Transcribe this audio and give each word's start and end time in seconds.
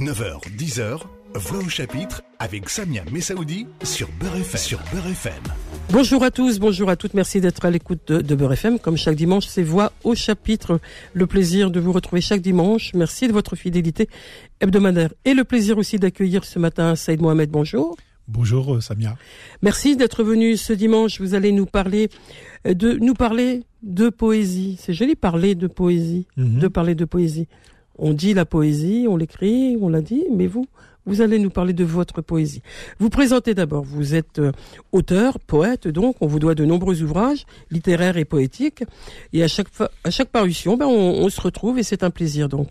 9h, 0.00 0.40
10h, 0.56 1.00
Voix 1.34 1.58
au 1.58 1.68
chapitre 1.68 2.22
avec 2.38 2.68
Samia 2.70 3.04
Messaoudi 3.12 3.66
sur 3.82 4.08
Beurre 4.18 4.36
FM. 4.36 4.58
Sur 4.58 4.78
Beurre 4.92 5.08
FM. 5.08 5.32
Bonjour 5.90 6.22
à 6.24 6.30
tous, 6.30 6.58
bonjour 6.58 6.88
à 6.88 6.96
toutes, 6.96 7.12
merci 7.14 7.40
d'être 7.40 7.64
à 7.66 7.70
l'écoute 7.70 8.00
de, 8.06 8.20
de 8.22 8.34
Beurre 8.34 8.54
FM. 8.54 8.78
Comme 8.78 8.96
chaque 8.96 9.16
dimanche, 9.16 9.46
c'est 9.46 9.62
Voix 9.62 9.92
au 10.04 10.14
chapitre. 10.14 10.80
Le 11.12 11.26
plaisir 11.26 11.70
de 11.70 11.80
vous 11.80 11.92
retrouver 11.92 12.22
chaque 12.22 12.40
dimanche. 12.40 12.92
Merci 12.94 13.28
de 13.28 13.32
votre 13.32 13.56
fidélité 13.56 14.08
hebdomadaire 14.60 15.12
et 15.26 15.34
le 15.34 15.44
plaisir 15.44 15.76
aussi 15.76 15.98
d'accueillir 15.98 16.44
ce 16.44 16.58
matin 16.58 16.96
Saïd 16.96 17.20
Mohamed. 17.20 17.50
Bonjour. 17.50 17.96
Bonjour 18.26 18.76
euh, 18.76 18.80
Samia. 18.80 19.16
Merci 19.60 19.96
d'être 19.96 20.22
venu 20.24 20.56
ce 20.56 20.72
dimanche. 20.72 21.20
Vous 21.20 21.34
allez 21.34 21.52
nous 21.52 21.66
parler 21.66 22.08
euh, 22.66 22.74
de 22.74 22.92
nous 22.94 23.14
parler 23.14 23.64
de 23.82 24.08
poésie. 24.08 24.78
C'est 24.80 24.92
joli 24.94 25.14
parler 25.16 25.54
de 25.54 25.66
poésie, 25.66 26.26
Mhm. 26.36 26.58
de 26.60 26.68
parler 26.68 26.94
de 26.94 27.04
poésie. 27.04 27.48
On 28.02 28.14
dit 28.14 28.32
la 28.32 28.46
poésie, 28.46 29.06
on 29.08 29.16
l'écrit, 29.18 29.76
on 29.78 29.90
l'a 29.90 30.00
dit, 30.00 30.24
mais 30.34 30.46
vous, 30.46 30.66
vous 31.04 31.20
allez 31.20 31.38
nous 31.38 31.50
parler 31.50 31.74
de 31.74 31.84
votre 31.84 32.22
poésie. 32.22 32.62
Vous 32.98 33.10
présentez 33.10 33.54
d'abord, 33.54 33.84
vous 33.84 34.14
êtes 34.14 34.38
euh, 34.38 34.52
auteur, 34.90 35.38
poète, 35.38 35.86
donc 35.86 36.16
on 36.22 36.26
vous 36.26 36.38
doit 36.38 36.54
de 36.54 36.64
nombreux 36.64 37.02
ouvrages 37.02 37.44
littéraires 37.70 38.16
et 38.16 38.24
poétiques. 38.24 38.84
Et 39.34 39.42
à 39.42 39.48
chaque, 39.48 39.68
à 40.02 40.10
chaque 40.10 40.30
parution, 40.30 40.78
ben, 40.78 40.86
on, 40.86 41.28
se 41.28 41.42
retrouve 41.42 41.78
et 41.78 41.82
c'est 41.82 42.02
un 42.02 42.10
plaisir 42.10 42.48
donc. 42.48 42.70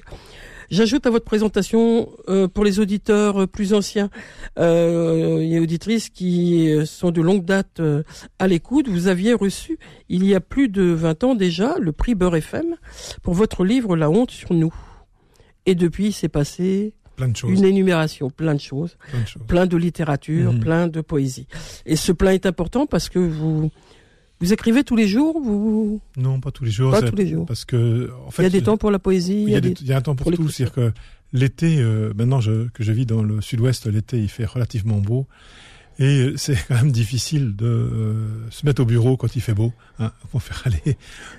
J'ajoute 0.72 1.06
à 1.06 1.12
votre 1.12 1.26
présentation, 1.26 2.10
euh, 2.28 2.48
pour 2.48 2.64
les 2.64 2.80
auditeurs 2.80 3.42
euh, 3.42 3.48
plus 3.48 3.74
anciens 3.74 4.10
euh, 4.60 5.40
et 5.40 5.60
auditrices 5.60 6.10
qui 6.10 6.72
sont 6.86 7.12
de 7.12 7.22
longue 7.22 7.46
date 7.46 7.82
à 8.40 8.48
l'écoute, 8.48 8.88
vous 8.88 9.08
aviez 9.08 9.34
reçu 9.34 9.78
il 10.10 10.26
y 10.26 10.34
a 10.34 10.40
plus 10.40 10.70
de 10.70 10.84
20 10.84 11.24
ans 11.24 11.36
déjà 11.36 11.76
le 11.80 11.92
prix 11.92 12.16
Beurre 12.16 12.36
FM 12.36 12.76
pour 13.22 13.36
votre 13.36 13.64
livre 13.64 13.96
La 13.96 14.10
honte 14.10 14.32
sur 14.32 14.54
nous. 14.54 14.74
Et 15.66 15.76
depuis, 15.76 16.16
passé 16.32 16.94
Plein 17.16 17.28
de 17.28 17.36
choses. 17.38 17.52
une 17.52 17.66
énumération, 17.66 18.30
plein 18.30 18.56
de 18.56 18.62
choses, 18.62 18.98
plein 19.12 19.22
de 19.22 19.28
choses. 19.28 19.44
plein 19.48 19.66
de 19.66 19.78
littérature, 19.78 20.54
Mhm. 20.54 20.60
plein 20.60 20.88
de 20.88 21.02
poésie. 21.02 21.48
Et 21.86 21.96
ce 21.96 22.12
plein 22.12 22.32
est 22.32 22.46
important 22.46 22.86
parce 22.86 23.10
que 23.10 23.20
vous 23.20 23.70
vous 24.42 24.54
écrivez 24.54 24.86
tous 24.86 24.96
les 24.96 25.06
jours, 25.08 25.38
vous 25.42 26.00
Non, 26.16 26.40
pas 26.40 26.50
tous 26.52 26.64
les 26.64 26.72
jours. 26.72 26.92
pas 26.92 27.02
tous 27.02 27.16
les 27.18 27.28
jours. 27.28 27.46
Parce 27.46 27.66
que, 27.66 28.10
en 28.26 28.32
fait, 28.32 28.44
il 28.44 28.46
y 28.46 28.48
a 28.48 28.50
des 28.50 28.62
temps 28.64 28.78
pour 28.78 28.90
la 28.90 28.98
poésie, 29.00 29.44
il 29.44 29.50
y 29.50 29.56
a, 29.56 29.60
des- 29.60 29.76
il 29.82 29.86
y 29.88 29.92
a 29.92 29.98
un 29.98 30.02
temps 30.02 30.16
pour, 30.16 30.28
pour 30.32 30.34
tout. 30.34 30.48
C'est-à-dire 30.48 30.74
que 30.74 30.94
l'été, 31.34 31.80
euh, 31.82 32.14
maintenant 32.16 32.40
je, 32.40 32.70
que 32.70 32.82
je 32.82 32.94
vis 32.94 33.06
dans 33.06 33.22
le 33.22 33.42
sud-ouest, 33.42 33.86
l'été 33.88 34.18
il 34.18 34.30
fait 34.30 34.46
relativement 34.46 35.00
beau. 35.00 35.28
Et 36.00 36.06
euh, 36.22 36.34
c'est 36.38 36.56
quand 36.70 36.76
même 36.76 36.94
difficile 36.94 37.54
de 37.58 37.66
euh, 37.66 38.50
se 38.50 38.66
mettre 38.66 38.82
au 38.82 38.86
bureau 38.86 39.18
quand 39.18 39.36
il 39.36 39.42
fait 39.42 39.54
beau, 39.54 39.74
hein, 40.00 40.14
pour 40.32 40.42
faire 40.42 40.64
aller 40.66 40.96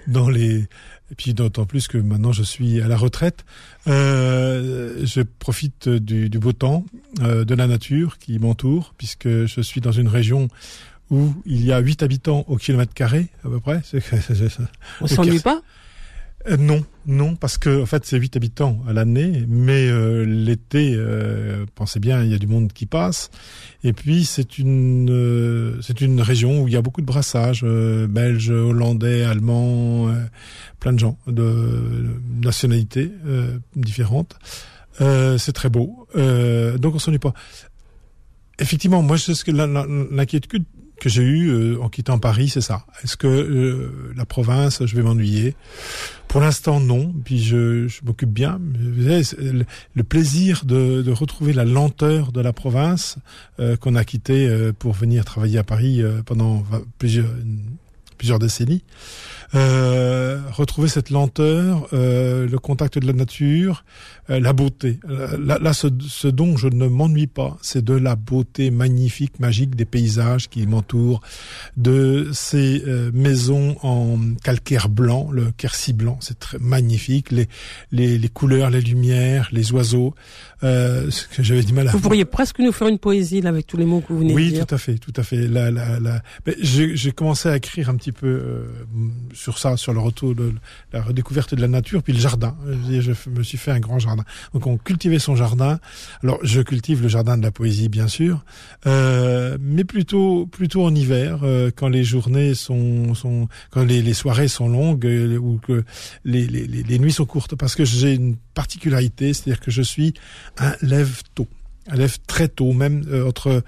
dans 0.06 0.28
les. 0.28 0.66
Et 1.10 1.14
puis 1.14 1.34
d'autant 1.34 1.64
plus 1.64 1.88
que 1.88 1.98
maintenant 1.98 2.32
je 2.32 2.42
suis 2.42 2.80
à 2.80 2.88
la 2.88 2.96
retraite, 2.96 3.44
euh, 3.88 5.04
je 5.04 5.22
profite 5.22 5.88
du, 5.88 6.30
du 6.30 6.38
beau 6.38 6.52
temps, 6.52 6.84
euh, 7.20 7.44
de 7.44 7.54
la 7.54 7.66
nature 7.66 8.18
qui 8.18 8.38
m'entoure, 8.38 8.94
puisque 8.96 9.28
je 9.28 9.60
suis 9.60 9.80
dans 9.80 9.92
une 9.92 10.08
région 10.08 10.48
où 11.10 11.34
il 11.44 11.64
y 11.64 11.72
a 11.72 11.78
8 11.78 12.02
habitants 12.02 12.44
au 12.46 12.56
kilomètre 12.56 12.94
carré 12.94 13.28
à 13.44 13.48
peu 13.48 13.58
près. 13.58 13.82
On 15.00 15.06
s'ennuie 15.06 15.40
pas? 15.40 15.60
Euh, 16.48 16.56
non, 16.56 16.84
non, 17.06 17.36
parce 17.36 17.58
que 17.58 17.82
en 17.82 17.86
fait 17.86 18.06
c'est 18.06 18.16
8 18.16 18.36
habitants 18.36 18.78
à 18.88 18.94
l'année, 18.94 19.44
mais 19.46 19.88
euh, 19.88 20.24
l'été, 20.24 20.94
euh, 20.96 21.66
pensez 21.74 22.00
bien, 22.00 22.22
il 22.22 22.30
y 22.30 22.34
a 22.34 22.38
du 22.38 22.46
monde 22.46 22.72
qui 22.72 22.86
passe. 22.86 23.30
Et 23.84 23.92
puis 23.92 24.24
c'est 24.24 24.58
une 24.58 25.10
euh, 25.10 25.78
c'est 25.82 26.00
une 26.00 26.22
région 26.22 26.62
où 26.62 26.68
il 26.68 26.72
y 26.72 26.76
a 26.78 26.82
beaucoup 26.82 27.02
de 27.02 27.06
brassages, 27.06 27.60
euh, 27.62 28.06
belges, 28.06 28.50
hollandais, 28.50 29.22
allemands, 29.22 30.08
plein 30.78 30.94
de 30.94 30.98
gens 30.98 31.18
de 31.26 32.16
nationalités 32.42 33.10
différentes. 33.76 34.38
C'est 34.98 35.52
très 35.52 35.68
beau, 35.68 36.06
donc 36.14 36.94
on 36.94 36.98
s'ennuie 36.98 37.18
pas. 37.18 37.34
Effectivement, 38.58 39.02
moi 39.02 39.18
c'est 39.18 39.34
ce 39.34 39.44
que 39.44 39.52
l'inquiétude 39.52 40.64
que 41.00 41.08
j'ai 41.08 41.22
eue 41.22 41.48
euh, 41.48 41.82
en 41.82 41.88
quittant 41.88 42.18
Paris, 42.20 42.48
c'est 42.48 42.60
ça. 42.60 42.86
Est-ce 43.02 43.16
que 43.16 43.26
euh, 43.26 44.12
la 44.16 44.24
province, 44.24 44.86
je 44.86 44.94
vais 44.94 45.02
m'ennuyer? 45.02 45.56
Pour 46.30 46.40
l'instant, 46.40 46.78
non. 46.78 47.12
Puis 47.24 47.42
je, 47.42 47.88
je 47.88 48.02
m'occupe 48.04 48.30
bien. 48.30 48.60
Le, 48.78 50.02
plaisir 50.04 50.64
de, 50.64 51.02
de 51.02 51.10
retrouver 51.10 51.52
la 51.52 51.64
lenteur 51.64 52.30
de 52.30 52.40
la 52.40 52.52
province 52.52 53.16
euh, 53.58 53.76
qu'on 53.76 53.96
a 53.96 54.04
quittée 54.04 54.46
euh, 54.46 54.72
pour 54.72 54.92
venir 54.92 55.24
travailler 55.24 55.58
à 55.58 55.64
Paris 55.64 56.02
euh, 56.02 56.22
pendant 56.24 56.62
plusieurs, 56.98 57.26
plusieurs 58.16 58.38
décennies. 58.38 58.84
Euh, 59.54 60.40
retrouver 60.52 60.88
cette 60.88 61.10
lenteur, 61.10 61.88
euh, 61.92 62.46
le 62.48 62.58
contact 62.58 62.98
de 62.98 63.06
la 63.06 63.12
nature, 63.12 63.84
euh, 64.30 64.38
la 64.38 64.52
beauté. 64.52 65.00
Là, 65.08 65.58
là 65.60 65.72
ce, 65.72 65.88
ce 66.06 66.28
dont 66.28 66.56
je 66.56 66.68
ne 66.68 66.86
m'ennuie 66.86 67.26
pas, 67.26 67.58
c'est 67.60 67.84
de 67.84 67.94
la 67.94 68.14
beauté 68.14 68.70
magnifique, 68.70 69.40
magique 69.40 69.74
des 69.74 69.84
paysages 69.84 70.48
qui 70.48 70.66
m'entourent, 70.66 71.20
de 71.76 72.30
ces 72.32 72.84
euh, 72.86 73.10
maisons 73.12 73.76
en 73.82 74.18
calcaire 74.44 74.88
blanc, 74.88 75.30
le 75.32 75.50
quercy 75.56 75.92
blanc, 75.92 76.18
c'est 76.20 76.38
très 76.38 76.58
magnifique, 76.58 77.32
les, 77.32 77.48
les, 77.90 78.18
les 78.18 78.28
couleurs, 78.28 78.70
les 78.70 78.80
lumières, 78.80 79.48
les 79.50 79.72
oiseaux. 79.72 80.14
Euh, 80.62 81.10
ce 81.10 81.26
que 81.26 81.42
j'avais 81.42 81.62
du 81.62 81.72
mal 81.72 81.88
à 81.88 81.92
Vous 81.92 82.00
pourriez 82.00 82.26
presque 82.26 82.58
nous 82.58 82.70
faire 82.72 82.88
une 82.88 82.98
poésie 82.98 83.40
là 83.40 83.48
avec 83.48 83.66
tous 83.66 83.78
les 83.78 83.86
mots 83.86 84.00
que 84.00 84.12
vous 84.12 84.18
venez 84.18 84.30
de 84.32 84.36
oui, 84.36 84.52
dire. 84.52 84.66
tout 84.66 84.74
à 84.74 84.78
fait, 84.78 84.98
tout 84.98 85.12
à 85.16 85.22
fait. 85.22 85.48
La, 85.48 85.70
la, 85.70 85.98
la... 85.98 86.22
j'ai 86.60 87.12
commencé 87.12 87.48
à 87.48 87.56
écrire 87.56 87.88
un 87.88 87.96
petit 87.96 88.12
peu 88.12 88.26
euh, 88.26 88.66
sur 89.40 89.58
ça, 89.58 89.76
sur 89.78 89.94
le 89.94 90.00
retour 90.00 90.34
de 90.34 90.52
la 90.92 91.00
redécouverte 91.00 91.54
de 91.54 91.60
la 91.62 91.68
nature, 91.68 92.02
puis 92.02 92.12
le 92.12 92.20
jardin. 92.20 92.54
Je, 92.90 93.12
me 93.30 93.42
suis 93.42 93.56
fait 93.56 93.70
un 93.70 93.80
grand 93.80 93.98
jardin. 93.98 94.24
Donc 94.52 94.66
on 94.66 94.76
cultivait 94.76 95.18
son 95.18 95.34
jardin. 95.34 95.80
Alors 96.22 96.38
je 96.42 96.60
cultive 96.60 97.00
le 97.02 97.08
jardin 97.08 97.38
de 97.38 97.42
la 97.42 97.50
poésie, 97.50 97.88
bien 97.88 98.06
sûr, 98.06 98.44
euh, 98.86 99.56
mais 99.60 99.84
plutôt 99.84 100.46
plutôt 100.46 100.84
en 100.84 100.94
hiver, 100.94 101.40
euh, 101.42 101.70
quand 101.74 101.88
les 101.88 102.04
journées 102.04 102.54
sont 102.54 103.14
sont 103.14 103.48
quand 103.70 103.82
les, 103.82 104.12
soirées 104.12 104.48
sont 104.48 104.68
longues 104.68 105.06
euh, 105.06 105.38
ou 105.38 105.58
que 105.58 105.84
les, 106.24 106.46
les, 106.46 106.66
les, 106.66 106.82
les 106.82 106.98
nuits 106.98 107.12
sont 107.12 107.24
courtes, 107.24 107.56
parce 107.56 107.74
que 107.74 107.84
j'ai 107.84 108.14
une 108.14 108.36
particularité, 108.54 109.32
c'est-à-dire 109.32 109.60
que 109.60 109.70
je 109.70 109.82
suis 109.82 110.12
un 110.58 110.74
lève 110.82 111.22
tôt, 111.34 111.48
un 111.88 111.96
lève 111.96 112.18
très 112.26 112.48
tôt, 112.48 112.72
même 112.72 113.04
euh, 113.08 113.26
entre 113.26 113.62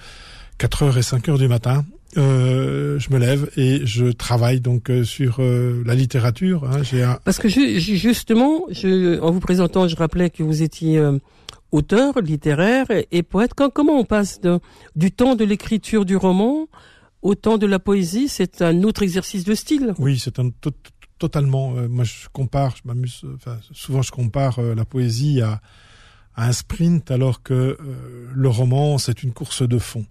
4 0.58 0.82
heures 0.82 0.98
et 0.98 1.02
5 1.02 1.28
heures 1.30 1.38
du 1.38 1.48
matin. 1.48 1.84
Euh, 2.18 2.98
je 2.98 3.10
me 3.10 3.18
lève 3.18 3.50
et 3.56 3.86
je 3.86 4.06
travaille 4.12 4.60
donc 4.60 4.90
euh, 4.90 5.02
sur 5.04 5.36
euh, 5.40 5.82
la 5.86 5.94
littérature. 5.94 6.64
Hein. 6.64 6.82
J'ai 6.82 7.02
un, 7.02 7.18
Parce 7.24 7.38
que 7.38 7.48
ju- 7.48 7.80
justement, 7.80 8.64
je, 8.70 9.18
en 9.20 9.30
vous 9.30 9.40
présentant, 9.40 9.88
je 9.88 9.96
rappelais 9.96 10.28
que 10.28 10.42
vous 10.42 10.62
étiez 10.62 10.98
euh, 10.98 11.18
auteur 11.70 12.20
littéraire 12.20 12.90
et, 12.90 13.08
et 13.12 13.22
poète. 13.22 13.52
Quand, 13.56 13.70
comment 13.70 13.98
on 13.98 14.04
passe 14.04 14.40
de, 14.42 14.60
du 14.94 15.10
temps 15.10 15.36
de 15.36 15.44
l'écriture 15.44 16.04
du 16.04 16.16
roman 16.16 16.66
au 17.22 17.34
temps 17.34 17.56
de 17.56 17.66
la 17.66 17.78
poésie? 17.78 18.28
C'est 18.28 18.60
un 18.60 18.82
autre 18.82 19.02
exercice 19.02 19.44
de 19.44 19.54
style. 19.54 19.94
oui, 19.98 20.18
c'est 20.18 20.38
un 20.38 20.50
to- 20.50 20.70
totalement. 21.18 21.74
euh, 21.76 21.88
moi, 21.88 22.04
je 22.04 22.28
compare, 22.30 22.74
je 22.76 22.82
m'amuse. 22.86 23.22
Enfin, 23.36 23.56
souvent, 23.72 24.02
je 24.02 24.10
compare 24.10 24.60
la 24.60 24.84
poésie 24.84 25.40
à, 25.40 25.62
à 26.36 26.46
un 26.48 26.52
sprint, 26.52 27.10
alors 27.10 27.42
que 27.42 27.78
le 28.34 28.48
roman, 28.50 28.98
c'est 28.98 29.22
une 29.22 29.32
course 29.32 29.62
de 29.66 29.78
fond. 29.78 30.04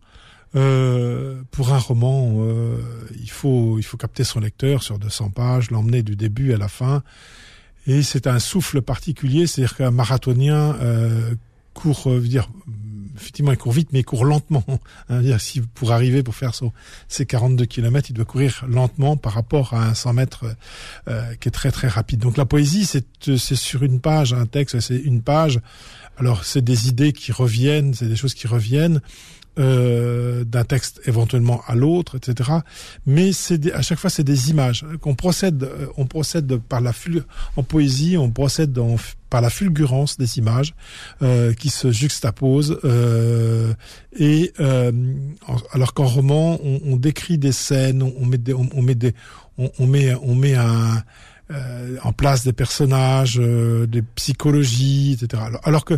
Euh, 0.55 1.41
pour 1.51 1.73
un 1.73 1.77
roman, 1.77 2.35
euh, 2.39 2.77
il 3.19 3.29
faut 3.29 3.77
il 3.77 3.83
faut 3.83 3.97
capter 3.97 4.23
son 4.23 4.41
lecteur 4.41 4.83
sur 4.83 4.99
200 4.99 5.29
pages, 5.29 5.71
l'emmener 5.71 6.03
du 6.03 6.15
début 6.15 6.53
à 6.53 6.57
la 6.57 6.67
fin, 6.67 7.03
et 7.87 8.03
c'est 8.03 8.27
un 8.27 8.39
souffle 8.39 8.81
particulier, 8.81 9.47
c'est-à-dire 9.47 9.75
qu'un 9.75 9.91
marathonien 9.91 10.75
euh, 10.81 11.33
court, 11.73 12.03
euh, 12.07 12.19
veut 12.19 12.27
dire 12.27 12.49
effectivement 13.15 13.51
il 13.51 13.57
court 13.57 13.71
vite, 13.71 13.89
mais 13.91 13.99
il 13.99 14.05
court 14.05 14.25
lentement. 14.25 14.63
Hein, 15.09 15.37
si 15.39 15.61
pour 15.61 15.91
arriver 15.91 16.23
pour 16.23 16.35
faire 16.35 16.55
son, 16.55 16.71
ses 17.09 17.25
42 17.25 17.65
km, 17.65 18.09
il 18.09 18.13
doit 18.13 18.25
courir 18.25 18.63
lentement 18.67 19.17
par 19.17 19.33
rapport 19.33 19.73
à 19.73 19.87
un 19.87 19.93
100 19.93 20.13
mètres 20.13 20.45
euh, 21.07 21.33
qui 21.35 21.49
est 21.49 21.51
très 21.51 21.71
très 21.71 21.87
rapide. 21.87 22.19
Donc 22.19 22.37
la 22.37 22.45
poésie, 22.45 22.85
c'est 22.85 23.05
c'est 23.37 23.55
sur 23.55 23.83
une 23.83 23.99
page, 23.99 24.33
un 24.33 24.45
texte, 24.45 24.79
c'est 24.79 24.97
une 24.97 25.21
page. 25.21 25.59
Alors 26.17 26.45
c'est 26.45 26.61
des 26.61 26.87
idées 26.87 27.13
qui 27.13 27.31
reviennent, 27.31 27.93
c'est 27.93 28.07
des 28.07 28.15
choses 28.15 28.33
qui 28.33 28.47
reviennent 28.47 29.01
euh, 29.59 30.43
d'un 30.43 30.63
texte 30.63 31.01
éventuellement 31.05 31.61
à 31.67 31.75
l'autre, 31.75 32.17
etc. 32.17 32.49
Mais 33.05 33.31
c'est 33.33 33.71
à 33.73 33.81
chaque 33.81 33.99
fois 33.99 34.09
c'est 34.09 34.23
des 34.23 34.49
images 34.49 34.85
qu'on 35.01 35.15
procède, 35.15 35.63
euh, 35.63 35.87
on 35.97 36.05
procède 36.05 36.57
par 36.57 36.81
la 36.81 36.91
en 37.55 37.63
poésie, 37.63 38.17
on 38.17 38.31
procède 38.31 38.77
par 39.29 39.41
la 39.41 39.49
fulgurance 39.49 40.17
des 40.17 40.37
images 40.37 40.73
euh, 41.21 41.53
qui 41.53 41.69
se 41.69 41.91
juxtaposent 41.91 42.79
euh, 42.83 43.73
et 44.17 44.53
euh, 44.59 44.91
alors 45.71 45.93
qu'en 45.93 46.07
roman 46.07 46.59
on, 46.63 46.95
décrit 46.97 47.37
des 47.37 47.51
scènes, 47.53 48.03
on, 48.03 48.25
met 48.25 48.37
des, 48.37 48.53
on, 48.53 48.81
met 48.81 48.95
des, 48.95 49.13
on, 49.57 49.87
met 49.87 50.13
on 50.15 50.35
met 50.35 50.55
un 50.55 51.03
euh, 51.51 51.97
en 52.03 52.13
place 52.13 52.45
des 52.45 52.53
personnages, 52.53 53.37
euh, 53.37 53.85
des 53.85 54.01
psychologies, 54.01 55.17
etc. 55.21 55.43
Alors, 55.63 55.83
que 55.83 55.95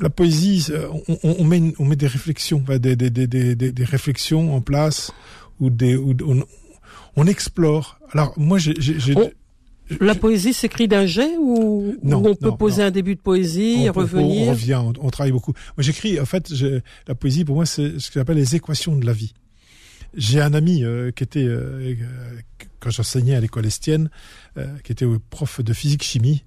la 0.00 0.10
poésie, 0.10 0.66
on, 1.08 1.18
on- 1.22 1.36
on 1.40 1.44
met, 1.44 1.74
on 1.78 1.84
met 1.84 1.96
des 1.96 2.06
réflexions, 2.06 2.62
des, 2.68 2.96
des, 2.96 3.10
des, 3.10 3.26
des, 3.54 3.84
réflexions 3.84 4.54
en 4.54 4.60
place 4.60 5.12
ou 5.60 5.70
des, 5.70 5.96
ou 5.96 6.14
on, 6.26 6.44
on 7.16 7.26
explore. 7.26 7.98
Alors 8.12 8.32
moi, 8.38 8.58
j'ai, 8.58 8.74
On- 9.16 9.30
La 10.00 10.14
poésie 10.14 10.52
s'écrit 10.52 10.86
d'un 10.88 11.04
jet 11.06 11.36
ou, 11.38 11.96
Non, 12.02 12.22
ou 12.22 12.28
on 12.28 12.34
peut 12.36 12.52
poser 12.56 12.82
non. 12.82 12.88
un 12.88 12.90
début 12.92 13.16
de 13.16 13.20
poésie, 13.20 13.88
revenir 13.88 14.46
on 14.48 14.50
revient, 14.50 14.74
on, 14.80 14.92
on 15.00 15.10
travaille 15.10 15.32
beaucoup. 15.32 15.52
Moi, 15.76 15.82
j'écris, 15.82 16.20
en 16.20 16.24
fait, 16.26 16.48
la 17.08 17.14
poésie, 17.14 17.44
pour 17.44 17.56
moi, 17.56 17.66
c'est 17.66 17.98
ce 17.98 18.08
que 18.10 18.20
j'appelle 18.20 18.36
les 18.36 18.54
équations 18.56 18.94
de 18.96 19.04
la 19.04 19.12
vie. 19.12 19.34
J'ai 20.16 20.40
un 20.40 20.54
ami 20.54 20.82
euh, 20.84 21.10
qui 21.12 21.22
était, 21.22 21.44
euh, 21.44 21.94
euh, 21.94 21.94
quand 22.80 22.90
j'enseignais 22.90 23.34
à 23.34 23.40
l'école 23.40 23.66
estienne, 23.66 24.10
euh, 24.56 24.66
qui 24.82 24.92
était 24.92 25.06
prof 25.28 25.60
de 25.60 25.72
physique-chimie 25.72 26.42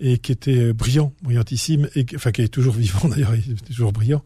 et 0.00 0.18
qui 0.18 0.32
était 0.32 0.58
euh, 0.58 0.72
brillant, 0.72 1.12
brillantissime, 1.22 1.88
et 1.94 2.06
enfin 2.14 2.32
qui 2.32 2.42
est 2.42 2.48
toujours 2.48 2.74
vivant 2.74 3.08
d'ailleurs, 3.08 3.34
il 3.34 3.52
est 3.52 3.66
toujours 3.66 3.92
brillant, 3.92 4.22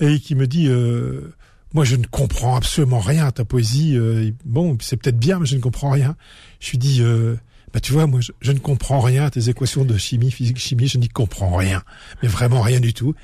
et 0.00 0.18
qui 0.18 0.34
me 0.34 0.46
dit, 0.46 0.68
euh, 0.68 1.32
moi 1.74 1.84
je 1.84 1.96
ne 1.96 2.06
comprends 2.06 2.56
absolument 2.56 3.00
rien 3.00 3.26
à 3.26 3.32
ta 3.32 3.44
poésie. 3.44 3.96
euh, 3.96 4.30
bon, 4.44 4.76
c'est 4.80 4.96
peut-être 4.96 5.18
bien, 5.18 5.38
mais 5.38 5.46
je 5.46 5.56
ne 5.56 5.60
comprends 5.60 5.90
rien. 5.90 6.16
Je 6.60 6.70
lui 6.70 6.78
dis, 6.78 7.02
euh, 7.02 7.36
bah 7.72 7.80
tu 7.80 7.92
vois, 7.92 8.06
moi 8.06 8.20
je, 8.20 8.32
je 8.40 8.50
ne 8.52 8.58
comprends 8.58 9.00
rien 9.00 9.24
à 9.24 9.30
tes 9.30 9.48
équations 9.48 9.84
de 9.84 9.96
chimie, 9.96 10.30
physique, 10.30 10.58
chimie, 10.58 10.88
je 10.88 10.98
n'y 10.98 11.08
comprends 11.08 11.54
rien, 11.54 11.82
mais 12.22 12.28
vraiment 12.28 12.62
rien 12.62 12.80
du 12.80 12.92
tout. 12.92 13.14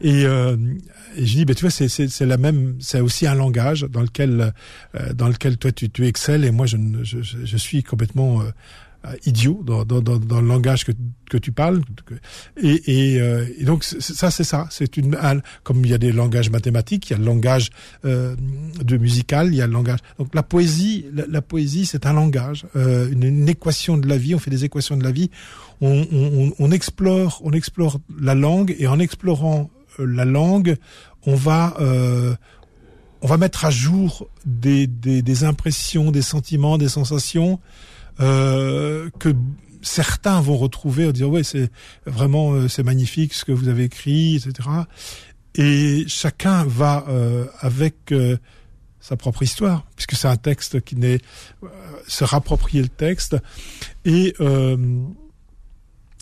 Et, 0.00 0.24
euh, 0.24 0.56
et 1.16 1.26
je 1.26 1.34
dis, 1.34 1.44
bah 1.44 1.54
tu 1.54 1.62
vois, 1.62 1.70
c'est 1.70 1.88
c'est 1.88 2.08
c'est 2.08 2.26
la 2.26 2.36
même, 2.36 2.76
c'est 2.78 3.00
aussi 3.00 3.26
un 3.26 3.34
langage 3.34 3.82
dans 3.82 4.02
lequel 4.02 4.52
euh, 4.94 5.12
dans 5.12 5.28
lequel 5.28 5.56
toi 5.58 5.72
tu 5.72 5.90
tu 5.90 6.06
excelles 6.06 6.44
et 6.44 6.52
moi 6.52 6.66
je 6.66 6.76
je, 7.02 7.18
je, 7.20 7.56
suis 7.56 7.82
complètement 7.82 8.42
idiot 9.24 9.62
dans, 9.64 9.84
dans, 9.84 10.00
dans, 10.00 10.16
dans 10.18 10.40
le 10.40 10.48
langage 10.48 10.84
que, 10.84 10.92
que 11.30 11.36
tu 11.38 11.52
parles. 11.52 11.80
Et, 12.62 13.14
et, 13.14 13.20
euh, 13.20 13.46
et 13.58 13.64
donc 13.64 13.84
ça, 13.84 14.30
c'est 14.30 14.44
ça. 14.44 14.66
C'est 14.70 14.96
une 14.96 15.14
un- 15.16 15.40
comme 15.62 15.84
il 15.84 15.90
y 15.90 15.94
a 15.94 15.98
des 15.98 16.12
langages 16.12 16.50
mathématiques, 16.50 17.08
il 17.08 17.12
y 17.12 17.16
a 17.16 17.18
le 17.18 17.24
langage 17.24 17.70
euh, 18.04 18.34
de 18.82 18.96
musical, 18.96 19.48
il 19.48 19.56
y 19.56 19.62
a 19.62 19.66
le 19.66 19.72
langage. 19.72 20.00
Donc 20.18 20.34
la 20.34 20.42
poésie, 20.42 21.06
la, 21.12 21.24
la 21.28 21.42
poésie, 21.42 21.86
c'est 21.86 22.06
un 22.06 22.12
langage, 22.12 22.66
euh, 22.76 23.10
une, 23.10 23.22
une 23.24 23.48
équation 23.48 23.96
de 23.96 24.08
la 24.08 24.16
vie. 24.18 24.34
On 24.34 24.38
fait 24.38 24.50
des 24.50 24.64
équations 24.64 24.96
de 24.96 25.04
la 25.04 25.12
vie. 25.12 25.30
On, 25.80 26.06
on, 26.12 26.42
on- 26.48 26.52
on 26.58 26.70
explore, 26.70 27.40
on 27.44 27.52
explore 27.52 28.00
la 28.20 28.34
langue 28.34 28.74
et 28.78 28.86
en 28.86 28.98
explorant 28.98 29.70
euh, 30.00 30.06
la 30.06 30.24
langue, 30.24 30.76
on 31.26 31.34
va 31.34 31.74
euh, 31.80 32.34
on 33.22 33.26
va 33.28 33.38
mettre 33.38 33.64
à 33.64 33.70
jour 33.70 34.28
des, 34.44 34.86
des, 34.86 35.22
des 35.22 35.44
impressions, 35.44 36.10
des 36.10 36.22
sentiments, 36.22 36.76
des 36.78 36.88
sensations 36.88 37.58
euh, 38.20 39.10
que 39.18 39.34
certains 39.82 40.40
vont 40.40 40.56
retrouver 40.56 41.06
en 41.06 41.12
disant 41.12 41.28
ouais 41.28 41.44
c'est 41.44 41.70
vraiment 42.06 42.52
euh, 42.52 42.68
c'est 42.68 42.82
magnifique 42.82 43.34
ce 43.34 43.44
que 43.44 43.52
vous 43.52 43.68
avez 43.68 43.84
écrit 43.84 44.36
etc 44.36 44.68
et 45.56 46.04
chacun 46.06 46.64
va 46.64 47.04
euh, 47.08 47.46
avec 47.60 48.12
euh, 48.12 48.36
sa 49.00 49.16
propre 49.16 49.42
histoire 49.42 49.86
puisque 49.96 50.14
c'est 50.14 50.28
un 50.28 50.36
texte 50.36 50.82
qui 50.82 50.96
n'est 50.96 51.20
euh, 51.62 51.68
se 52.06 52.24
rapproprier 52.24 52.82
le 52.82 52.88
texte. 52.88 53.36
Et 54.04 54.34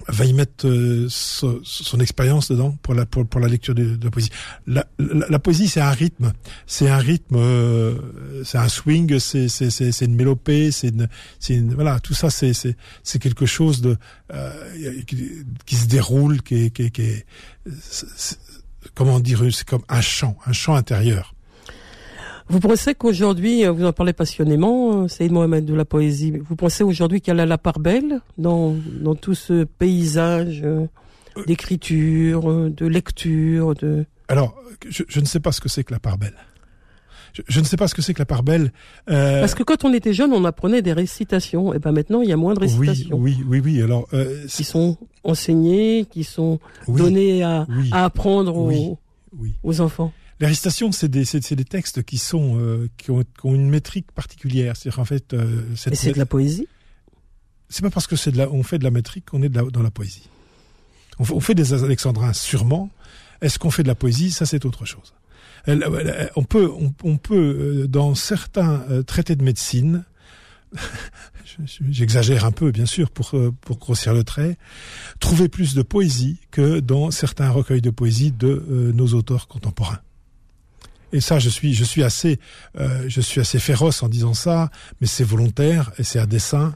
va 0.08 0.24
y 0.26 0.32
mettre 0.32 0.66
euh, 0.68 1.06
so- 1.08 1.60
son 1.64 1.98
expérience 2.00 2.50
dedans 2.50 2.76
pour 2.82 2.94
la 2.94 3.06
pour, 3.06 3.26
pour 3.26 3.40
la 3.40 3.48
lecture 3.48 3.74
de, 3.74 3.96
de 3.96 4.04
la 4.04 4.10
poésie. 4.10 4.30
La, 4.66 4.86
la, 4.98 5.26
la 5.28 5.38
poésie 5.38 5.68
c'est 5.68 5.80
un 5.80 5.90
rythme, 5.90 6.32
c'est 6.66 6.88
un 6.88 6.98
rythme, 6.98 7.36
euh, 7.36 8.42
c'est 8.44 8.58
un 8.58 8.68
swing, 8.68 9.18
c'est 9.18 9.48
c'est 9.48 9.70
c'est 9.70 10.04
une 10.04 10.14
mélopée, 10.14 10.70
c'est 10.70 10.88
une 10.88 11.08
c'est 11.40 11.58
voilà 11.60 12.00
tout 12.00 12.14
ça 12.14 12.30
c'est 12.30 12.52
c'est 12.52 12.76
c'est 13.02 13.18
quelque 13.18 13.46
chose 13.46 13.80
de 13.80 13.96
euh, 14.32 14.52
qui, 15.06 15.30
qui 15.66 15.76
se 15.76 15.86
déroule, 15.86 16.42
qui 16.42 16.64
est 16.64 16.70
qui 16.70 16.82
est, 16.82 16.90
qui 16.90 17.02
est 17.02 17.26
comment 18.94 19.20
dire 19.20 19.42
c'est 19.50 19.66
comme 19.66 19.82
un 19.88 20.00
chant, 20.00 20.36
un 20.46 20.52
chant 20.52 20.74
intérieur. 20.74 21.33
Vous 22.48 22.60
pensez 22.60 22.94
qu'aujourd'hui, 22.94 23.64
euh, 23.64 23.72
vous 23.72 23.84
en 23.84 23.92
parlez 23.92 24.12
passionnément, 24.12 25.04
euh, 25.04 25.08
Saïd 25.08 25.32
Mohamed, 25.32 25.64
de 25.64 25.74
la 25.74 25.84
poésie, 25.84 26.30
vous 26.32 26.56
pensez 26.56 26.84
aujourd'hui 26.84 27.20
qu'elle 27.20 27.40
a 27.40 27.46
la 27.46 27.58
part 27.58 27.78
belle 27.78 28.20
dans, 28.38 28.74
dans 29.00 29.14
tout 29.14 29.34
ce 29.34 29.64
paysage 29.64 30.60
euh, 30.62 30.86
d'écriture, 31.46 32.70
de 32.70 32.86
lecture, 32.86 33.74
de... 33.74 34.04
Alors 34.28 34.54
je, 34.88 35.02
je 35.08 35.20
ne 35.20 35.24
sais 35.24 35.40
pas 35.40 35.52
ce 35.52 35.60
que 35.60 35.68
c'est 35.68 35.84
que 35.84 35.92
la 35.92 36.00
part 36.00 36.18
belle. 36.18 36.34
Je, 37.32 37.42
je 37.48 37.58
ne 37.60 37.64
sais 37.64 37.76
pas 37.76 37.88
ce 37.88 37.94
que 37.94 38.02
c'est 38.02 38.14
que 38.14 38.20
la 38.20 38.26
part 38.26 38.42
belle. 38.44 38.72
Euh, 39.10 39.40
Parce 39.40 39.54
que 39.54 39.62
quand 39.64 39.84
on 39.84 39.92
était 39.92 40.12
jeune, 40.12 40.32
on 40.32 40.44
apprenait 40.44 40.82
des 40.82 40.92
récitations. 40.92 41.74
Et 41.74 41.78
ben 41.80 41.90
maintenant, 41.90 42.20
il 42.20 42.28
y 42.28 42.32
a 42.32 42.36
moins 42.36 42.54
de 42.54 42.60
oui, 42.60 42.66
récitations 42.66 43.16
oui, 43.16 43.38
oui, 43.48 43.60
oui. 43.64 43.82
Alors, 43.82 44.06
euh, 44.12 44.46
qui 44.46 44.62
sont 44.62 44.96
enseignées, 45.24 46.06
qui 46.10 46.22
sont 46.22 46.60
oui, 46.86 47.00
données 47.00 47.42
à, 47.42 47.66
oui, 47.68 47.88
à 47.90 48.04
apprendre 48.04 48.54
aux, 48.56 48.68
Oui. 48.68 48.90
oui. 49.36 49.54
aux 49.64 49.80
enfants. 49.80 50.12
Les 50.40 50.46
récitations, 50.48 50.90
c'est 50.92 51.08
des, 51.08 51.24
des 51.24 51.64
textes 51.64 52.02
qui 52.02 52.18
sont, 52.18 52.58
euh, 52.58 52.88
qui, 52.96 53.10
ont, 53.10 53.20
qui 53.22 53.44
ont 53.46 53.54
une 53.54 53.68
métrique 53.70 54.10
particulière. 54.12 54.76
C'est-à-dire 54.76 54.98
en 55.00 55.04
fait, 55.04 55.32
euh, 55.32 55.62
cette 55.76 55.94
c'est 55.96 56.12
de 56.12 56.18
la 56.18 56.26
poésie? 56.26 56.66
c'est 57.68 57.82
pas 57.82 57.90
parce 57.90 58.06
que 58.06 58.16
c'est 58.16 58.30
de 58.32 58.38
la, 58.38 58.50
on 58.50 58.62
fait 58.62 58.78
de 58.78 58.84
la 58.84 58.90
métrique 58.90 59.26
qu'on 59.30 59.42
est 59.42 59.48
de 59.48 59.56
la, 59.56 59.64
dans 59.70 59.82
la 59.82 59.90
poésie. 59.90 60.28
On, 61.18 61.24
fait- 61.24 61.34
on 61.34 61.40
fait 61.40 61.54
des 61.54 61.72
alexandrins 61.72 62.32
sûrement. 62.32 62.90
Est-ce 63.40 63.58
qu'on 63.58 63.70
fait 63.70 63.82
de 63.84 63.88
la 63.88 63.94
poésie? 63.94 64.30
Ça, 64.30 64.44
c'est 64.46 64.64
autre 64.64 64.84
chose. 64.84 65.14
Elle- 65.66 65.84
elle- 66.00 66.30
on 66.36 66.42
peut, 66.44 66.68
on, 66.70 66.92
on 67.04 67.16
peut 67.16 67.36
euh, 67.84 67.86
dans 67.88 68.14
certains 68.14 68.82
euh, 68.90 69.02
traités 69.02 69.36
de 69.36 69.42
médecine, 69.44 70.04
je- 70.74 71.64
je- 71.64 71.84
j'exagère 71.90 72.44
un 72.44 72.50
peu 72.50 72.70
bien 72.72 72.86
sûr 72.86 73.10
pour 73.10 73.34
euh, 73.36 73.52
pour 73.60 73.78
grossir 73.78 74.12
le 74.12 74.24
trait, 74.24 74.56
trouver 75.20 75.48
plus 75.48 75.74
de 75.74 75.82
poésie 75.82 76.38
que 76.50 76.80
dans 76.80 77.10
certains 77.12 77.50
recueils 77.50 77.80
de 77.80 77.90
poésie 77.90 78.32
de 78.32 78.48
euh, 78.68 78.92
nos 78.92 79.14
auteurs 79.14 79.46
contemporains. 79.48 80.00
Et 81.14 81.20
ça, 81.20 81.38
je 81.38 81.48
suis, 81.48 81.74
je 81.74 81.84
suis 81.84 82.02
assez, 82.02 82.40
euh, 82.78 83.04
je 83.08 83.20
suis 83.20 83.40
assez 83.40 83.58
féroce 83.60 84.02
en 84.02 84.08
disant 84.08 84.34
ça, 84.34 84.70
mais 85.00 85.06
c'est 85.06 85.22
volontaire 85.24 85.92
et 85.96 86.02
c'est 86.02 86.18
à 86.18 86.26
dessein. 86.26 86.74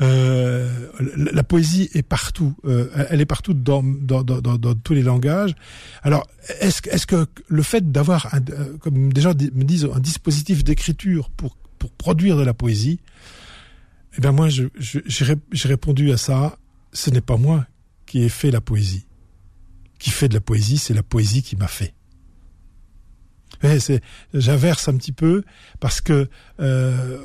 Euh, 0.00 0.88
la, 1.16 1.42
poésie 1.42 1.90
est 1.92 2.02
partout, 2.02 2.54
euh, 2.64 2.88
elle 3.10 3.20
est 3.20 3.26
partout 3.26 3.52
dans, 3.52 3.82
dans, 3.82 4.22
dans, 4.22 4.40
dans, 4.40 4.74
tous 4.76 4.94
les 4.94 5.02
langages. 5.02 5.54
Alors, 6.02 6.26
est-ce, 6.60 6.80
est-ce 6.88 7.06
que 7.06 7.26
le 7.48 7.62
fait 7.62 7.90
d'avoir, 7.90 8.32
un, 8.32 8.40
euh, 8.50 8.76
comme 8.78 9.12
des 9.12 9.20
gens 9.20 9.30
me 9.34 9.64
disent, 9.64 9.88
un 9.92 10.00
dispositif 10.00 10.62
d'écriture 10.64 11.28
pour 11.30 11.56
pour 11.80 11.90
produire 11.92 12.36
de 12.36 12.42
la 12.42 12.52
poésie, 12.54 13.00
eh 14.16 14.20
bien 14.20 14.32
moi, 14.32 14.50
je, 14.50 14.64
je- 14.78 14.98
j'ai 15.06 15.24
ré- 15.24 15.36
j'ai 15.50 15.68
répondu 15.68 16.12
à 16.12 16.16
ça. 16.18 16.58
Ce 16.92 17.08
n'est 17.10 17.22
pas 17.22 17.38
moi 17.38 17.66
qui 18.06 18.22
ai 18.22 18.28
fait 18.28 18.50
la 18.50 18.60
poésie. 18.60 19.06
Qui 19.98 20.10
fait 20.10 20.28
de 20.28 20.34
la 20.34 20.40
poésie, 20.42 20.76
c'est 20.78 20.92
la 20.94 21.02
poésie 21.02 21.42
qui 21.42 21.56
m'a 21.56 21.68
fait. 21.68 21.94
Ouais, 23.62 23.78
c'est, 23.78 24.00
j'inverse 24.32 24.88
un 24.88 24.96
petit 24.96 25.12
peu 25.12 25.42
parce 25.80 26.00
que 26.00 26.12
euh, 26.12 26.28
euh, 26.60 27.18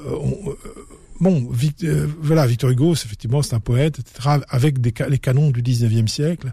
bon, 1.21 1.49
euh, 1.83 2.07
voilà, 2.19 2.45
Victor 2.45 2.69
Hugo, 2.69 2.93
effectivement, 2.93 3.41
c'est 3.41 3.55
un 3.55 3.59
poète, 3.59 3.99
etc. 3.99 4.39
Avec 4.49 4.77
les 5.07 5.17
canons 5.17 5.51
du 5.51 5.61
19e 5.61 6.07
siècle, 6.07 6.51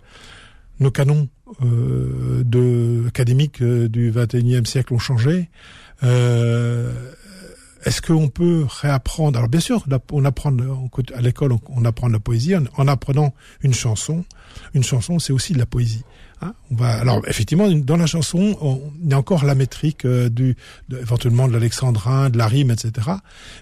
nos 0.80 0.90
canons 0.90 1.28
de 1.60 3.04
académiques 3.08 3.62
du 3.62 4.10
21e 4.12 4.64
siècle 4.64 4.94
ont 4.94 4.98
changé. 4.98 5.50
Est-ce 7.84 8.00
qu'on 8.00 8.28
peut 8.28 8.64
réapprendre? 8.68 9.38
Alors 9.38 9.48
bien 9.48 9.60
sûr, 9.60 9.82
on 9.88 9.92
app- 9.92 10.12
on 10.12 10.24
apprend 10.24 10.54
à 11.14 11.20
l'école, 11.20 11.52
on, 11.68 11.84
apprend 11.84 12.06
de 12.06 12.12
la 12.12 12.20
poésie 12.20 12.54
en 12.56 12.88
apprenant 12.88 13.34
une 13.62 13.74
chanson. 13.74 14.24
Une 14.74 14.84
chanson, 14.84 15.18
c'est 15.18 15.32
aussi 15.32 15.52
de 15.52 15.58
la 15.58 15.66
poésie. 15.66 16.04
Hein 16.42 16.54
alors 16.80 17.22
effectivement 17.28 17.70
dans 17.70 17.96
la 17.96 18.06
chanson, 18.06 18.56
on, 18.60 18.80
y 19.08 19.14
a 19.14 19.18
encore 19.18 19.44
la 19.44 19.54
métrique 19.54 20.04
euh, 20.04 20.28
du 20.28 20.56
éventuellement 20.90 21.46
de 21.46 21.52
l'alexandrin, 21.52 22.30
de 22.30 22.36
la 22.38 22.48
rime, 22.48 22.70
etc. 22.72 23.08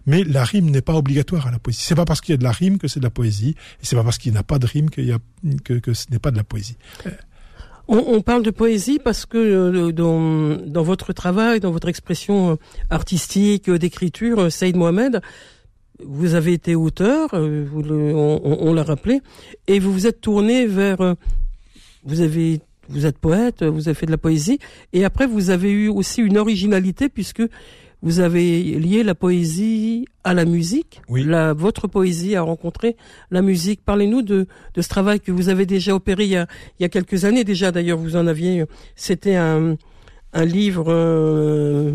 Mais 0.06 0.24
la 0.24 0.44
rime 0.44 0.70
n'est 0.70 0.80
pas 0.80 0.94
obligatoire 0.94 1.46
à 1.46 1.50
la 1.50 1.58
poésie. 1.58 1.80
C'est 1.82 1.94
pas 1.94 2.06
parce 2.06 2.20
qu'il 2.22 2.32
y 2.32 2.34
a 2.34 2.38
de 2.38 2.44
la 2.44 2.52
rime 2.52 2.78
que 2.78 2.88
c'est 2.88 3.00
de 3.00 3.04
la 3.04 3.10
poésie, 3.10 3.50
et 3.50 3.84
c'est 3.84 3.96
pas 3.96 4.02
parce 4.04 4.16
qu'il 4.18 4.32
n'y 4.32 4.38
a 4.38 4.42
pas 4.42 4.58
de 4.58 4.66
rime 4.66 4.88
que, 4.90 5.02
ce 5.92 6.06
n'est 6.10 6.18
pas 6.18 6.30
de 6.30 6.36
la 6.36 6.44
poésie. 6.44 6.76
On, 7.88 7.98
on 7.98 8.20
parle 8.22 8.44
de 8.44 8.50
poésie 8.50 9.00
parce 9.02 9.26
que 9.26 9.36
euh, 9.36 9.92
dans, 9.92 10.56
dans 10.64 10.82
votre 10.84 11.12
travail, 11.12 11.58
dans 11.60 11.72
votre 11.72 11.88
expression 11.88 12.52
euh, 12.52 12.56
artistique, 12.88 13.68
euh, 13.68 13.78
d'écriture, 13.78 14.38
euh, 14.38 14.50
Saïd 14.50 14.76
Mohamed, 14.76 15.20
vous 16.04 16.34
avez 16.34 16.52
été 16.52 16.74
auteur, 16.76 17.30
euh, 17.34 17.66
on, 17.74 18.40
on- 18.60 18.72
l'a 18.72 18.84
rappelé, 18.84 19.20
et 19.66 19.80
vous 19.80 19.92
vous 19.92 20.06
êtes 20.06 20.20
tourné 20.20 20.66
vers, 20.66 21.00
euh, 21.00 21.14
vous 22.04 22.20
avez, 22.20 22.60
vous 22.90 23.06
êtes 23.06 23.18
poète, 23.18 23.62
vous 23.62 23.88
avez 23.88 23.94
fait 23.94 24.06
de 24.06 24.10
la 24.10 24.18
poésie, 24.18 24.58
et 24.92 25.04
après 25.04 25.26
vous 25.26 25.50
avez 25.50 25.70
eu 25.70 25.88
aussi 25.88 26.20
une 26.20 26.38
originalité 26.38 27.08
puisque 27.08 27.42
vous 28.02 28.20
avez 28.20 28.62
lié 28.62 29.02
la 29.02 29.14
poésie 29.14 30.06
à 30.24 30.32
la 30.32 30.46
musique. 30.46 31.02
Oui. 31.08 31.22
La, 31.24 31.52
votre 31.52 31.86
poésie 31.86 32.34
a 32.34 32.40
rencontré 32.40 32.96
la 33.30 33.42
musique. 33.42 33.82
Parlez-nous 33.84 34.22
de, 34.22 34.46
de 34.74 34.80
ce 34.82 34.88
travail 34.88 35.20
que 35.20 35.32
vous 35.32 35.50
avez 35.50 35.66
déjà 35.66 35.94
opéré 35.94 36.24
il 36.24 36.30
y 36.30 36.36
a, 36.36 36.46
il 36.78 36.82
y 36.82 36.86
a 36.86 36.88
quelques 36.88 37.26
années 37.26 37.44
déjà. 37.44 37.72
D'ailleurs, 37.72 37.98
vous 37.98 38.16
en 38.16 38.26
aviez. 38.26 38.64
C'était 38.96 39.34
un, 39.36 39.76
un 40.32 40.44
livre 40.46 40.86
euh, 40.88 41.92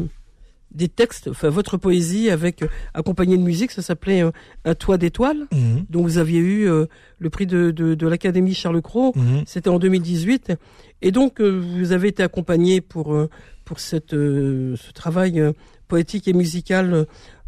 des 0.76 0.90
textes, 0.90 1.30
enfin 1.30 1.50
votre 1.50 1.78
poésie 1.78 2.30
avec 2.30 2.62
euh, 2.62 2.68
accompagné 2.94 3.38
de 3.38 3.42
musique. 3.42 3.72
Ça 3.72 3.82
s'appelait 3.82 4.22
euh, 4.22 4.32
Un 4.66 4.76
toit 4.76 4.98
d'étoiles, 4.98 5.48
dont 5.90 6.04
vous 6.04 6.18
aviez 6.18 6.40
eu 6.40 6.70
euh, 6.70 6.86
le 7.20 7.30
prix 7.30 7.48
de, 7.48 7.72
de, 7.72 7.96
de 7.96 8.08
l'Académie 8.08 8.54
Charles 8.54 8.82
Cros. 8.82 9.14
Mhm. 9.16 9.44
C'était 9.46 9.70
en 9.70 9.80
2018. 9.80 10.54
Et 11.02 11.12
donc, 11.12 11.40
euh, 11.42 11.50
vous 11.50 11.92
avez 11.92 12.10
été 12.10 12.24
accompagné 12.24 12.82
pour, 12.82 13.14
euh, 13.14 13.30
pour 13.64 13.80
cette, 13.80 14.14
euh, 14.14 14.76
ce 14.76 14.92
travail 14.92 15.40
euh, 15.40 15.54
poétique 15.88 16.28
et 16.28 16.34
musical 16.34 16.94
euh, 16.94 17.06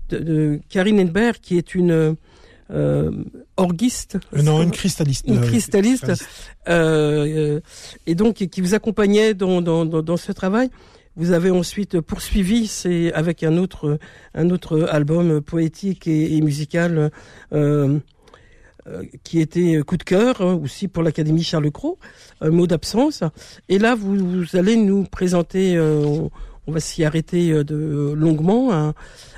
de, 0.09 0.19
de 0.19 0.59
Karine 0.69 0.99
Henberg, 0.99 1.37
qui 1.41 1.57
est 1.57 1.75
une, 1.75 1.91
euh, 1.91 2.13
euh, 2.71 3.11
orguiste. 3.55 4.17
non, 4.33 4.61
une 4.61 4.71
cristalliste. 4.71 5.25
Une 5.27 5.41
cristalliste. 5.41 6.11
et 6.67 8.15
donc 8.15 8.35
qui 8.35 8.61
vous 8.61 8.73
accompagnait 8.73 9.33
dans, 9.33 9.61
dans, 9.61 9.85
dans, 9.85 10.17
ce 10.17 10.31
travail. 10.31 10.69
Vous 11.17 11.31
avez 11.31 11.49
ensuite 11.49 11.99
poursuivi, 11.99 12.67
c'est 12.67 13.11
avec 13.11 13.41
un 13.41 13.57
autre 13.57 13.97
un 14.35 14.51
autre 14.51 14.83
album 14.83 15.41
poétique 15.41 16.07
et, 16.07 16.39
musical 16.41 17.09
euh, 17.53 17.99
qui 19.23 19.39
était 19.39 19.81
coup 19.81 19.97
de 19.97 20.03
cœur 20.03 20.41
hein, 20.41 20.59
aussi 20.63 20.87
pour 20.87 21.01
l'Académie 21.01 21.41
Charles 21.41 21.71
Cros, 21.71 21.97
un 22.39 22.51
mot 22.51 22.67
d'absence. 22.67 23.23
Et 23.67 23.79
là, 23.79 23.95
vous, 23.95 24.45
allez 24.53 24.75
nous 24.77 25.05
présenter, 25.05 25.75
euh, 25.75 26.29
on, 26.67 26.71
va 26.71 26.79
s'y 26.79 27.03
arrêter 27.03 27.63
de 27.63 28.13
longuement 28.15 28.71
hein, 28.71 28.93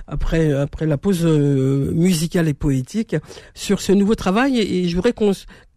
après 0.05 0.51
après 0.51 0.85
la 0.85 0.97
pause 0.97 1.21
euh, 1.23 1.91
musicale 1.93 2.49
et 2.49 2.53
poétique 2.53 3.15
sur 3.53 3.79
ce 3.79 3.93
nouveau 3.93 4.15
travail. 4.15 4.59
Et, 4.59 4.89
je 4.89 4.95
voudrais 4.97 5.15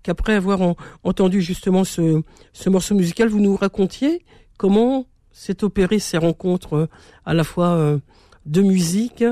qu'après 0.02 0.34
avoir 0.34 0.74
entendu 1.04 1.40
justement 1.40 1.84
ce 1.84 2.22
morceau 2.66 2.96
musical, 2.96 3.28
vous 3.28 3.40
nous 3.40 3.54
racontiez 3.54 4.24
comment 4.58 5.06
s'est 5.32 5.64
opéré 5.64 5.98
ces 5.98 6.18
rencontres 6.18 6.74
euh, 6.74 6.88
à 7.24 7.34
la 7.34 7.44
fois 7.44 7.70
euh, 7.70 7.98
de 8.46 8.62
musique 8.62 9.24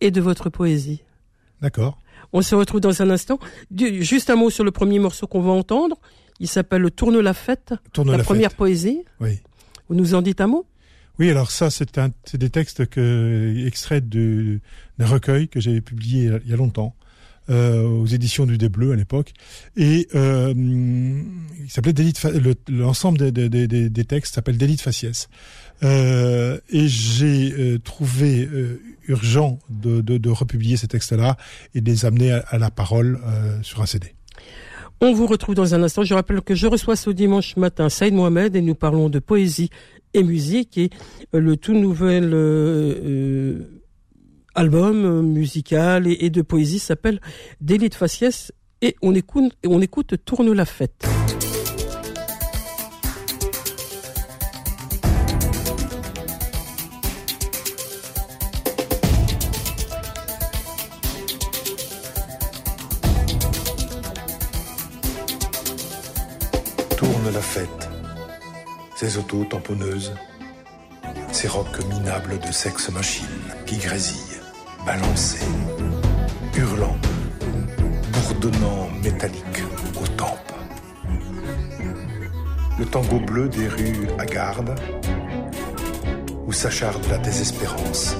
et 0.00 0.10
de 0.10 0.20
votre 0.20 0.50
poésie. 0.50 1.02
D'accord. 1.60 1.98
On 2.32 2.42
se 2.42 2.54
retrouve 2.54 2.80
dans 2.80 3.02
un 3.02 3.10
instant. 3.10 3.38
Juste 3.76 4.30
un 4.30 4.36
mot 4.36 4.50
sur 4.50 4.64
le 4.64 4.70
premier 4.70 4.98
morceau 4.98 5.26
qu'on 5.26 5.40
va 5.40 5.52
entendre. 5.52 5.98
Il 6.40 6.48
s'appelle 6.48 6.90
Tourne 6.90 7.20
la 7.20 7.34
fête, 7.34 7.74
Tourne 7.92 8.16
la, 8.16 8.24
première 8.24 8.54
poésie. 8.54 9.02
Oui. 9.20 9.38
Vous 9.88 9.94
nous 9.94 10.14
en 10.14 10.22
dites 10.22 10.40
un 10.40 10.48
mot? 10.48 10.66
Oui, 11.20 11.30
alors 11.30 11.52
ça, 11.52 11.70
c'est 11.70 11.96
des 12.34 12.50
textes 12.50 12.86
que, 12.86 13.64
extraits 13.66 14.08
d'un 14.08 15.06
recueil 15.06 15.48
que 15.48 15.60
j'avais 15.60 15.80
publié 15.80 16.32
il 16.44 16.50
y 16.50 16.52
a 16.52 16.56
longtemps, 16.56 16.96
euh, 17.50 17.82
aux 17.82 18.06
éditions 18.06 18.46
du 18.46 18.56
Bleu 18.68 18.92
à 18.92 18.96
l'époque, 18.96 19.32
et 19.76 20.08
euh, 20.14 20.54
il 20.56 21.70
s'appelait 21.70 21.94
l'ensemble 22.68 23.30
des, 23.32 23.48
des, 23.48 23.66
des, 23.88 24.04
textes 24.04 24.34
s'appelle 24.34 24.56
Délit 24.56 24.78
faciès. 24.78 25.28
Euh, 25.82 26.58
et 26.70 26.86
j'ai 26.88 27.52
euh, 27.52 27.78
trouvé 27.78 28.46
euh, 28.46 28.80
urgent 29.08 29.58
de, 29.68 30.30
republier 30.30 30.76
ces 30.76 30.88
textes-là 30.88 31.36
et 31.74 31.80
de 31.80 31.90
les 31.90 32.04
amener 32.04 32.32
à, 32.32 32.58
la 32.58 32.70
parole 32.70 33.20
sur 33.62 33.82
un 33.82 33.86
CD. 33.86 34.14
On 35.00 35.12
vous 35.12 35.26
retrouve 35.26 35.54
dans 35.54 35.74
un 35.74 35.82
instant. 35.82 36.02
Je 36.02 36.14
rappelle 36.14 36.40
que 36.40 36.54
je 36.54 36.66
reçois 36.66 36.96
ce 36.96 37.10
dimanche 37.10 37.56
matin 37.56 37.88
Saïd 37.88 38.14
Mohamed 38.14 38.56
et 38.56 38.62
nous 38.62 38.74
parlons 38.74 39.10
de 39.10 39.18
poésie 39.18 39.70
et 40.14 40.22
musique 40.22 40.78
et 40.78 40.90
le 41.32 41.56
tout 41.56 41.74
nouvel 41.74 42.30
album 44.54 45.04
euh, 45.04 45.22
musical 45.22 46.06
et, 46.06 46.30
de 46.30 46.42
poésie 46.42 46.78
s'appelle 46.78 47.20
Délit 47.60 47.88
de 47.88 47.94
faciès 47.94 48.52
et 48.82 48.96
on 49.02 49.14
écoute, 49.14 49.52
on 49.66 49.80
écoute 49.80 50.14
Tourne 50.24 50.52
la 50.52 50.64
fête. 50.64 51.06
Tourne 66.96 67.32
la 67.32 67.40
fête, 67.40 67.68
ces 68.96 69.18
autos 69.18 69.44
tamponneuses, 69.44 70.12
ces 71.32 71.48
rocs 71.48 71.84
minables 71.88 72.38
de 72.38 72.52
sexe 72.52 72.90
machine 72.90 73.26
qui 73.66 73.78
grésillent 73.78 74.43
balancé, 74.84 75.44
hurlant, 76.56 76.96
bourdonnant 78.12 78.88
métallique 79.02 79.62
aux 80.00 80.06
tempes. 80.08 80.52
Le 82.78 82.84
tango 82.86 83.18
bleu 83.20 83.48
des 83.48 83.68
rues 83.68 84.08
à 84.18 84.26
garde, 84.26 84.74
où 86.46 86.52
s'acharde 86.52 87.04
la 87.08 87.18
désespérance, 87.18 88.16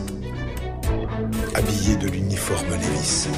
habillé 1.55 1.97
de 1.97 2.09
l'uniforme 2.09 2.71
Lévis. 2.71 3.29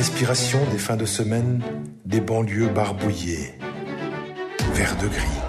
Respiration 0.00 0.58
des 0.72 0.78
fins 0.78 0.96
de 0.96 1.04
semaine 1.04 1.62
des 2.06 2.22
banlieues 2.22 2.70
barbouillées. 2.70 3.52
Vert 4.72 4.96
de 4.96 5.06
gris, 5.06 5.40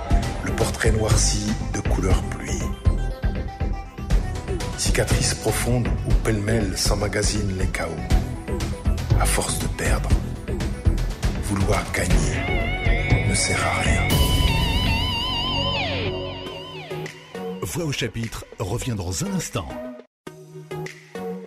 le 0.44 0.52
portrait 0.52 0.92
noirci 0.92 1.54
de 1.74 1.80
couleur 1.80 2.22
pluie. 2.24 2.62
Cicatrices 4.78 5.36
profondes 5.36 5.88
où 6.06 6.14
pêle-mêle 6.26 6.78
s'emmagasinent 6.78 7.58
les 7.58 7.68
chaos. 7.68 8.06
À 9.22 9.26
force 9.26 9.58
de 9.60 9.68
perdre, 9.68 10.10
vouloir 11.46 11.82
gagner 11.94 13.30
ne 13.30 13.34
sert 13.34 13.66
à 13.66 13.80
rien. 13.80 14.08
Voix 17.62 17.86
au 17.86 17.94
chapitre 17.94 18.46
revient 18.60 18.96
dans 18.98 19.24
un 19.24 19.32
instant. 19.32 19.70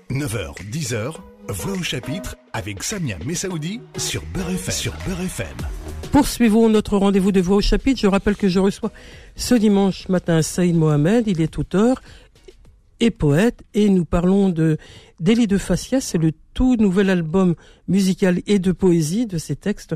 9h, 0.08 0.54
10h, 0.70 1.16
Voix 1.48 1.72
au 1.72 1.82
chapitre 1.82 2.36
avec 2.52 2.82
Samia 2.82 3.18
Messaoudi 3.26 3.80
sur 3.98 4.22
Beurre 4.34 4.50
FM. 4.50 5.46
Poursuivons 6.10 6.70
notre 6.70 6.96
rendez-vous 6.96 7.32
de 7.32 7.40
Voix 7.40 7.56
au 7.56 7.60
chapitre. 7.60 8.00
Je 8.00 8.06
rappelle 8.06 8.34
que 8.34 8.48
je 8.48 8.58
reçois 8.58 8.90
ce 9.36 9.54
dimanche 9.54 10.08
matin 10.08 10.40
Saïd 10.40 10.74
Mohamed. 10.74 11.26
Il 11.26 11.42
est 11.42 11.58
auteur 11.58 12.00
et 13.00 13.10
poète 13.10 13.62
et 13.74 13.90
nous 13.90 14.06
parlons 14.06 14.48
de 14.48 14.78
Délit 15.20 15.46
de 15.46 15.58
Faciès. 15.58 16.02
C'est 16.02 16.18
le 16.18 16.32
tout 16.54 16.76
nouvel 16.76 17.10
album 17.10 17.54
musical 17.88 18.40
et 18.46 18.58
de 18.58 18.72
poésie 18.72 19.26
de 19.26 19.36
ces 19.36 19.56
textes. 19.56 19.94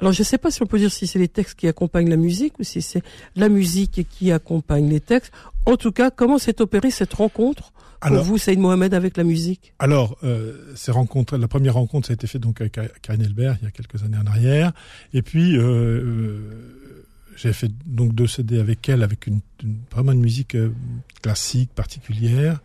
Alors 0.00 0.12
je 0.12 0.22
ne 0.22 0.24
sais 0.24 0.38
pas 0.38 0.50
si 0.50 0.62
on 0.62 0.66
peut 0.66 0.78
dire 0.78 0.90
si 0.90 1.06
c'est 1.06 1.18
les 1.18 1.28
textes 1.28 1.58
qui 1.58 1.68
accompagnent 1.68 2.10
la 2.10 2.16
musique 2.16 2.58
ou 2.58 2.64
si 2.64 2.82
c'est 2.82 3.02
la 3.36 3.48
musique 3.48 4.06
qui 4.10 4.32
accompagne 4.32 4.88
les 4.88 5.00
textes. 5.00 5.32
En 5.66 5.76
tout 5.76 5.92
cas, 5.92 6.10
comment 6.10 6.38
s'est 6.38 6.60
opérée 6.60 6.90
cette 6.90 7.14
rencontre 7.14 7.72
pour 8.00 8.22
vous, 8.22 8.38
Saïd 8.38 8.58
Mohamed, 8.58 8.92
avec 8.92 9.16
la 9.16 9.24
musique? 9.24 9.72
Alors, 9.78 10.18
euh, 10.24 10.74
ces 10.74 10.92
rencontres, 10.92 11.36
la 11.38 11.48
première 11.48 11.74
rencontre, 11.74 12.08
ça 12.08 12.12
a 12.12 12.14
été 12.14 12.26
fait 12.26 12.38
donc 12.38 12.60
avec 12.60 12.78
Karine 13.02 13.22
Elbert 13.22 13.56
il 13.60 13.64
y 13.64 13.68
a 13.68 13.70
quelques 13.70 14.02
années 14.02 14.18
en 14.18 14.26
arrière. 14.26 14.72
Et 15.14 15.22
puis, 15.22 15.56
euh, 15.56 15.62
euh, 15.62 16.38
j'ai 17.36 17.52
fait 17.52 17.70
donc 17.86 18.14
deux 18.14 18.26
CD 18.26 18.58
avec 18.58 18.86
elle, 18.88 19.02
avec 19.02 19.26
une, 19.26 19.40
vraiment 19.90 20.12
une 20.12 20.20
musique 20.20 20.56
classique 21.22 21.70
particulière, 21.74 22.60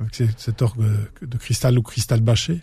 avec 0.00 0.14
cet 0.36 0.62
orgue 0.62 0.84
de 1.22 1.36
cristal 1.38 1.78
ou 1.78 1.82
cristal 1.82 2.20
bâché. 2.20 2.60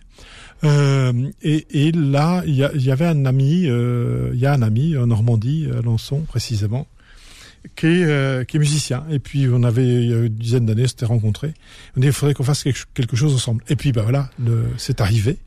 Euh, 0.62 1.12
et, 1.42 1.88
et, 1.88 1.92
là, 1.92 2.42
il 2.46 2.54
y, 2.54 2.84
y, 2.84 2.90
avait 2.90 3.06
un 3.06 3.26
ami, 3.26 3.64
euh, 3.66 4.30
il 4.32 4.40
y 4.40 4.46
a 4.46 4.52
un 4.52 4.62
ami 4.62 4.96
en 4.96 5.08
Normandie, 5.08 5.68
à 5.76 5.82
Lançon 5.82 6.20
précisément, 6.20 6.86
qui 7.76 7.86
est, 7.86 8.04
euh, 8.04 8.44
qui 8.44 8.56
est 8.56 8.60
musicien. 8.60 9.04
Et 9.10 9.18
puis 9.18 9.48
on 9.48 9.62
avait 9.62 10.04
il 10.04 10.10
y 10.10 10.14
a 10.14 10.18
une 10.18 10.28
dizaine 10.28 10.66
d'années, 10.66 10.86
s'était 10.86 11.06
rencontrés. 11.06 11.54
On 11.96 12.00
dit 12.00 12.06
il 12.06 12.12
faudrait 12.12 12.34
qu'on 12.34 12.44
fasse 12.44 12.62
quelque 12.62 13.16
chose 13.16 13.34
ensemble. 13.34 13.64
Et 13.68 13.76
puis 13.76 13.92
bah 13.92 14.02
voilà, 14.02 14.30
c'est 14.76 15.00
arrivé. 15.00 15.38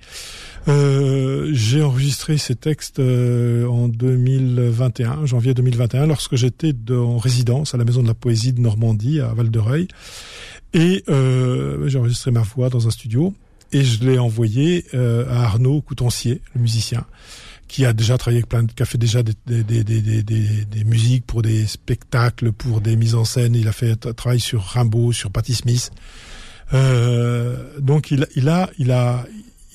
Euh, 0.68 1.50
j'ai 1.54 1.82
enregistré 1.82 2.38
ces 2.38 2.56
textes 2.56 3.00
euh, 3.00 3.66
en 3.68 3.88
2021, 3.88 5.26
janvier 5.26 5.54
2021, 5.54 6.08
lorsque 6.08 6.36
j'étais 6.36 6.74
en 6.92 7.18
résidence 7.18 7.74
à 7.74 7.78
la 7.78 7.86
Maison 7.86 8.02
de 8.02 8.08
la 8.08 8.14
Poésie 8.14 8.52
de 8.52 8.60
Normandie 8.60 9.22
à 9.22 9.28
Val-de-Reuil. 9.28 9.88
Et 10.74 11.04
euh, 11.10 11.88
j'ai 11.88 11.98
enregistré 11.98 12.32
ma 12.32 12.42
voix 12.42 12.70
dans 12.70 12.88
un 12.88 12.92
studio 12.92 13.34
et 13.72 13.84
je 13.84 14.04
l'ai 14.04 14.20
envoyé 14.20 14.86
euh, 14.94 15.26
à 15.30 15.44
Arnaud 15.46 15.82
Coutancier, 15.82 16.42
le 16.56 16.62
musicien 16.62 17.06
qui 17.68 17.86
a 17.86 17.94
déjà 17.94 18.18
travaillé 18.18 18.38
avec 18.40 18.50
plein 18.50 18.64
de, 18.64 18.72
qui 18.72 18.82
a 18.82 18.86
fait 18.86 18.98
déjà 18.98 19.24
des, 19.24 19.34
des, 19.46 19.84
des, 19.84 19.84
des, 19.84 20.24
des 20.24 20.84
musiques 20.86 21.26
pour 21.26 21.42
des 21.42 21.68
spectacles, 21.68 22.54
pour 22.54 22.80
des 22.80 22.96
mises 22.96 23.16
en 23.16 23.26
scène. 23.26 23.56
Il 23.56 23.68
a 23.68 23.74
fait 23.74 24.06
un 24.06 24.14
travail 24.14 24.40
sur 24.40 24.64
Rimbaud, 24.64 25.12
sur 25.12 25.32
Patti 25.32 25.54
Smith. 25.54 25.92
Euh, 26.74 27.78
donc 27.80 28.12
il, 28.12 28.28
il 28.36 28.48
a, 28.50 28.70
il 28.78 28.92
a, 28.92 29.26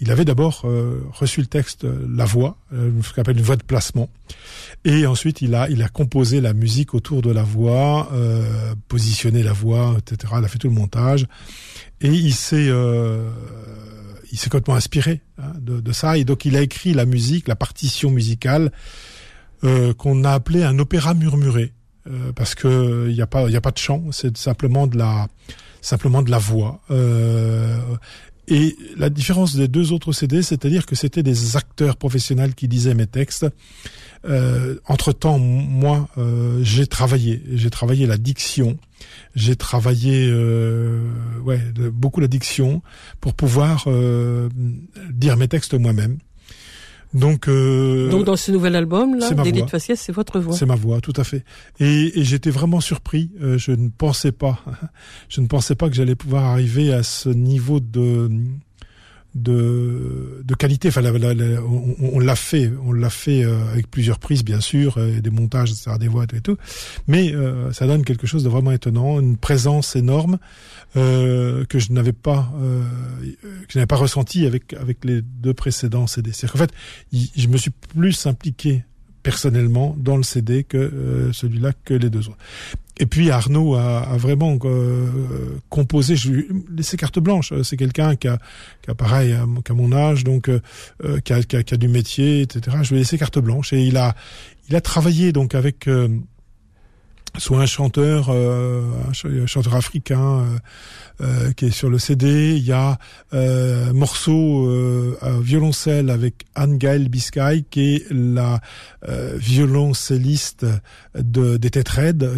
il 0.02 0.10
avait 0.10 0.24
d'abord 0.24 0.62
euh, 0.64 1.00
reçu 1.12 1.40
le 1.40 1.46
texte, 1.46 1.84
euh, 1.84 2.04
la 2.12 2.24
voix, 2.24 2.56
euh, 2.72 2.90
ce 3.04 3.12
qu'on 3.12 3.20
appelle 3.20 3.38
une 3.38 3.44
voix 3.44 3.54
de 3.54 3.62
placement, 3.62 4.10
et 4.84 5.06
ensuite 5.06 5.42
il 5.42 5.54
a, 5.54 5.70
il 5.70 5.80
a 5.80 5.88
composé 5.88 6.40
la 6.40 6.54
musique 6.54 6.92
autour 6.92 7.22
de 7.22 7.30
la 7.30 7.44
voix, 7.44 8.10
positionné 8.88 9.44
la 9.44 9.52
voix, 9.52 9.96
etc. 9.98 10.34
Il 10.38 10.44
a 10.44 10.48
fait 10.48 10.58
tout 10.58 10.66
le 10.66 10.74
montage, 10.74 11.26
et 12.00 12.08
il 12.08 12.34
s'est 12.34 12.68
il 14.32 14.38
s'est 14.38 14.50
complètement 14.50 14.74
inspiré 14.74 15.20
hein, 15.38 15.52
de, 15.60 15.92
ça 15.92 16.18
et 16.18 16.24
donc 16.24 16.46
il 16.46 16.56
a 16.56 16.62
écrit 16.62 16.94
la 16.94 17.04
musique, 17.04 17.46
la 17.46 17.56
partition 17.56 18.10
musicale 18.10 18.72
qu'on 19.62 20.24
a 20.24 20.32
appelé 20.32 20.64
un 20.64 20.80
opéra 20.80 21.14
murmuré 21.14 21.72
parce 22.34 22.56
que 22.56 23.06
il 23.08 23.14
n'y 23.14 23.22
a 23.22 23.28
pas 23.28 23.48
il 23.48 23.54
a 23.54 23.60
pas 23.60 23.70
de 23.70 23.78
chant, 23.78 24.02
c'est 24.10 24.36
simplement 24.36 24.88
de 24.88 24.98
la 24.98 25.28
simplement 25.80 26.22
de 26.22 26.30
la 26.30 26.38
voix. 26.38 26.80
Et 28.48 28.76
la 28.96 29.08
différence 29.08 29.54
des 29.54 29.68
deux 29.68 29.92
autres 29.92 30.12
CD, 30.12 30.42
c'est-à-dire 30.42 30.84
que 30.86 30.96
c'était 30.96 31.22
des 31.22 31.56
acteurs 31.56 31.96
professionnels 31.96 32.54
qui 32.54 32.66
disaient 32.66 32.94
mes 32.94 33.06
textes. 33.06 33.46
Euh, 34.24 34.76
entre 34.86 35.12
temps, 35.12 35.38
moi, 35.38 36.08
euh, 36.18 36.60
j'ai 36.62 36.86
travaillé, 36.86 37.42
j'ai 37.52 37.70
travaillé 37.70 38.06
la 38.06 38.18
diction, 38.18 38.78
j'ai 39.36 39.56
travaillé, 39.56 40.28
euh, 40.28 41.00
ouais, 41.44 41.60
beaucoup 41.92 42.20
la 42.20 42.28
diction 42.28 42.82
pour 43.20 43.34
pouvoir 43.34 43.86
dire 45.10 45.36
mes 45.36 45.48
textes 45.48 45.74
moi-même. 45.74 46.18
Donc, 47.14 47.48
donc 47.48 48.24
dans 48.24 48.36
ce 48.36 48.50
nouvel 48.52 48.74
album 48.74 49.18
là, 49.18 49.30
d'Élite 49.30 49.68
Faciès, 49.68 50.00
c'est 50.00 50.12
votre 50.12 50.40
voix. 50.40 50.54
C'est 50.54 50.66
ma 50.66 50.76
voix, 50.76 51.00
tout 51.00 51.12
à 51.16 51.24
fait. 51.24 51.44
Et, 51.78 52.18
et 52.18 52.24
j'étais 52.24 52.50
vraiment 52.50 52.80
surpris. 52.80 53.30
je 53.38 53.72
ne 53.72 53.88
pensais 53.90 54.32
pas, 54.32 54.60
je 55.28 55.40
ne 55.40 55.46
pensais 55.46 55.74
pas 55.74 55.88
que 55.88 55.94
j'allais 55.94 56.14
pouvoir 56.14 56.44
arriver 56.44 56.92
à 56.92 57.02
ce 57.02 57.28
niveau 57.28 57.80
de 57.80 58.30
de, 59.34 60.42
de 60.44 60.54
qualité. 60.54 60.88
Enfin, 60.88 61.02
on, 61.02 62.18
l'a 62.18 62.36
fait, 62.36 62.70
on 62.84 62.92
l'a 62.92 63.10
fait 63.10 63.44
euh, 63.44 63.70
avec 63.72 63.90
plusieurs 63.90 64.18
prises, 64.18 64.44
bien 64.44 64.60
sûr, 64.60 64.98
euh, 64.98 65.20
des 65.20 65.30
montages, 65.30 65.70
etc., 65.70 65.92
des 65.98 66.08
voix 66.08 66.24
et 66.32 66.40
tout. 66.40 66.56
Mais 67.08 67.34
euh, 67.34 67.72
ça 67.72 67.86
donne 67.86 68.04
quelque 68.04 68.26
chose 68.26 68.44
de 68.44 68.48
vraiment 68.48 68.72
étonnant, 68.72 69.20
une 69.20 69.36
présence 69.36 69.96
énorme 69.96 70.38
que 70.94 71.78
je 71.78 71.92
n'avais 71.92 72.12
pas, 72.12 72.52
que 73.22 73.72
je 73.72 73.78
n'avais 73.78 73.86
pas 73.86 73.96
ressenti 73.96 74.46
avec 74.46 74.74
avec 74.74 75.04
les 75.04 75.22
deux 75.22 75.54
précédents 75.54 76.06
CD. 76.06 76.32
C'est 76.32 76.50
qu'en 76.50 76.58
fait, 76.58 76.72
je 77.12 77.48
me 77.48 77.56
suis 77.56 77.70
plus 77.70 78.26
impliqué 78.26 78.84
personnellement 79.22 79.94
dans 79.98 80.16
le 80.16 80.22
CD 80.22 80.64
que 80.64 81.30
celui-là 81.32 81.72
que 81.84 81.94
les 81.94 82.10
deux 82.10 82.28
autres. 82.28 82.38
Et 82.98 83.06
puis 83.06 83.30
Arnaud 83.30 83.74
a, 83.74 84.00
a 84.00 84.16
vraiment 84.16 84.56
euh, 84.64 85.58
composé. 85.70 86.14
Je 86.14 86.30
lui 86.30 86.40
ai 86.42 86.76
laissé 86.76 86.96
carte 86.96 87.18
blanche. 87.18 87.52
C'est 87.62 87.76
quelqu'un 87.76 88.16
qui 88.16 88.28
a, 88.28 88.38
qui 88.82 88.90
a 88.90 88.94
pareil, 88.94 89.34
qu'à 89.64 89.74
mon 89.74 89.92
âge, 89.92 90.24
donc 90.24 90.48
euh, 90.48 90.60
euh, 91.04 91.18
qui, 91.20 91.32
a, 91.32 91.42
qui, 91.42 91.56
a, 91.56 91.62
qui, 91.62 91.74
a, 91.74 91.76
du 91.76 91.88
métier, 91.88 92.42
etc. 92.42 92.76
Je 92.82 92.90
lui 92.90 92.96
ai 92.96 92.98
laissé 93.00 93.18
carte 93.18 93.38
blanche 93.38 93.72
et 93.72 93.82
il 93.82 93.96
a, 93.96 94.14
il 94.68 94.76
a 94.76 94.80
travaillé 94.80 95.32
donc 95.32 95.54
avec 95.54 95.88
soit 97.38 97.60
un 97.60 97.66
chanteur, 97.66 98.26
euh, 98.28 98.82
un 99.24 99.46
chanteur 99.46 99.74
africain 99.74 100.20
euh, 100.20 100.58
euh, 101.20 101.52
qui 101.52 101.66
est 101.66 101.70
sur 101.70 101.88
le 101.88 101.98
CD. 101.98 102.56
Il 102.56 102.64
y 102.64 102.72
a 102.72 102.98
un 103.32 103.92
morceau 103.92 104.68
à 105.20 105.38
violoncelle 105.40 106.10
avec 106.10 106.44
Anne-Gaëlle 106.54 107.08
Biscay, 107.08 107.64
qui 107.70 107.96
est 107.96 108.06
la 108.10 108.60
violoncelliste 109.34 110.66
de, 111.14 111.56
des 111.56 111.70
Têtes 111.70 111.90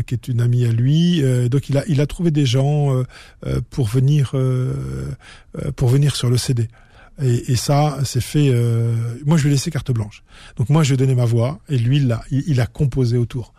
qui 0.06 0.14
est 0.14 0.28
une 0.28 0.40
amie 0.40 0.64
à 0.64 0.72
lui. 0.72 1.22
donc 1.48 1.68
il 1.68 1.78
a, 1.78 1.84
il 1.88 2.00
a 2.00 2.06
trouvé 2.06 2.30
des 2.30 2.46
gens 2.46 3.02
pour 3.70 3.86
venir 3.86 4.34
pour 5.76 5.88
venir 5.88 6.16
sur 6.16 6.30
le 6.30 6.36
CD. 6.36 6.68
Et, 7.22 7.54
ça, 7.54 7.98
c'est 8.04 8.20
fait. 8.20 8.50
Moi, 9.24 9.36
je 9.36 9.44
lui 9.44 9.50
ai 9.50 9.52
laissé 9.52 9.70
carte 9.70 9.92
blanche. 9.92 10.24
Donc 10.56 10.68
moi, 10.68 10.82
je 10.82 10.90
lui 10.90 10.94
ai 10.94 10.98
donné 10.98 11.14
ma 11.14 11.24
voix, 11.24 11.60
et 11.68 11.78
lui, 11.78 11.98
il 11.98 12.10
a, 12.12 12.22
il 12.30 12.60
a 12.60 12.66
composé 12.66 13.16
autour. 13.16 13.54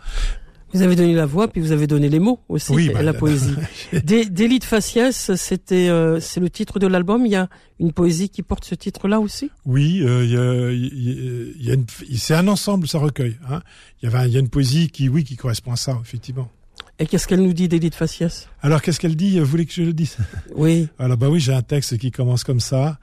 Vous 0.75 0.81
avez 0.81 0.97
donné 0.97 1.13
la 1.13 1.25
voix, 1.25 1.47
puis 1.47 1.61
vous 1.61 1.71
avez 1.71 1.87
donné 1.87 2.09
les 2.09 2.19
mots 2.19 2.41
aussi, 2.49 2.73
oui, 2.73 2.89
bah, 2.93 3.01
la 3.01 3.13
poésie. 3.13 3.55
D'élite 4.03 4.65
faciès, 4.65 5.33
c'était, 5.35 5.87
euh, 5.87 6.19
c'est 6.19 6.41
le 6.41 6.49
titre 6.49 6.79
de 6.79 6.87
l'album. 6.87 7.25
Il 7.25 7.31
y 7.31 7.37
a 7.37 7.47
une 7.79 7.93
poésie 7.93 8.27
qui 8.27 8.43
porte 8.43 8.65
ce 8.65 8.75
titre-là 8.75 9.21
aussi? 9.21 9.49
Oui, 9.65 10.01
euh, 10.03 10.73
il 10.73 11.65
y 11.65 11.71
a, 11.71 11.75
c'est 12.17 12.35
un 12.35 12.49
ensemble, 12.49 12.89
ça 12.89 12.99
recueille. 12.99 13.37
Hein. 13.49 13.61
Il 14.01 14.09
y 14.09 14.13
avait, 14.13 14.27
il 14.27 14.33
y 14.33 14.35
a 14.37 14.41
une 14.41 14.49
poésie 14.49 14.89
qui, 14.89 15.07
oui, 15.07 15.23
qui 15.23 15.37
correspond 15.37 15.71
à 15.71 15.77
ça, 15.77 15.97
effectivement. 16.01 16.51
Et 16.99 17.05
qu'est-ce 17.05 17.25
qu'elle 17.25 17.41
nous 17.41 17.53
dit 17.53 17.69
d'élite 17.69 17.95
faciès? 17.95 18.49
Alors, 18.61 18.81
qu'est-ce 18.81 18.99
qu'elle 18.99 19.15
dit? 19.15 19.39
Vous 19.39 19.45
voulez 19.45 19.65
que 19.65 19.73
je 19.73 19.81
le 19.81 19.93
dise? 19.93 20.17
Oui. 20.55 20.89
Alors, 20.99 21.15
bah 21.15 21.29
oui, 21.29 21.39
j'ai 21.39 21.53
un 21.53 21.61
texte 21.61 21.97
qui 21.97 22.11
commence 22.11 22.43
comme 22.43 22.59
ça. 22.59 22.99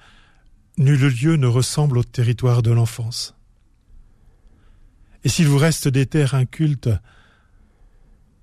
Nul 0.76 1.00
lieu 1.00 1.36
ne 1.36 1.46
ressemble 1.46 1.96
au 1.96 2.04
territoire 2.04 2.60
de 2.60 2.70
l'enfance. 2.70 3.34
Et 5.24 5.30
s'il 5.30 5.46
vous 5.46 5.58
reste 5.58 5.88
des 5.88 6.04
terres 6.04 6.34
incultes, 6.34 6.90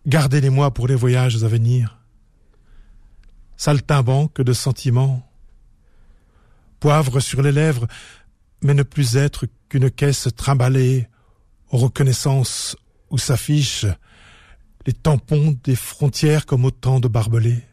Gardez-les-moi 0.09 0.73
pour 0.73 0.87
les 0.87 0.95
voyages 0.95 1.43
à 1.43 1.47
venir. 1.47 1.99
Saltimbanque 3.57 4.41
de 4.41 4.53
sentiments, 4.53 5.31
poivre 6.79 7.19
sur 7.19 7.43
les 7.43 7.51
lèvres, 7.51 7.85
mais 8.63 8.73
ne 8.73 8.81
plus 8.81 9.17
être 9.17 9.45
qu'une 9.69 9.91
caisse 9.91 10.27
trimballée 10.35 11.07
aux 11.69 11.77
reconnaissances 11.77 12.75
où 13.11 13.19
s'affichent 13.19 13.85
les 14.87 14.93
tampons 14.93 15.55
des 15.63 15.75
frontières 15.75 16.47
comme 16.47 16.65
autant 16.65 16.99
de 16.99 17.07
barbelés. 17.07 17.63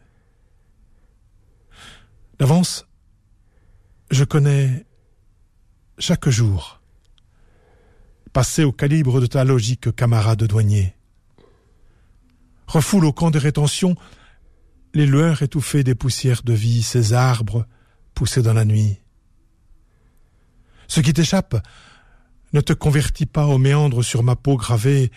D'avance, 2.37 2.85
je 4.11 4.23
connais 4.23 4.85
chaque 5.97 6.29
jour, 6.29 6.81
passé 8.31 8.63
au 8.63 8.71
calibre 8.71 9.21
de 9.21 9.25
ta 9.25 9.43
logique 9.43 9.95
camarade 9.95 10.43
douanier 10.43 10.96
refoule 12.67 13.05
au 13.05 13.13
camp 13.13 13.31
de 13.31 13.39
rétention 13.39 13.95
les 14.93 15.05
lueurs 15.05 15.41
étouffées 15.41 15.83
des 15.83 15.95
poussières 15.95 16.43
de 16.43 16.53
vie, 16.53 16.83
ces 16.83 17.13
arbres 17.13 17.65
poussés 18.13 18.41
dans 18.41 18.53
la 18.53 18.65
nuit. 18.65 18.99
Ce 20.87 21.01
qui 21.01 21.13
t'échappe 21.13 21.57
ne 22.53 22.61
te 22.61 22.73
convertit 22.73 23.25
pas 23.25 23.45
aux 23.45 23.57
méandres 23.57 24.03
sur 24.03 24.23
ma 24.23 24.35
peau 24.35 24.55
gravée, 24.55 25.11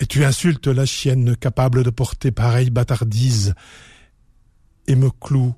et 0.00 0.06
tu 0.06 0.24
insultes 0.24 0.68
la 0.68 0.86
chienne 0.86 1.36
capable 1.36 1.82
de 1.82 1.90
porter 1.90 2.30
pareille 2.30 2.70
bâtardise, 2.70 3.54
et 4.86 4.94
me 4.94 5.10
cloue 5.10 5.54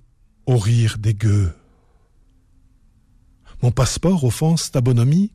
au 0.46 0.56
rire 0.56 0.96
des 0.98 1.14
gueux. 1.14 1.52
Mon 3.62 3.70
passeport 3.70 4.24
offense 4.24 4.70
ta 4.70 4.80
bonhomie, 4.80 5.32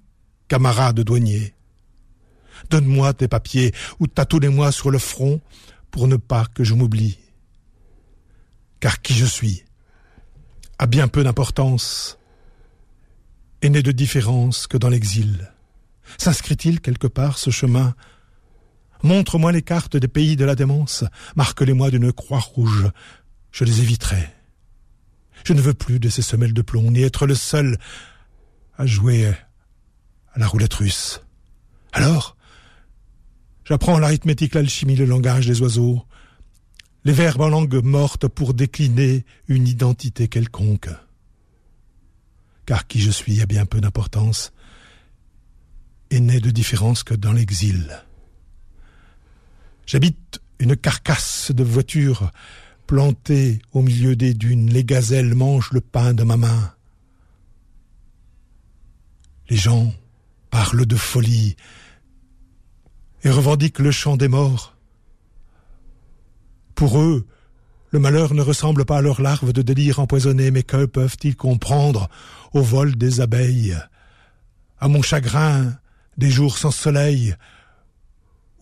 camarade 0.48 1.02
douanier. 1.02 1.55
Donne-moi 2.70 3.14
tes 3.14 3.28
papiers 3.28 3.74
ou 4.00 4.08
tatoue-les-moi 4.08 4.72
sur 4.72 4.92
le 4.92 5.00
front 5.00 5.42
pour 5.92 6.08
ne 6.08 6.16
pas 6.16 6.46
que 6.46 6.64
je 6.64 6.74
m'oublie. 6.74 7.18
Car 8.80 9.02
qui 9.02 9.14
je 9.14 9.26
suis 9.26 9.64
a 10.78 10.88
bien 10.88 11.08
peu 11.08 11.24
d'importance 11.24 12.20
et 13.62 13.70
n'est 13.70 13.82
de 13.82 13.92
différence 13.92 14.68
que 14.68 14.78
dans 14.78 14.90
l'exil. 14.90 15.52
S'inscrit-il 16.18 16.82
quelque 16.82 17.08
part 17.08 17.38
ce 17.38 17.50
chemin? 17.50 17.96
Montre-moi 19.04 19.52
les 19.52 19.62
cartes 19.62 19.98
des 19.98 20.08
pays 20.08 20.36
de 20.36 20.46
la 20.46 20.56
démence, 20.56 21.04
marque-les-moi 21.36 21.92
d'une 21.92 22.12
croix 22.12 22.40
rouge, 22.40 22.90
je 23.52 23.64
les 23.64 23.82
éviterai. 23.82 24.30
Je 25.44 25.54
ne 25.54 25.62
veux 25.62 25.74
plus 25.74 26.00
de 26.00 26.10
ces 26.10 26.22
semelles 26.22 26.54
de 26.54 26.62
plomb, 26.62 26.92
ni 26.92 27.04
être 27.04 27.26
le 27.26 27.36
seul 27.36 27.78
à 28.78 28.86
jouer 28.86 29.28
à 30.34 30.40
la 30.40 30.48
roulette 30.48 30.74
russe. 30.74 31.22
Alors, 31.94 32.35
J'apprends 33.66 33.98
l'arithmétique, 33.98 34.54
l'alchimie, 34.54 34.96
le 34.96 35.06
langage 35.06 35.48
des 35.48 35.60
oiseaux, 35.62 36.06
les 37.04 37.14
verbes 37.14 37.42
en 37.42 37.50
langue 37.50 37.84
morte 37.84 38.28
pour 38.28 38.54
décliner 38.54 39.26
une 39.48 39.68
identité 39.68 40.28
quelconque. 40.28 40.90
Car 42.68 42.86
qui 42.86 43.00
je 43.00 43.10
suis 43.10 43.42
a 43.42 43.48
bien 43.48 43.66
peu 43.66 43.82
d'importance 43.82 44.54
et 46.12 46.20
n'est 46.20 46.40
de 46.40 46.52
différence 46.52 47.04
que 47.04 47.16
dans 47.16 47.34
l'exil. 47.34 48.04
J'habite 49.88 50.42
une 50.60 50.76
carcasse 50.76 51.52
de 51.52 51.64
voiture 51.64 52.32
plantée 52.86 53.60
au 53.72 53.82
milieu 53.82 54.16
des 54.16 54.36
dunes. 54.36 54.70
Les 54.70 54.84
gazelles 54.84 55.34
mangent 55.34 55.72
le 55.72 55.82
pain 55.82 56.14
de 56.14 56.24
ma 56.24 56.38
main. 56.38 56.74
Les 59.50 59.58
gens 59.58 59.92
parlent 60.52 60.86
de 60.86 60.96
folie 60.96 61.56
et 63.26 63.30
revendiquent 63.32 63.80
le 63.80 63.92
chant 63.92 64.16
des 64.16 64.28
morts. 64.28 64.78
Pour 66.76 67.00
eux, 67.00 67.26
le 67.90 68.00
malheur 68.00 68.36
ne 68.36 68.42
ressemble 68.42 68.86
pas 68.86 69.00
à 69.00 69.02
leurs 69.02 69.22
larves 69.22 69.52
de 69.52 69.64
délire 69.64 70.00
empoisonné, 70.00 70.52
mais 70.52 70.64
que 70.64 70.86
peuvent-ils 70.86 71.36
comprendre 71.36 72.08
au 72.54 72.62
vol 72.62 72.96
des 72.96 73.22
abeilles, 73.22 73.78
à 74.80 74.88
mon 74.88 75.02
chagrin 75.02 75.74
des 76.18 76.30
jours 76.30 76.58
sans 76.58 76.72
soleil, 76.72 77.36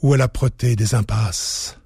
ou 0.01 0.13
à 0.13 0.17
l'âpreté 0.17 0.75
des 0.75 0.95
impasses? 0.95 1.77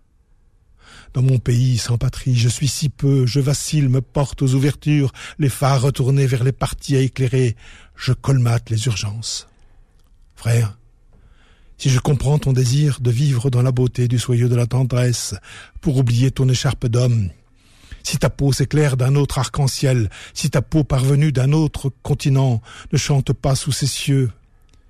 Dans 1.13 1.23
mon 1.23 1.39
pays 1.39 1.79
sans 1.79 1.97
patrie, 1.97 2.35
je 2.35 2.49
suis 2.49 2.67
si 2.67 2.89
peu, 2.89 3.25
je 3.25 3.39
vacille, 3.39 3.87
me 3.87 4.01
porte 4.01 4.43
aux 4.43 4.53
ouvertures, 4.53 5.11
les 5.39 5.49
phares 5.49 5.81
retournés 5.81 6.27
vers 6.27 6.43
les 6.43 6.51
parties 6.51 6.95
à 6.95 6.99
éclairer, 6.99 7.55
je 7.95 8.13
colmate 8.13 8.69
les 8.69 8.85
urgences. 8.85 9.47
Frère, 10.35 10.77
si 11.77 11.89
je 11.89 11.99
comprends 11.99 12.39
ton 12.39 12.53
désir 12.53 12.99
de 13.01 13.11
vivre 13.11 13.49
dans 13.49 13.61
la 13.61 13.71
beauté 13.71 14.07
du 14.07 14.19
soyeux 14.19 14.49
de 14.49 14.55
la 14.55 14.65
tendresse, 14.65 15.35
pour 15.81 15.97
oublier 15.97 16.31
ton 16.31 16.49
écharpe 16.49 16.87
d'homme, 16.87 17.29
si 18.03 18.17
ta 18.17 18.29
peau 18.29 18.51
s'éclaire 18.51 18.97
d'un 18.97 19.15
autre 19.15 19.37
arc-en-ciel, 19.37 20.09
si 20.33 20.49
ta 20.49 20.61
peau 20.61 20.83
parvenue 20.83 21.31
d'un 21.31 21.51
autre 21.51 21.91
continent 22.03 22.61
ne 22.91 22.97
chante 22.97 23.33
pas 23.33 23.55
sous 23.55 23.71
ces 23.71 23.87
cieux, 23.87 24.31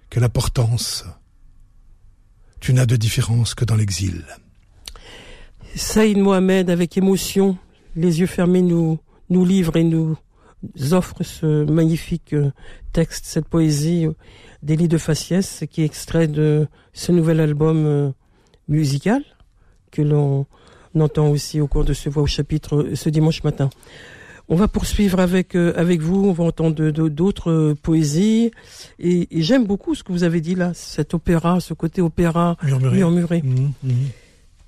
quelle 0.10 0.23
importance 0.23 1.04
Tu 2.60 2.73
n'as 2.73 2.86
de 2.86 2.95
différence 2.95 3.54
que 3.56 3.65
dans 3.65 3.76
l'exil. 3.76 4.23
Saïd 5.76 6.17
Mohamed, 6.17 6.69
avec 6.69 6.97
émotion, 6.97 7.58
les 7.95 8.19
yeux 8.19 8.28
fermés, 8.28 8.62
nous, 8.62 9.00
nous 9.30 9.45
livre 9.45 9.76
et 9.76 9.84
nous 9.84 10.17
offre 10.91 11.23
ce 11.23 11.65
magnifique 11.65 12.34
euh, 12.34 12.52
texte, 12.93 13.26
cette 13.26 13.47
poésie 13.47 14.08
d'Élie 14.63 14.88
de 14.88 14.98
Faciès, 14.98 15.63
qui 15.70 15.82
est 15.82 15.86
extrait 15.86 16.28
de 16.28 16.67
ce 16.93 17.12
nouvel 17.12 17.39
album 17.39 17.86
euh, 17.86 18.10
musical 18.67 19.24
que 19.91 20.02
l'on 20.02 20.46
entend 21.00 21.30
aussi 21.30 21.62
au 21.62 21.67
cours 21.67 21.86
de 21.86 21.93
ce 21.93 22.10
voix 22.10 22.24
au 22.24 22.28
chapitre 22.28 22.91
ce 22.96 23.10
dimanche 23.10 23.43
matin. 23.43 23.70
On 24.50 24.56
va 24.56 24.67
poursuivre 24.67 25.20
avec 25.20 25.56
avec 25.56 26.02
vous. 26.02 26.26
On 26.26 26.32
va 26.32 26.46
entendre 26.46 26.89
d'autres 26.89 27.76
poésies 27.84 28.52
et, 28.98 29.28
j'aime 29.32 29.65
beaucoup 29.65 29.93
ce 29.93 30.04
que 30.04 30.12
vous 30.12 30.24
avez 30.24 30.39
dit 30.39 30.56
là, 30.56 30.72
cet 30.74 31.13
opéra, 31.13 31.60
ce 31.60 31.74
côté 31.74 32.02
opéra 32.02 32.56
murmuré. 32.63 33.41
Mmh, 33.43 33.74
mmh 33.84 33.91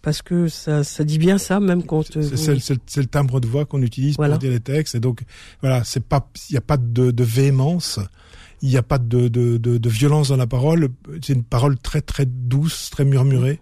parce 0.01 0.21
que 0.21 0.47
ça, 0.47 0.83
ça 0.83 1.03
dit 1.03 1.17
bien 1.17 1.37
ça, 1.37 1.59
même 1.59 1.83
quand. 1.83 2.03
C'est 2.03 2.97
le 2.97 3.05
timbre 3.05 3.39
de 3.39 3.47
voix 3.47 3.65
qu'on 3.65 3.81
utilise 3.81 4.15
pour 4.15 4.37
dire 4.37 4.51
les 4.51 4.59
textes, 4.59 4.95
et 4.95 4.99
donc 4.99 5.23
voilà, 5.61 5.83
c'est 5.83 6.03
pas, 6.03 6.29
il 6.49 6.53
n'y 6.53 6.57
a 6.57 6.61
pas 6.61 6.77
de, 6.77 7.11
de 7.11 7.23
véhémence, 7.23 7.99
il 8.61 8.69
n'y 8.69 8.77
a 8.77 8.83
pas 8.83 8.97
de, 8.97 9.27
de, 9.27 9.57
de, 9.57 9.77
de, 9.77 9.89
violence 9.89 10.29
dans 10.29 10.37
la 10.37 10.47
parole. 10.47 10.89
C'est 11.21 11.33
une 11.33 11.43
parole 11.43 11.77
très 11.77 12.01
très 12.01 12.25
douce, 12.25 12.89
très 12.89 13.05
murmurée. 13.05 13.59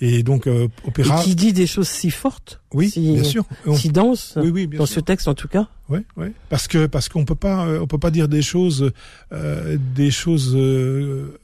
Et 0.00 0.22
donc 0.22 0.46
euh, 0.46 0.68
opéra. 0.84 1.20
Et 1.20 1.24
qui 1.24 1.34
dit 1.34 1.52
des 1.52 1.66
choses 1.66 1.88
si 1.88 2.10
fortes. 2.10 2.60
Oui, 2.74 2.92
bien 2.94 3.24
sûr. 3.24 3.44
si 3.74 3.88
denses. 3.88 4.34
Oui, 4.36 4.50
oui, 4.50 4.66
bien 4.66 4.78
dans 4.78 4.86
ce 4.86 5.00
texte 5.00 5.26
en 5.26 5.34
tout 5.34 5.48
cas. 5.48 5.68
Oui, 5.88 6.00
oui. 6.16 6.28
Parce 6.50 6.68
que 6.68 6.86
parce 6.86 7.08
qu'on 7.08 7.24
peut 7.24 7.34
pas 7.34 7.66
euh, 7.66 7.80
on 7.80 7.86
peut 7.86 7.98
pas 7.98 8.10
dire 8.10 8.28
des 8.28 8.42
choses 8.42 8.92
euh, 9.32 9.78
des 9.94 10.10
choses 10.10 10.54
euh, 10.54 11.38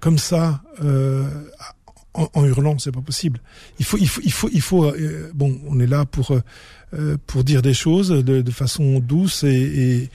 comme 0.00 0.18
ça 0.18 0.62
euh, 0.82 1.28
en, 2.16 2.28
en 2.34 2.44
hurlant, 2.44 2.78
c'est 2.78 2.92
pas 2.92 3.00
possible. 3.00 3.40
Il 3.78 3.84
faut, 3.84 3.98
il 3.98 4.08
faut, 4.08 4.20
il 4.24 4.32
faut, 4.32 4.48
il 4.52 4.60
faut. 4.60 4.84
Euh, 4.84 5.30
bon, 5.34 5.60
on 5.68 5.78
est 5.78 5.86
là 5.86 6.04
pour 6.04 6.32
euh, 6.32 6.40
pour 7.26 7.44
dire 7.44 7.62
des 7.62 7.74
choses 7.74 8.08
de, 8.10 8.42
de 8.42 8.50
façon 8.50 9.00
douce 9.00 9.44
et, 9.44 9.48
et, 9.50 10.10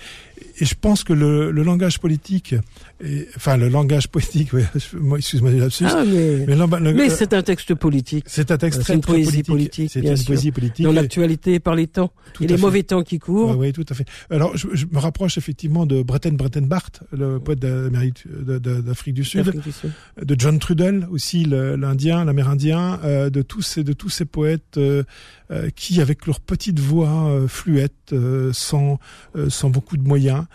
et 0.59 0.65
je 0.65 0.75
pense 0.79 1.03
que 1.03 1.13
le, 1.13 1.51
le 1.51 1.63
langage 1.63 1.99
politique, 1.99 2.55
et, 3.03 3.27
enfin 3.35 3.57
le 3.57 3.69
langage 3.69 4.07
politique, 4.07 4.49
oui, 4.53 4.63
moi, 4.93 5.17
excuse-moi 5.17 5.51
ah, 5.83 6.03
mais, 6.05 6.45
mais, 6.45 6.93
mais 6.93 7.09
c'est 7.09 7.33
un 7.33 7.41
texte 7.41 7.73
politique. 7.73 8.25
C'est 8.27 8.51
un 8.51 8.57
texte 8.57 8.81
très, 8.81 8.93
une 8.93 9.01
très 9.01 9.13
poésie 9.13 9.43
politique. 9.43 9.89
c'est 9.91 10.01
une 10.01 10.23
poésie 10.23 10.51
politique. 10.51 10.85
Dans 10.85 10.91
l'actualité, 10.91 11.59
par 11.59 11.75
les 11.75 11.87
temps 11.87 12.11
et 12.39 12.47
les 12.47 12.57
mauvais 12.57 12.83
temps 12.83 13.03
qui 13.03 13.19
courent. 13.19 13.57
Oui, 13.57 13.67
oui, 13.67 13.73
tout 13.73 13.85
à 13.89 13.93
fait. 13.95 14.05
Alors, 14.29 14.55
je, 14.55 14.67
je 14.73 14.85
me 14.91 14.99
rapproche 14.99 15.37
effectivement 15.37 15.85
de 15.85 16.03
Breton 16.03 16.33
Breitenbart, 16.33 16.91
le 17.11 17.39
poète 17.39 17.59
d'Afrique 17.59 19.15
du 19.15 19.23
Sud, 19.23 19.49
du 19.49 19.71
Sud, 19.71 19.91
de 20.21 20.35
John 20.37 20.59
Trudell 20.59 21.07
aussi, 21.11 21.45
l'Indien, 21.45 22.23
l'Amérindien, 22.25 22.99
euh, 23.03 23.29
de 23.29 23.41
tous 23.41 23.61
ces 23.61 23.83
de 23.83 23.93
tous 23.93 24.09
ces 24.09 24.25
poètes 24.25 24.77
euh, 24.77 25.03
euh, 25.51 25.69
qui, 25.75 25.99
avec 26.01 26.27
leur 26.27 26.39
petite 26.61 26.79
voix 26.79 27.25
euh, 27.25 27.47
fluette, 27.47 28.13
euh, 28.13 28.53
sans 28.53 28.99
sans 29.49 29.71
beaucoup 29.71 29.97
de 29.97 30.07
moyens, 30.07 30.45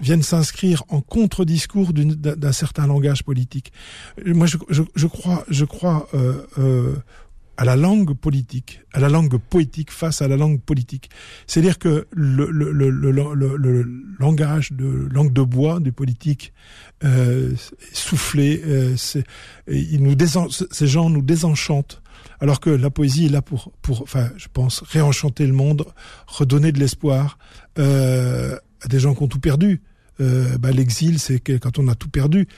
viennent 0.00 0.22
s'inscrire 0.22 0.84
en 0.88 1.00
contre-discours 1.00 1.92
d'un 1.92 2.52
certain 2.52 2.86
langage 2.86 3.24
politique. 3.24 3.72
Moi, 4.24 4.46
je, 4.46 4.56
je, 4.94 5.06
crois, 5.06 5.44
je 5.48 5.64
crois 5.64 6.08
à 7.56 7.64
la 7.64 7.76
langue 7.76 8.14
politique, 8.14 8.80
à 8.92 9.00
la 9.00 9.08
langue 9.08 9.38
poétique 9.38 9.90
face 9.90 10.22
à 10.22 10.28
la 10.28 10.36
langue 10.36 10.60
politique. 10.60 11.10
C'est-à-dire 11.46 11.78
que 11.78 12.06
le, 12.10 12.50
le, 12.50 12.72
le, 12.72 13.84
langage 14.18 14.72
de 14.72 15.08
langue 15.12 15.32
de 15.32 15.42
bois 15.42 15.80
du 15.80 15.92
politique 15.92 16.52
euh, 17.04 17.52
soufflé, 17.92 18.62
euh, 18.64 18.96
ces 18.96 20.86
gens 20.86 21.10
nous 21.10 21.22
désenchantent 21.22 22.02
alors 22.40 22.60
que 22.60 22.70
la 22.70 22.90
poésie 22.90 23.26
est 23.26 23.30
là 23.30 23.42
pour, 23.42 23.72
pour, 23.82 24.02
enfin, 24.02 24.30
je 24.36 24.48
pense, 24.52 24.82
réenchanter 24.82 25.46
le 25.46 25.52
monde, 25.52 25.84
redonner 26.26 26.72
de 26.72 26.78
l'espoir 26.78 27.38
euh, 27.78 28.56
à 28.82 28.88
des 28.88 29.00
gens 29.00 29.14
qui 29.14 29.22
ont 29.22 29.28
tout 29.28 29.40
perdu. 29.40 29.82
Euh, 30.20 30.56
bah, 30.58 30.70
L'exil, 30.70 31.18
c'est 31.18 31.40
quand 31.40 31.78
on 31.78 31.88
a 31.88 31.94
tout 31.94 32.08
perdu. 32.08 32.48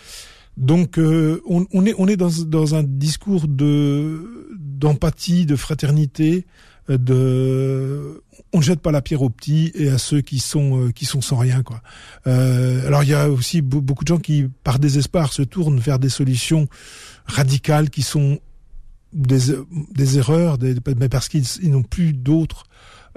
Donc, 0.57 0.99
euh, 0.99 1.43
on, 1.47 1.67
on, 1.73 1.85
est, 1.85 1.95
on 1.99 2.09
est 2.09 2.17
dans, 2.17 2.31
dans 2.47 2.75
un 2.75 2.83
discours 2.83 3.47
de 3.49 4.49
d'empathie, 4.59 5.47
de 5.47 5.57
fraternité, 5.57 6.47
euh, 6.91 6.99
de 6.99 8.23
on 8.53 8.59
ne 8.59 8.63
jette 8.63 8.81
pas 8.81 8.93
la 8.93 9.03
pierre 9.03 9.23
aux 9.23 9.31
petits 9.31 9.73
et 9.75 9.89
à 9.89 9.99
ceux 9.99 10.21
qui 10.21 10.39
sont 10.39 10.87
euh, 10.87 10.93
qui 10.93 11.05
sont 11.05 11.21
sans 11.21 11.37
rien 11.37 11.63
quoi. 11.63 11.83
Euh, 12.27 12.87
alors 12.87 13.03
il 13.03 13.11
y 13.11 13.15
a 13.15 13.29
aussi 13.29 13.61
beaucoup 13.61 14.05
de 14.05 14.09
gens 14.09 14.19
qui 14.19 14.47
par 14.63 14.79
désespoir 14.79 15.33
se 15.33 15.43
tournent 15.43 15.79
vers 15.79 15.99
des 15.99 16.09
solutions 16.09 16.69
radicales 17.27 17.91
qui 17.91 18.03
sont 18.03 18.39
des, 19.17 19.55
des 19.95 20.19
erreurs, 20.19 20.59
des, 20.59 20.77
mais 20.99 21.09
parce 21.09 21.29
qu'ils 21.29 21.45
n'ont 21.65 21.83
plus 21.83 22.13
d'autres. 22.13 22.65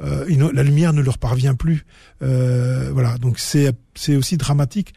Euh, 0.02 0.26
la 0.54 0.64
lumière 0.64 0.94
ne 0.94 1.02
leur 1.02 1.18
parvient 1.18 1.56
plus. 1.56 1.86
Euh, 2.22 2.90
voilà, 2.94 3.18
donc 3.18 3.38
c'est 3.38 3.74
c'est 3.96 4.16
aussi 4.16 4.38
dramatique. 4.38 4.94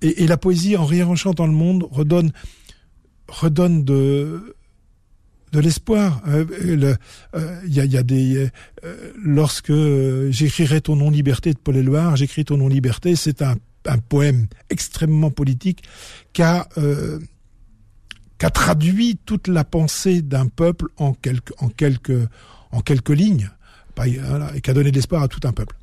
Et, 0.00 0.24
et, 0.24 0.26
la 0.26 0.36
poésie, 0.36 0.76
en 0.76 0.86
réenchantant 0.86 1.46
le 1.46 1.52
monde, 1.52 1.86
redonne 1.90 2.32
redonne 3.28 3.84
de 3.84 4.54
de 5.52 5.60
l'espoir. 5.60 6.22
Euh, 6.28 6.44
il 6.62 6.84
euh, 6.84 7.60
y, 7.66 7.80
a, 7.80 7.84
y, 7.84 7.96
a, 7.96 8.02
des 8.02 8.50
euh, 8.84 9.12
lorsque 9.22 9.72
j'écrirai 10.30 10.80
ton 10.80 10.96
nom 10.96 11.10
liberté 11.10 11.52
de 11.52 11.58
Paul 11.58 11.76
Éluard, 11.76 12.16
j'écris 12.16 12.44
ton 12.44 12.58
nom 12.58 12.68
liberté, 12.68 13.16
c'est 13.16 13.42
un, 13.42 13.56
un 13.86 13.98
poème 13.98 14.46
extrêmement 14.70 15.30
politique 15.30 15.82
a 16.40 16.68
qu'a 18.38 18.50
traduit 18.50 19.18
toute 19.24 19.48
la 19.48 19.64
pensée 19.64 20.22
d'un 20.22 20.46
peuple 20.46 20.86
en 20.96 21.12
quelques, 21.12 21.52
en 21.58 21.68
quelques, 21.68 22.28
en 22.72 22.80
quelques 22.80 23.10
lignes, 23.10 23.50
et 24.54 24.60
qui 24.60 24.70
a 24.70 24.74
donné 24.74 24.90
de 24.90 24.96
l'espoir 24.96 25.22
à 25.22 25.28
tout 25.28 25.40
un 25.44 25.52
peuple. 25.52 25.74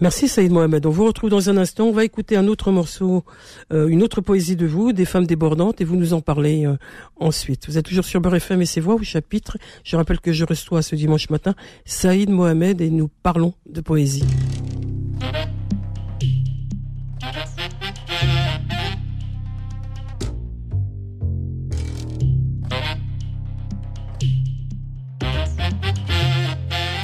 Merci 0.00 0.28
Saïd 0.28 0.52
Mohamed. 0.52 0.84
On 0.84 0.90
vous 0.90 1.04
retrouve 1.04 1.30
dans 1.30 1.48
un 1.48 1.56
instant. 1.56 1.86
On 1.86 1.92
va 1.92 2.04
écouter 2.04 2.36
un 2.36 2.46
autre 2.48 2.70
morceau, 2.70 3.24
euh, 3.72 3.88
une 3.88 4.02
autre 4.02 4.20
poésie 4.20 4.56
de 4.56 4.66
vous, 4.66 4.92
des 4.92 5.04
femmes 5.04 5.26
débordantes, 5.26 5.80
et 5.80 5.84
vous 5.84 5.96
nous 5.96 6.12
en 6.12 6.20
parlez 6.20 6.66
euh, 6.66 6.76
ensuite. 7.18 7.66
Vous 7.66 7.78
êtes 7.78 7.86
toujours 7.86 8.04
sur 8.04 8.20
Beurre 8.20 8.34
FM 8.36 8.60
et 8.60 8.66
ses 8.66 8.80
voix 8.80 8.94
au 8.94 9.02
chapitre. 9.02 9.56
Je 9.84 9.96
rappelle 9.96 10.20
que 10.20 10.32
je 10.32 10.44
reçois 10.44 10.82
ce 10.82 10.96
dimanche 10.96 11.30
matin 11.30 11.54
Saïd 11.84 12.28
Mohamed 12.28 12.80
et 12.80 12.90
nous 12.90 13.08
parlons 13.22 13.54
de 13.70 13.80
poésie. 13.80 14.24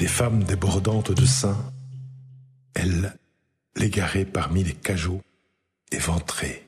Des 0.03 0.09
femmes 0.09 0.43
débordantes 0.43 1.13
de 1.13 1.25
seins, 1.25 1.65
elles 2.75 3.17
l'égarées 3.77 4.25
parmi 4.25 4.65
les 4.65 4.75
cajots, 4.75 5.21
éventrées, 5.93 6.67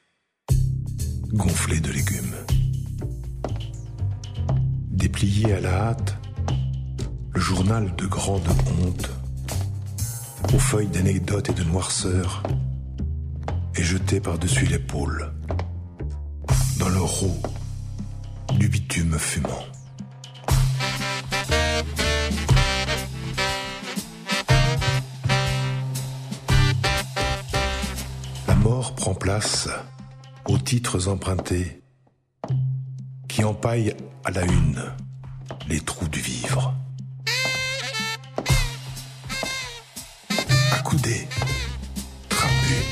gonflées 1.32 1.80
de 1.80 1.90
légumes. 1.90 2.36
Déplié 4.88 5.52
à 5.52 5.60
la 5.60 5.74
hâte, 5.88 6.16
le 7.32 7.40
journal 7.40 7.96
de 7.96 8.06
grande 8.06 8.46
honte, 8.80 9.10
aux 10.54 10.60
feuilles 10.60 10.86
d'anecdotes 10.86 11.50
et 11.50 11.54
de 11.54 11.64
noirceur, 11.64 12.44
est 13.74 13.82
jeté 13.82 14.20
par-dessus 14.20 14.66
l'épaule, 14.66 15.32
dans 16.78 16.88
le 16.88 17.00
roux 17.00 17.42
du 18.60 18.68
bitume 18.68 19.18
fumant. 19.18 19.73
Prend 28.96 29.14
place 29.14 29.68
aux 30.48 30.56
titres 30.56 31.08
empruntés 31.08 31.82
qui 33.28 33.44
empaillent 33.44 33.94
à 34.24 34.30
la 34.30 34.42
une 34.42 34.82
les 35.68 35.80
trous 35.80 36.08
du 36.08 36.20
vivre. 36.20 36.74
Accoudés, 40.72 41.28
trapus, 42.30 42.84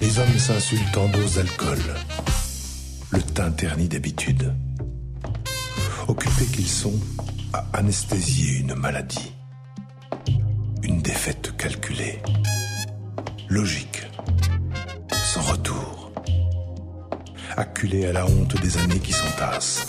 les 0.00 0.18
hommes 0.18 0.38
s'insultent 0.38 0.96
en 0.96 1.08
doses 1.08 1.36
d'alcool, 1.36 1.78
le 3.10 3.22
teint 3.22 3.52
terni 3.52 3.88
d'habitude. 3.88 4.52
Occupés 6.08 6.46
qu'ils 6.46 6.68
sont 6.68 6.98
à 7.52 7.64
anesthésier 7.74 8.58
une 8.58 8.74
maladie, 8.74 9.34
une 10.82 11.00
défaite 11.00 11.56
calculée, 11.56 12.20
logique 13.48 13.91
À 17.84 18.12
la 18.12 18.24
honte 18.24 18.54
des 18.62 18.78
années 18.78 19.00
qui 19.00 19.12
s'entassent. 19.12 19.84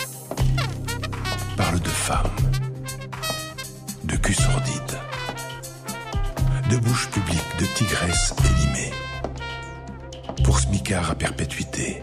Parle 1.55 1.79
de 1.79 1.89
femmes, 1.89 2.51
de 4.03 4.15
cul 4.15 4.33
sordides, 4.33 4.97
de 6.71 6.77
bouches 6.77 7.09
publiques, 7.11 7.57
de 7.59 7.65
tigresses 7.65 8.33
élimées. 8.45 8.91
Pour 10.43 10.59
smicard 10.59 11.11
à 11.11 11.15
perpétuité, 11.15 12.01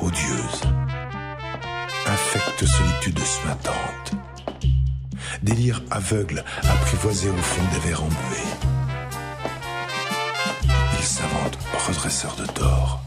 odieuse, 0.00 0.62
infecte 2.06 2.66
solitude 2.66 3.20
suintante, 3.20 4.14
délire 5.44 5.80
aveugle 5.92 6.42
apprivoisé 6.68 7.30
au 7.30 7.36
fond 7.36 7.62
des 7.72 7.88
verres 7.88 8.02
embués. 8.02 8.50
Il 10.98 11.04
s'invente 11.04 11.56
redresseur 11.86 12.34
de 12.34 12.46
tort 12.46 13.04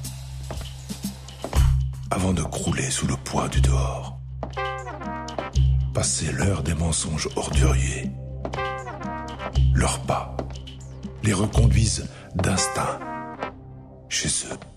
avant 2.22 2.34
de 2.34 2.44
crouler 2.44 2.92
sous 2.92 3.08
le 3.08 3.16
poids 3.16 3.50
du 3.50 3.62
dehors. 3.62 4.20
Passer 5.92 6.32
l'heure 6.32 6.62
des 6.62 6.76
mensonges 6.76 7.28
orduriers. 7.36 8.12
Leurs 9.74 10.00
pas 10.04 10.38
les 11.24 11.34
reconduisent 11.34 12.08
d'instinct 12.36 13.00
chez 14.08 14.30
eux. 14.52 14.71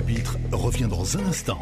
Chapitre 0.00 0.38
revient 0.50 0.88
dans 0.88 1.18
un 1.18 1.26
instant. 1.26 1.60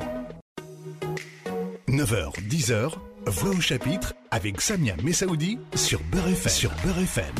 9h, 1.88 2.32
10h, 2.48 2.92
Voix 3.26 3.50
au 3.50 3.60
chapitre 3.60 4.14
avec 4.30 4.60
Samia 4.60 4.94
Messaoudi 5.02 5.58
sur 5.74 6.00
FM. 6.14 6.52
Sur 6.52 6.70
Beurre 6.84 7.00
FM. 7.00 7.34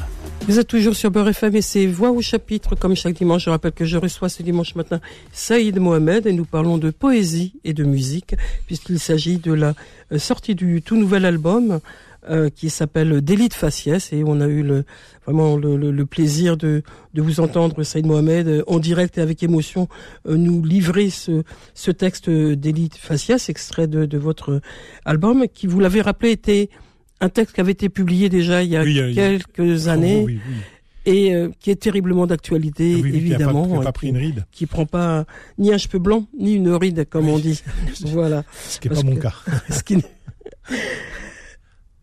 Vous 0.49 0.59
êtes 0.59 0.67
toujours 0.67 0.97
sur 0.97 1.13
Beurre 1.13 1.29
FM 1.29 1.55
et 1.55 1.63
c'est 1.63 1.87
Voix 1.87 2.11
au 2.11 2.21
chapitre, 2.21 2.75
comme 2.75 2.97
chaque 2.97 3.15
dimanche. 3.15 3.45
Je 3.45 3.51
rappelle 3.51 3.73
que 3.73 3.85
je 3.85 3.97
reçois 3.97 4.29
ce 4.29 4.43
dimanche 4.43 4.75
matin 4.75 5.01
Saïd 5.33 5.79
Mohamed 5.79 6.27
et 6.27 6.33
nous 6.33 6.45
parlons 6.45 6.79
de 6.79 6.91
poésie 6.91 7.61
et 7.63 7.75
de 7.75 7.85
musique, 7.85 8.35
puisqu'il 8.67 8.99
s'agit 8.99 9.39
de 9.39 9.53
la 9.53 9.75
euh, 10.11 10.19
sortie 10.19 10.57
du 10.57 10.83
tout 10.83 10.97
nouvel 10.97 11.25
album 11.27 11.79
euh, 12.31 12.51
qui 12.51 12.71
s'appelle 12.71 13.21
Délit 13.21 13.49
de 13.49 13.55
faciès 13.55 14.13
et 14.13 14.23
on 14.27 14.41
a 14.41 14.47
eu 14.47 14.63
le, 14.63 14.85
vraiment 15.25 15.57
le, 15.57 15.77
le- 15.77 15.91
le 15.91 16.07
plaisir 16.07 16.57
de, 16.57 16.83
de 17.15 17.23
vous 17.23 17.41
entendre, 17.41 17.83
Saïd 17.83 18.07
Mohamed, 18.07 18.49
euh, 18.49 18.63
en 18.67 18.79
direct 18.79 19.19
et 19.19 19.21
avec 19.21 19.43
émotion, 19.43 19.89
euh, 20.29 20.37
nous 20.37 20.65
livrer 20.65 21.11
ce, 21.11 21.43
ce 21.75 21.91
texte 21.91 22.29
euh, 22.29 22.57
Délit 22.57 22.89
de 22.89 22.95
faciès, 22.95 23.49
extrait 23.49 23.87
de, 23.87 24.05
de 24.07 24.19
votre 24.19 24.61
album, 25.05 25.47
qui, 25.53 25.67
vous 25.67 25.81
l'avez 25.81 26.01
rappelé, 26.01 26.33
était 26.33 26.69
un 27.21 27.29
texte 27.29 27.55
qui 27.55 27.61
avait 27.61 27.73
été 27.73 27.89
publié 27.89 28.29
déjà 28.29 28.63
il 28.63 28.71
y 28.71 28.77
a 28.77 28.83
Oui, 28.83 29.15
quelques 29.15 29.89
années 29.89 30.23
Oui, 30.25 30.39
et 31.07 31.35
euh, 31.35 31.49
qui 31.59 31.71
est 31.71 31.77
terriblement 31.81 32.27
d'actualité, 32.27 32.97
Oui, 32.97 33.01
oui, 33.03 33.03
qui 33.03 33.09
a 33.09 33.13
pas- 33.13 33.19
évidemment, 33.19 33.67
qui 33.67 33.75
a 33.77 33.81
pas 33.81 33.89
et 33.89 33.93
pris 33.93 34.07
qui, 34.09 34.11
une 34.11 34.19
ride, 34.19 34.45
qui 34.53 34.67
prend 34.67 34.85
pas 34.87 35.25
ni 35.57 35.73
un 35.73 35.79
cheveu 35.79 35.99
blanc 35.99 36.27
ni 36.39 36.55
une 36.55 36.71
ride, 36.75 37.07
comme 37.09 37.29
on 37.29 37.39
dit. 37.39 37.63
voilà. 38.07 38.45
ce 38.69 38.79
qui 38.79 38.89
n'est 38.91 38.95
pas 38.95 39.03
mon 39.03 39.17
cas. 39.17 39.33
Ce 39.71 39.83
qui 39.83 39.97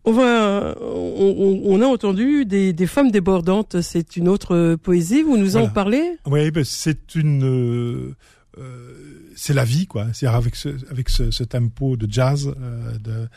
On 0.08 0.12
va, 0.12 0.76
on, 0.80 1.62
on- 1.66 1.82
a 1.82 1.86
entendu 1.86 2.44
des, 2.44 2.72
des 2.72 2.86
femmes 2.86 3.10
débordantes. 3.10 3.80
C'est 3.82 4.16
une 4.16 4.28
autre 4.28 4.54
euh, 4.54 4.76
poésie. 4.76 5.22
Vous 5.22 5.36
nous 5.36 5.56
en 5.56 5.68
parlez? 5.68 6.12
Oui, 6.26 6.50
ben, 6.52 6.62
c'est 6.64 7.14
une, 7.16 7.42
euh, 7.44 8.14
euh, 8.58 8.92
c'est 9.34 9.52
la 9.52 9.64
vie, 9.64 9.86
quoi. 9.88 10.06
C'est 10.12 10.26
avec 10.28 10.54
ce, 10.54 10.68
avec 10.90 11.08
ce, 11.08 11.30
ce 11.32 11.42
tempo 11.42 11.96
de 11.96 12.06
jazz 12.10 12.46
euh, 12.46 12.98
de, 12.98 13.28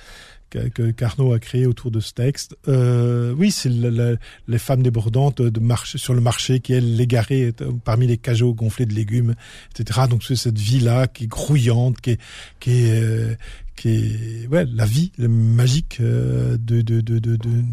que, 0.50 0.92
Carnot 0.92 1.34
a 1.34 1.40
créé 1.40 1.66
autour 1.66 1.92
de 1.92 2.00
ce 2.00 2.14
texte. 2.14 2.56
Euh, 2.68 3.34
oui, 3.38 3.52
c'est 3.52 3.70
le- 3.70 3.90
le- 3.90 4.18
les 4.48 4.58
femmes 4.58 4.84
débordantes 4.84 5.42
de 5.42 5.60
marché 5.60 5.98
sur 5.98 6.14
le 6.14 6.22
marché 6.22 6.60
qui 6.60 6.74
elles 6.74 6.96
l'égarées 6.96 7.54
euh, 7.62 7.72
parmi 7.84 8.08
les 8.08 8.18
cajots 8.18 8.54
gonflés 8.54 8.86
de 8.86 8.94
légumes, 8.94 9.36
etc. 9.78 10.02
Donc 10.10 10.24
c'est 10.24 10.36
cette 10.36 10.58
vie 10.58 10.80
là 10.80 11.08
qui 11.08 11.26
est 11.26 11.28
grouillante, 11.28 12.02
qui 12.02 12.12
est, 12.12 12.20
qui 12.60 12.72
est, 12.72 13.02
euh, 13.02 13.36
qui 13.76 13.90
est, 13.90 14.48
ouais, 14.48 14.66
la 14.74 14.86
vie, 14.86 15.12
magique 15.18 15.98
euh, 16.02 16.58
de, 16.58 16.82
de, 16.82 17.02
de, 17.02 17.20
de, 17.20 17.36
de- 17.36 17.64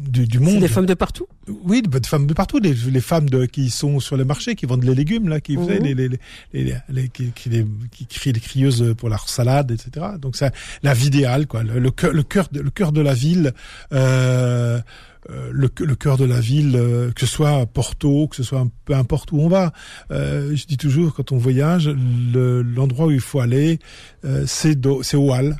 du, 0.00 0.26
du 0.26 0.38
C'est 0.38 0.44
monde. 0.44 0.60
des 0.60 0.68
femmes 0.68 0.86
de 0.86 0.94
partout. 0.94 1.26
Oui, 1.64 1.82
de, 1.82 1.98
de 1.98 2.06
femmes 2.06 2.26
de 2.26 2.34
partout, 2.34 2.58
les, 2.58 2.72
les 2.72 3.00
femmes 3.00 3.28
de, 3.28 3.44
qui 3.46 3.70
sont 3.70 4.00
sur 4.00 4.16
les 4.16 4.24
marchés, 4.24 4.54
qui 4.54 4.66
vendent 4.66 4.84
les 4.84 4.94
légumes 4.94 5.28
là, 5.28 5.40
qui, 5.40 5.56
Mhm. 5.56 5.68
les, 5.68 5.78
les, 5.94 5.94
les, 6.08 6.18
les, 6.52 6.74
les- 6.88 7.08
qui, 7.08 7.30
qui, 7.32 7.48
les- 7.50 7.66
qui 7.92 8.06
crient 8.06 8.32
les 8.32 8.40
crieuses 8.40 8.94
pour 8.96 9.08
leur 9.08 9.28
salade, 9.28 9.70
etc. 9.70 10.06
Donc 10.20 10.36
c'est 10.36 10.52
la 10.82 10.94
vie 10.94 11.06
idéale, 11.08 11.46
quoi. 11.46 11.62
Le, 11.62 11.78
le 11.78 11.90
cœur, 11.90 12.12
le 12.12 12.22
cœur, 12.22 12.48
de, 12.50 12.60
le 12.60 12.70
cœur 12.70 12.92
de 12.92 13.00
la 13.00 13.14
ville. 13.14 13.52
Euh, 13.92 14.80
euh, 15.28 15.50
le, 15.52 15.68
le 15.80 15.94
cœur 15.96 16.16
de 16.16 16.24
la 16.24 16.40
ville, 16.40 16.72
euh, 16.76 17.12
que 17.12 17.20
ce 17.20 17.26
soit 17.26 17.50
à 17.50 17.66
Porto, 17.66 18.26
que 18.28 18.36
ce 18.36 18.42
soit 18.42 18.60
un, 18.60 18.70
peu 18.86 18.94
importe 18.94 19.32
où 19.32 19.38
on 19.40 19.48
va. 19.48 19.70
Euh, 20.10 20.56
je 20.56 20.64
dis 20.66 20.78
toujours, 20.78 21.12
quand 21.14 21.30
on 21.32 21.36
voyage, 21.36 21.88
le- 21.88 22.62
l'endroit 22.62 23.06
où 23.06 23.10
il 23.10 23.20
faut 23.20 23.40
aller, 23.40 23.78
euh, 24.24 24.44
c'est 24.46 24.78
c'est 25.02 25.18
au 25.18 25.30
Hall. 25.34 25.56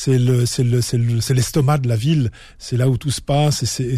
C'est 0.00 0.16
le, 0.16 0.46
c'est 0.46 0.62
le, 0.62 0.80
c'est 0.80 0.96
le, 0.96 1.20
c'est 1.20 1.34
l'estomac 1.34 1.78
de 1.78 1.88
la 1.88 1.96
ville. 1.96 2.30
C'est 2.56 2.76
là 2.76 2.88
où 2.88 2.96
tout 2.96 3.10
se 3.10 3.20
passe 3.20 3.64
et 3.64 3.66
c'est, 3.66 3.84
et 3.84 3.96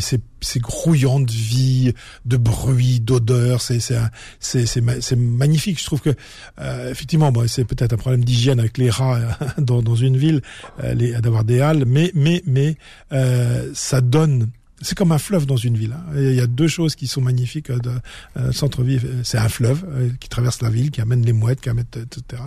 c'est, 0.00 0.20
c'est- 0.40 0.60
grouillant 0.60 1.18
de 1.18 1.32
vie, 1.32 1.92
de 2.24 2.36
bruit, 2.36 3.00
d'odeur. 3.00 3.60
C'est, 3.60 3.80
c'est, 3.80 3.98
c'est, 4.38 4.64
c'est, 4.66 4.80
ma- 4.80 5.00
c'est 5.00 5.16
magnifique. 5.16 5.80
Je 5.80 5.86
trouve 5.86 6.02
que, 6.02 6.10
euh, 6.60 6.92
effectivement, 6.92 7.32
bon, 7.32 7.48
c'est 7.48 7.64
peut-être 7.64 7.92
un 7.94 7.96
problème 7.96 8.24
d'hygiène 8.24 8.60
avec 8.60 8.78
les 8.78 8.90
rats 8.90 9.18
dans, 9.58 9.82
dans 9.82 9.96
une 9.96 10.16
ville, 10.16 10.40
euh, 10.84 10.94
les, 10.94 11.14
d'avoir 11.20 11.42
des 11.42 11.60
halles, 11.60 11.84
mais, 11.84 12.12
mais, 12.14 12.44
mais, 12.46 12.76
euh, 13.12 13.72
ça 13.74 14.00
donne. 14.00 14.50
C'est 14.82 14.96
comme 14.96 15.12
un 15.12 15.18
fleuve 15.18 15.46
dans 15.46 15.56
une 15.56 15.76
ville. 15.76 15.92
hein. 15.92 16.12
Il 16.16 16.34
y 16.34 16.40
a 16.40 16.46
deux 16.46 16.68
choses 16.68 16.94
qui 16.94 17.06
sont 17.06 17.20
magnifiques 17.20 17.70
euh, 17.70 17.78
de 17.78 17.90
euh, 18.38 18.52
centre-ville. 18.52 19.20
C'est 19.24 19.38
un 19.38 19.48
fleuve 19.48 19.84
euh, 19.88 20.10
qui 20.18 20.28
traverse 20.28 20.62
la 20.62 20.70
ville, 20.70 20.90
qui 20.90 21.00
amène 21.00 21.22
les 21.24 21.32
mouettes, 21.32 21.60
qui 21.60 21.68
amène 21.68 21.84
etc. 21.94 22.42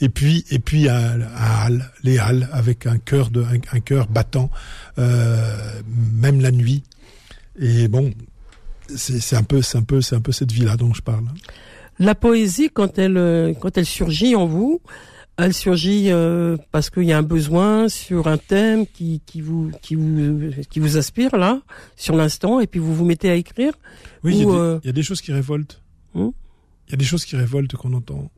Et 0.00 0.08
puis 0.08 0.44
et 0.50 0.58
puis 0.58 0.88
un, 0.88 1.20
un 1.22 1.66
hall, 1.66 1.90
les 2.02 2.18
halles 2.18 2.48
avec 2.52 2.86
un 2.86 2.98
cœur 2.98 3.30
de 3.30 3.42
un, 3.72 3.80
cœur 3.80 4.06
battant, 4.08 4.50
euh, 4.98 5.80
même 6.20 6.40
la 6.40 6.50
nuit. 6.50 6.82
Et 7.58 7.88
bon, 7.88 8.12
c'est 8.94 9.36
un 9.36 9.42
peu 9.42 9.62
c'est 9.62 9.78
un 9.78 9.82
peu 9.82 10.00
c'est 10.00 10.16
un 10.16 10.20
peu 10.20 10.32
cette 10.32 10.52
vie 10.52 10.64
là 10.64 10.76
dont 10.76 10.92
je 10.92 11.02
parle. 11.02 11.24
La 11.98 12.14
poésie, 12.14 12.70
quand 12.72 12.98
elle, 12.98 13.16
euh, 13.18 13.52
quand 13.54 13.76
elle 13.76 13.86
surgit 13.86 14.34
en 14.34 14.46
vous, 14.46 14.80
elle 15.38 15.54
surgit 15.54 16.10
euh, 16.10 16.56
parce 16.72 16.90
qu'il 16.90 17.04
y 17.04 17.12
a 17.12 17.18
un 17.18 17.22
besoin 17.22 17.88
sur 17.88 18.26
un 18.28 18.36
thème 18.38 18.86
qui, 18.86 19.20
qui 19.26 19.40
vous, 19.40 19.70
qui 19.80 19.94
vous, 19.94 20.50
qui 20.70 20.78
vous 20.78 20.96
aspire 20.98 21.36
là, 21.36 21.60
sur 21.96 22.14
l'instant, 22.16 22.60
et 22.60 22.66
puis 22.66 22.78
vous 22.80 22.94
vous 22.94 23.04
mettez 23.04 23.30
à 23.30 23.34
écrire. 23.34 23.72
Oui, 24.24 24.36
il 24.36 24.42
y, 24.42 24.44
a 24.44 24.48
euh, 24.54 24.78
il 24.82 24.86
y 24.86 24.90
a 24.90 24.92
des 24.92 25.02
choses 25.02 25.20
qui 25.20 25.32
révoltent. 25.32 25.80
Hmm 26.14 26.30
Il 26.88 26.92
y 26.92 26.94
a 26.94 26.96
des 26.98 27.04
choses 27.04 27.24
qui 27.24 27.34
révoltent 27.36 27.74
qu'on 27.76 27.94
entend, 27.94 28.30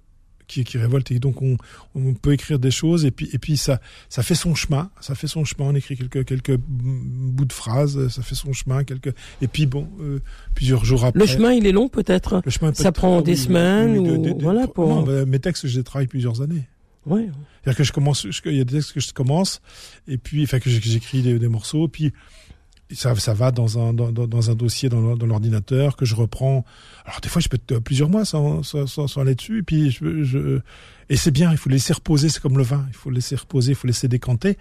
qui, 0.46 0.62
qui 0.62 0.78
révoltent 0.78 1.10
et 1.10 1.18
donc 1.18 1.42
on, 1.42 1.56
on 1.96 2.14
peut 2.14 2.32
écrire 2.32 2.58
des 2.60 2.70
choses 2.70 3.04
et 3.04 3.10
puis 3.10 3.28
et 3.32 3.38
puis 3.38 3.56
ça 3.56 3.80
ça 4.08 4.22
fait 4.22 4.36
son 4.36 4.54
chemin, 4.54 4.90
ça 5.00 5.14
fait 5.16 5.26
son 5.26 5.44
chemin. 5.44 5.70
On 5.70 5.74
écrit 5.74 5.96
quelques 5.96 6.24
quelques 6.24 6.56
bouts 6.58 7.44
de 7.46 7.52
phrases, 7.52 8.06
ça 8.08 8.22
fait 8.22 8.36
son 8.36 8.52
chemin 8.52 8.84
quelques 8.84 9.12
et 9.42 9.48
puis 9.48 9.66
bon 9.66 9.88
euh, 10.00 10.20
plusieurs 10.54 10.84
jours 10.84 11.04
après. 11.04 11.18
Le 11.18 11.26
chemin, 11.26 11.52
il 11.52 11.66
est 11.66 11.72
long 11.72 11.88
peut-être. 11.88 12.40
le 12.44 12.50
chemin 12.52 12.70
peut 12.72 12.82
ça 12.82 12.92
prend 12.92 13.20
des 13.22 13.34
semaines 13.36 13.98
ou- 13.98 14.38
voilà, 14.40 14.68
pour- 14.68 14.88
Non, 14.88 15.02
bah, 15.02 15.24
mes 15.26 15.40
textes, 15.40 15.66
je 15.66 15.78
les 15.78 15.84
travaille 15.84 16.06
plusieurs 16.06 16.40
années. 16.40 16.62
Ouais. 17.06 17.28
C'est-à-dire 17.62 17.78
que 17.78 17.84
je 17.84 17.92
commence, 17.92 18.26
il 18.44 18.56
y 18.56 18.60
a 18.60 18.64
des 18.64 18.74
textes 18.74 18.92
que 18.92 19.00
je 19.00 19.12
commence, 19.12 19.60
et 20.08 20.18
puis, 20.18 20.44
enfin, 20.44 20.58
que 20.58 20.70
j'écris 20.70 21.22
des, 21.22 21.38
des 21.38 21.48
morceaux, 21.48 21.88
puis 21.88 22.12
ça, 22.92 23.14
ça 23.16 23.34
va 23.34 23.50
dans 23.50 23.78
un, 23.78 23.92
dans, 23.92 24.12
dans- 24.12 24.50
un 24.50 24.54
dossier 24.54 24.88
dans, 24.88 25.00
l'ordinateur 25.00 25.96
que 25.96 26.04
je 26.04 26.14
reprends. 26.14 26.64
Alors, 27.04 27.20
des 27.20 27.28
fois, 27.28 27.40
je 27.40 27.48
peux 27.48 27.56
être 27.56 27.78
plusieurs 27.78 28.08
mois 28.08 28.24
sans, 28.24 28.62
sans, 28.62 29.16
aller 29.18 29.34
dessus, 29.34 29.60
et 29.60 29.62
puis 29.62 29.90
je, 29.90 30.60
et 31.08 31.16
c'est 31.16 31.30
bien, 31.30 31.50
il 31.50 31.58
faut 31.58 31.70
laisser 31.70 31.92
reposer, 31.92 32.28
c'est 32.28 32.40
comme 32.40 32.58
le 32.58 32.64
vin, 32.64 32.86
il 32.88 32.94
faut 32.94 33.10
laisser 33.10 33.36
reposer, 33.36 33.72
il 33.72 33.74
faut 33.74 33.86
laisser 33.86 34.08
décanter. 34.08 34.58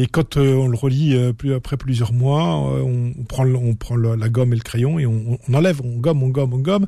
Et 0.00 0.06
quand 0.06 0.38
euh, 0.38 0.54
on 0.54 0.66
le 0.66 0.78
relit 0.78 1.14
euh, 1.14 1.34
plus 1.34 1.52
après 1.52 1.76
plusieurs 1.76 2.14
mois, 2.14 2.72
euh, 2.72 2.80
on, 2.80 3.22
prend, 3.24 3.46
on 3.46 3.74
prend 3.74 3.96
la 3.96 4.28
gomme 4.30 4.54
et 4.54 4.56
le 4.56 4.62
crayon 4.62 4.98
et 4.98 5.04
on, 5.04 5.38
enlève, 5.52 5.82
on 5.84 5.98
gomme, 5.98 6.22
on 6.22 6.28
gomme, 6.28 6.54
on 6.54 6.58
gomme, 6.58 6.86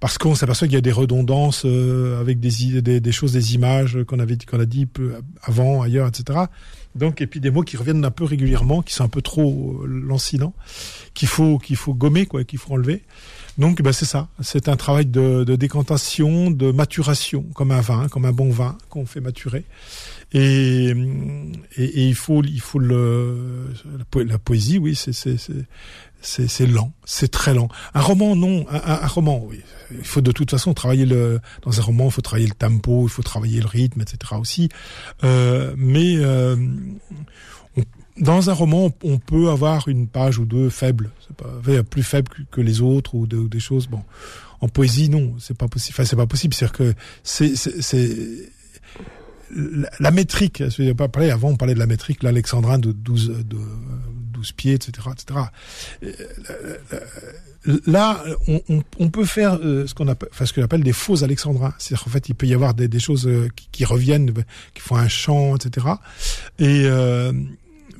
parce 0.00 0.18
qu'on 0.18 0.34
s'aperçoit 0.34 0.68
qu'il 0.68 0.74
y 0.74 0.78
a 0.78 0.82
des 0.82 0.92
redondances 0.92 1.64
avec 1.64 2.40
des, 2.40 2.82
des, 2.82 3.12
choses, 3.12 3.32
des 3.32 3.54
images 3.54 4.04
qu'on 4.06 4.18
avait 4.18 4.36
qu'on 4.36 4.60
a 4.60 4.66
dit 4.66 4.86
avant, 5.42 5.80
ailleurs, 5.80 6.08
etc. 6.08 6.40
Donc 6.94 7.22
et 7.22 7.26
puis 7.26 7.40
des 7.40 7.50
mots 7.50 7.62
qui 7.62 7.78
reviennent 7.78 8.04
un 8.04 8.10
peu 8.10 8.24
régulièrement, 8.24 8.82
qui 8.82 8.92
sont 8.92 9.04
un 9.04 9.08
peu 9.08 9.22
trop 9.22 9.82
lancinants, 9.86 10.52
qu'il 11.14 11.28
faut 11.28 11.56
qu'il 11.56 11.76
faut 11.76 11.94
gommer 11.94 12.26
quoi, 12.26 12.44
qu'il 12.44 12.58
faut 12.58 12.74
enlever. 12.74 13.02
Donc 13.58 13.82
ben, 13.82 13.92
c'est 13.92 14.06
ça, 14.06 14.28
c'est 14.40 14.68
un 14.68 14.76
travail 14.76 15.04
de, 15.06 15.44
de 15.44 15.56
décantation, 15.56 16.50
de 16.50 16.72
maturation, 16.72 17.42
comme 17.54 17.70
un 17.70 17.80
vin, 17.82 18.08
comme 18.08 18.24
un 18.24 18.32
bon 18.32 18.50
vin 18.50 18.78
qu'on 18.88 19.04
fait 19.06 19.20
maturer. 19.20 19.64
Et, 20.32 20.86
et, 21.76 21.84
et 21.84 22.06
il 22.08 22.14
faut 22.14 22.42
il 22.42 22.60
faut 22.60 22.78
le 22.78 23.66
la, 23.98 24.04
po- 24.06 24.22
la 24.22 24.38
poésie, 24.38 24.78
oui, 24.78 24.94
c'est 24.96 26.66
lent, 26.66 26.92
c'est 27.04 27.30
très 27.30 27.52
lent. 27.52 27.68
Un 27.92 28.00
roman, 28.00 28.34
non, 28.36 28.64
un, 28.70 28.76
un- 28.76 29.02
un 29.02 29.06
roman, 29.06 29.44
oui. 29.44 29.60
Il 29.90 30.04
faut 30.06 30.22
de 30.22 30.32
toute 30.32 30.50
façon 30.50 30.72
travailler 30.72 31.04
le 31.04 31.38
dans 31.60 31.78
un 31.78 31.82
roman, 31.82 32.06
il 32.06 32.12
faut 32.12 32.22
travailler 32.22 32.46
le 32.48 32.54
tempo, 32.54 33.06
il 33.06 33.10
faut 33.10 33.22
travailler 33.22 33.60
le 33.60 33.66
rythme, 33.66 34.00
etc. 34.00 34.34
aussi. 34.40 34.70
Euh, 35.24 35.74
mais 35.76 36.14
euh, 36.16 36.56
dans 38.18 38.50
un 38.50 38.52
roman, 38.52 38.90
on 39.02 39.18
peut 39.18 39.48
avoir 39.50 39.88
une 39.88 40.06
page 40.06 40.38
ou 40.38 40.44
deux 40.44 40.68
faibles, 40.68 41.10
pas 41.36 41.82
plus 41.82 42.02
faible 42.02 42.30
que 42.50 42.60
les 42.60 42.80
autres 42.80 43.14
ou, 43.14 43.26
des 43.26 43.60
choses. 43.60 43.86
Bon, 43.86 44.02
en 44.60 44.68
poésie, 44.68 45.08
non, 45.08 45.34
c'est 45.38 45.56
pas 45.56 45.68
possible. 45.68 45.94
Enfin, 45.94 46.04
c'est 46.04 46.16
pas 46.16 46.26
possible. 46.26 46.54
C'est-à-dire 46.54 46.76
que 46.76 46.94
c'est 47.22 47.54
la, 49.98 50.10
métrique. 50.10 50.62
Pas 50.96 51.08
parler 51.08 51.30
avant, 51.30 51.50
on 51.50 51.56
parlait 51.56 51.74
de 51.74 51.78
la 51.78 51.86
métrique, 51.86 52.22
l'alexandrin 52.22 52.78
de 52.78 52.92
12, 52.92 53.44
de 53.46 53.58
12 54.32 54.52
pieds, 54.52 54.74
etc., 54.74 55.08
etc. 55.12 55.40
Là, 57.86 58.24
on, 58.98 59.08
peut 59.08 59.24
faire 59.24 59.58
euh, 59.62 59.86
ce 59.86 59.94
qu'on 59.94 60.08
appelle, 60.08 60.82
des 60.82 60.92
faux 60.92 61.22
alexandrins. 61.22 61.72
C'est-à-dire 61.78 62.04
qu'en 62.04 62.10
fait, 62.10 62.28
il 62.28 62.34
peut 62.34 62.46
y 62.46 62.54
avoir 62.54 62.74
des, 62.74 62.98
choses 62.98 63.26
euh, 63.26 63.48
qui, 63.70 63.84
reviennent, 63.84 64.32
qui 64.74 64.80
font 64.80 64.96
un 64.96 65.08
chant, 65.08 65.54
etc. 65.54 65.86
Et 66.58 66.82
euh, 66.86 67.32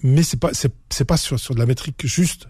mais 0.02 0.22
c'est 0.22 0.38
pas 0.38 0.50
c'est 0.52 1.04
pas 1.04 1.16
sur 1.16 1.38
sur 1.38 1.54
de 1.54 1.60
la 1.60 1.66
métrique 1.66 2.06
juste. 2.06 2.48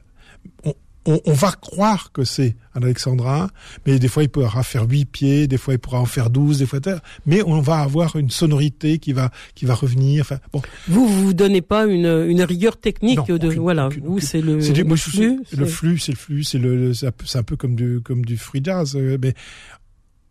On, 0.65 0.75
on, 1.07 1.21
on 1.25 1.33
va 1.33 1.53
croire 1.53 2.13
que 2.13 2.25
c'est 2.25 2.57
un 2.75 2.83
alexandrin, 2.83 3.51
mais 3.87 3.99
des 3.99 4.09
fois 4.09 4.23
il 4.23 4.29
pourra 4.29 4.63
faire 4.63 4.89
huit 4.89 5.05
pieds, 5.05 5.47
des 5.49 5.59
fois 5.59 5.75
il 5.75 5.79
pourra 5.79 6.01
en 6.01 6.07
faire 6.07 6.31
douze, 6.31 6.59
des 6.59 6.67
fois 6.67 6.81
mais 7.27 7.43
on 7.43 7.61
va 7.61 7.79
avoir 7.79 8.17
une 8.17 8.31
sonorité 8.31 8.99
qui 8.99 9.13
va 9.13 9.31
qui 9.55 9.65
va 9.65 9.75
revenir. 9.75 10.23
Enfin, 10.23 10.39
bon. 10.53 10.63
Vous 10.89 11.07
vous 11.07 11.35
donnez 11.35 11.63
pas 11.63 11.87
une, 11.87 12.07
une 12.07 12.43
rigueur 12.43 12.77
technique 12.77 13.27
de 13.27 13.49
voilà, 13.55 13.89
c'est 14.21 14.41
le, 14.41 14.57
le, 14.57 14.97
flux, 14.97 15.41
le 15.57 15.67
flux, 15.67 15.99
c'est 15.99 16.13
le 16.13 16.17
flux, 16.17 16.45
c'est 16.45 16.59
le 16.59 16.93
c'est 16.95 17.39
un 17.39 17.43
peu 17.43 17.57
comme 17.57 17.75
du 17.75 18.01
comme 18.03 18.25
du 18.25 18.37
free 18.37 18.61
jazz, 18.63 18.95
euh, 18.97 19.19
mais 19.21 19.35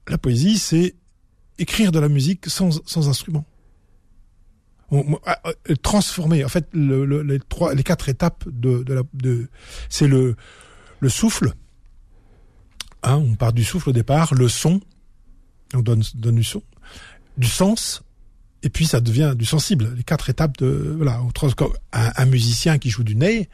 la 0.08 0.18
poésie 0.18 0.58
c'est 0.58 0.96
écrire 1.60 1.92
de 1.92 2.00
la 2.00 2.10
musique 2.10 2.48
sans 2.48 2.82
sans 2.86 3.10
instrument. 3.10 3.46
Ah, 5.26 5.40
euh, 5.46 5.76
transformer. 5.82 6.44
En 6.44 6.50
fait, 6.50 6.68
le, 6.74 7.06
les 7.22 7.40
trois, 7.40 7.74
les 7.74 7.84
quatre 7.84 8.10
étapes 8.10 8.44
de, 8.48 8.84
de 8.84 8.94
la, 8.94 9.04
de, 9.14 9.48
c'est 9.90 10.08
le, 10.08 10.36
le 11.00 11.10
souffle. 11.10 11.54
Hein, 13.04 13.16
on 13.16 13.36
part 13.36 13.54
du 13.54 13.64
souffle 13.64 13.90
au 13.90 13.94
départ, 13.94 14.34
le 14.34 14.48
son, 14.50 14.82
on 15.74 15.82
donne, 15.82 16.04
donne 16.16 16.36
du 16.36 16.44
son, 16.44 16.62
du 17.38 17.48
sens, 17.48 18.04
et 18.64 18.70
puis 18.70 18.86
ça 18.86 19.00
devient 19.00 19.34
du 19.36 19.46
sensible. 19.46 19.94
Les 19.96 20.04
quatre 20.04 20.30
étapes 20.30 20.58
de 20.58 20.94
voilà. 20.98 21.20
Un, 21.94 22.12
un 22.16 22.26
musicien 22.26 22.78
qui 22.78 22.90
joue 22.90 23.04
du 23.04 23.16
ney, 23.16 23.50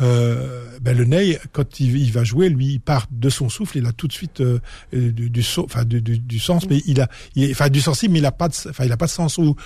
euh, 0.00 0.78
ben 0.80 0.96
le 0.96 1.04
ney 1.04 1.40
quand 1.52 1.80
il, 1.80 1.96
il, 1.96 2.12
va 2.12 2.22
jouer, 2.22 2.48
lui, 2.48 2.74
il 2.74 2.80
part 2.80 3.06
de 3.10 3.28
son 3.28 3.48
souffle, 3.48 3.78
il 3.78 3.86
a 3.86 3.92
tout 3.92 4.06
de 4.06 4.12
suite 4.12 4.40
euh, 4.40 4.60
du, 4.92 5.30
du, 5.30 5.44
enfin 5.58 5.84
du, 5.84 6.00
du, 6.00 6.18
du, 6.18 6.38
sens, 6.38 6.68
mais 6.68 6.80
il 6.86 7.00
a, 7.00 7.08
il, 7.34 7.50
enfin 7.50 7.70
du 7.70 7.80
sensible, 7.80 8.12
mais 8.12 8.20
il 8.20 8.26
a 8.26 8.30
pas 8.30 8.48
de, 8.48 8.54
enfin 8.68 8.84
il 8.84 8.92
a 8.92 8.96
pas 8.96 9.06
de 9.06 9.10
sens 9.10 9.38
où 9.38 9.56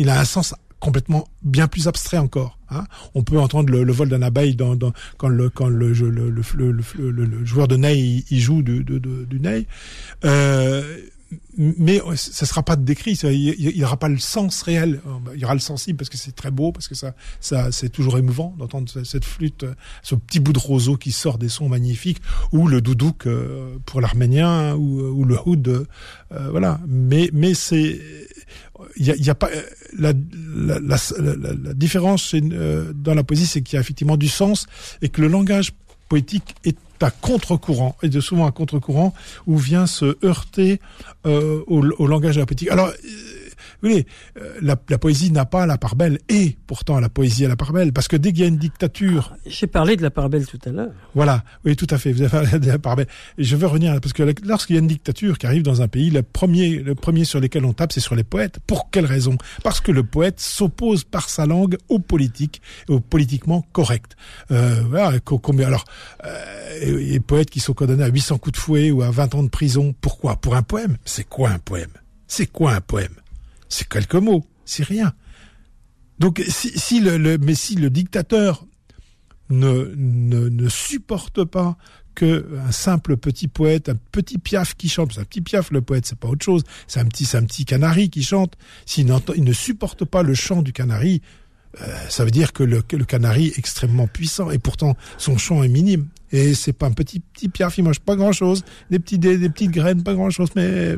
il 0.00 0.08
a 0.08 0.18
un 0.18 0.24
sens 0.24 0.54
complètement 0.80 1.28
bien 1.42 1.68
plus 1.68 1.86
abstrait 1.86 2.18
encore. 2.18 2.58
Hein. 2.70 2.84
On 3.14 3.22
peut 3.22 3.38
entendre 3.38 3.70
le, 3.70 3.92
vol 3.92 4.08
d'un 4.08 4.22
abeille 4.22 4.56
quand, 4.56 5.28
le, 5.28 5.52
joueur 7.44 7.68
de 7.68 7.76
ney 7.76 8.24
joue 8.30 8.62
du, 8.62 9.40
ney. 9.40 9.66
Euh, 10.24 10.82
mais 11.56 12.00
ça 12.16 12.46
sera 12.46 12.62
pas 12.62 12.76
décrit, 12.76 13.12
il 13.12 13.74
n'y 13.76 13.84
aura 13.84 13.98
pas 13.98 14.08
le 14.08 14.18
sens 14.18 14.62
réel. 14.62 15.00
Il 15.34 15.40
y 15.40 15.44
aura 15.44 15.54
le 15.54 15.60
sensible 15.60 15.98
parce 15.98 16.08
que 16.08 16.16
c'est 16.16 16.34
très 16.34 16.50
beau, 16.50 16.72
parce 16.72 16.88
que 16.88 16.94
ça, 16.94 17.12
c'est 17.70 17.90
toujours 17.90 18.18
émouvant 18.18 18.54
d'entendre 18.58 18.90
cette 19.04 19.24
flûte, 19.24 19.64
ce 20.02 20.14
petit 20.14 20.40
bout 20.40 20.52
de 20.52 20.58
roseau 20.58 20.96
qui 20.96 21.12
sort 21.12 21.38
des 21.38 21.48
sons 21.48 21.68
magnifiques, 21.68 22.20
ou 22.52 22.66
le 22.66 22.80
doudouk 22.80 23.26
euh, 23.26 23.76
pour 23.84 24.00
l'arménien, 24.00 24.74
ou, 24.74 25.24
le 25.24 25.36
houd, 25.44 25.68
euh, 25.68 26.50
voilà. 26.50 26.80
Mais 26.88 27.54
c'est 27.54 28.00
il 28.96 29.06
y 29.06 29.10
a, 29.10 29.16
y 29.16 29.30
a, 29.30 29.34
pas 29.34 29.50
la, 29.98 30.12
la, 30.54 30.78
la, 30.80 31.36
la 31.36 31.74
différence 31.74 32.34
euh, 32.34 32.92
dans 32.94 33.14
la 33.14 33.22
poésie, 33.24 33.46
c'est 33.46 33.62
qu'il 33.62 33.76
y 33.76 33.78
a 33.78 33.80
effectivement 33.80 34.16
du 34.16 34.28
sens 34.28 34.66
et 35.02 35.08
que 35.08 35.20
le 35.20 35.28
langage 35.28 35.72
poétique 36.08 36.54
est 36.64 36.76
à 37.02 37.10
contre-courant, 37.10 37.96
et 38.02 38.08
de 38.08 38.20
souvent 38.20 38.46
à 38.46 38.52
contre-courant, 38.52 39.14
où 39.46 39.56
vient 39.56 39.86
se 39.86 40.18
heurter 40.24 40.80
euh, 41.26 41.62
au, 41.66 42.06
langage 42.06 42.34
de 42.34 42.40
la 42.40 42.46
poétique. 42.46 42.70
Alors, 42.70 42.92
voyez, 43.88 44.06
euh, 44.38 44.58
la, 44.60 44.76
la, 44.88 44.98
poésie 44.98 45.30
n'a 45.30 45.44
pas 45.44 45.66
la 45.66 45.78
part 45.78 45.96
belle, 45.96 46.18
et 46.28 46.56
pourtant 46.66 47.00
la 47.00 47.08
poésie 47.08 47.44
a 47.44 47.48
la 47.48 47.56
part 47.56 47.72
belle, 47.72 47.92
parce 47.92 48.08
que 48.08 48.16
dès 48.16 48.32
qu'il 48.32 48.42
y 48.42 48.44
a 48.44 48.48
une 48.48 48.58
dictature... 48.58 49.32
Ah, 49.32 49.38
j'ai 49.46 49.66
parlé 49.66 49.96
de 49.96 50.02
la 50.02 50.10
part 50.10 50.28
belle 50.28 50.46
tout 50.46 50.58
à 50.64 50.70
l'heure. 50.70 50.92
Voilà, 51.14 51.44
oui, 51.64 51.76
tout 51.76 51.86
à 51.90 51.98
fait, 51.98 52.12
vous 52.12 52.22
avez 52.22 52.30
parlé 52.30 52.58
de 52.58 52.66
la 52.66 52.78
part 52.78 52.96
belle. 52.96 53.08
Et 53.38 53.44
je 53.44 53.56
veux 53.56 53.66
revenir, 53.66 53.98
parce 54.00 54.12
que 54.12 54.22
lorsqu'il 54.44 54.76
y 54.76 54.78
a 54.78 54.82
une 54.82 54.88
dictature 54.88 55.38
qui 55.38 55.46
arrive 55.46 55.62
dans 55.62 55.82
un 55.82 55.88
pays, 55.88 56.10
le 56.10 56.22
premier, 56.22 56.78
le 56.78 56.94
premier 56.94 57.24
sur 57.24 57.40
lesquels 57.40 57.64
on 57.64 57.72
tape, 57.72 57.92
c'est 57.92 58.00
sur 58.00 58.14
les 58.14 58.24
poètes. 58.24 58.58
Pour 58.66 58.90
quelle 58.90 59.06
raison? 59.06 59.36
Parce 59.62 59.80
que 59.80 59.92
le 59.92 60.02
poète 60.02 60.40
s'oppose 60.40 61.04
par 61.04 61.28
sa 61.28 61.46
langue 61.46 61.76
au 61.88 61.98
politique, 61.98 62.60
au 62.88 63.00
politiquement 63.00 63.66
correct. 63.72 64.16
Euh, 64.50 64.82
voilà, 64.88 65.18
combien, 65.20 65.66
alors, 65.66 65.84
euh, 66.24 66.98
les 66.98 67.20
poètes 67.20 67.50
qui 67.50 67.60
sont 67.60 67.74
condamnés 67.74 68.04
à 68.04 68.08
800 68.08 68.38
coups 68.38 68.58
de 68.58 68.60
fouet 68.60 68.90
ou 68.90 69.02
à 69.02 69.10
20 69.10 69.34
ans 69.34 69.42
de 69.42 69.48
prison, 69.48 69.94
pourquoi? 70.00 70.36
Pour 70.36 70.56
un 70.56 70.62
poème? 70.62 70.96
C'est 71.04 71.28
quoi 71.28 71.50
un 71.50 71.58
poème? 71.58 71.90
C'est 72.26 72.46
quoi 72.46 72.72
un 72.72 72.80
poème? 72.80 73.19
C'est 73.70 73.88
quelques 73.88 74.16
mots, 74.16 74.44
c'est 74.66 74.84
rien. 74.84 75.14
Donc 76.18 76.42
si, 76.48 77.00
le, 77.00 77.38
mais 77.38 77.54
si 77.54 77.76
le 77.76 77.88
dictateur 77.88 78.66
ne, 79.48 79.94
ne, 79.96 80.50
ne 80.50 80.68
supporte 80.68 81.44
pas 81.44 81.78
que 82.14 82.46
un 82.58 82.72
simple 82.72 83.16
petit 83.16 83.48
poète, 83.48 83.88
un 83.88 83.96
petit 84.12 84.36
piaf 84.36 84.74
qui 84.74 84.88
chante, 84.88 85.12
c'est 85.14 85.20
un 85.20 85.24
petit 85.24 85.40
piaf 85.40 85.70
le 85.70 85.80
poète, 85.80 86.04
c'est 86.04 86.18
pas 86.18 86.28
autre 86.28 86.44
chose, 86.44 86.62
c'est 86.86 87.00
un 87.00 87.06
petit, 87.06 87.24
c'est 87.24 87.38
un 87.38 87.44
petit 87.44 87.64
canari 87.64 88.10
qui 88.10 88.22
chante. 88.22 88.58
S'il 88.84 89.10
il 89.36 89.44
ne 89.44 89.52
supporte 89.52 90.04
pas 90.04 90.22
le 90.22 90.34
chant 90.34 90.60
du 90.60 90.74
canari, 90.74 91.22
euh, 91.80 91.86
ça 92.08 92.24
veut 92.24 92.30
dire 92.30 92.52
que 92.52 92.64
le, 92.64 92.82
que 92.82 92.96
le 92.96 93.04
canari 93.04 93.46
est 93.46 93.58
extrêmement 93.58 94.08
puissant 94.08 94.50
et 94.50 94.58
pourtant 94.58 94.96
son 95.18 95.38
chant 95.38 95.62
est 95.62 95.68
minime. 95.68 96.08
Et 96.32 96.54
c'est 96.54 96.72
pas 96.72 96.86
un 96.86 96.92
petit 96.92 97.18
petit 97.18 97.48
piaf, 97.48 97.78
il 97.78 97.82
mange 97.82 97.98
pas 97.98 98.14
grand 98.14 98.30
chose, 98.30 98.64
des 98.88 99.00
petits 99.00 99.18
des, 99.18 99.36
des 99.36 99.48
petites 99.48 99.72
graines, 99.72 100.02
pas 100.04 100.14
grand 100.14 100.30
chose, 100.30 100.50
mais 100.54 100.96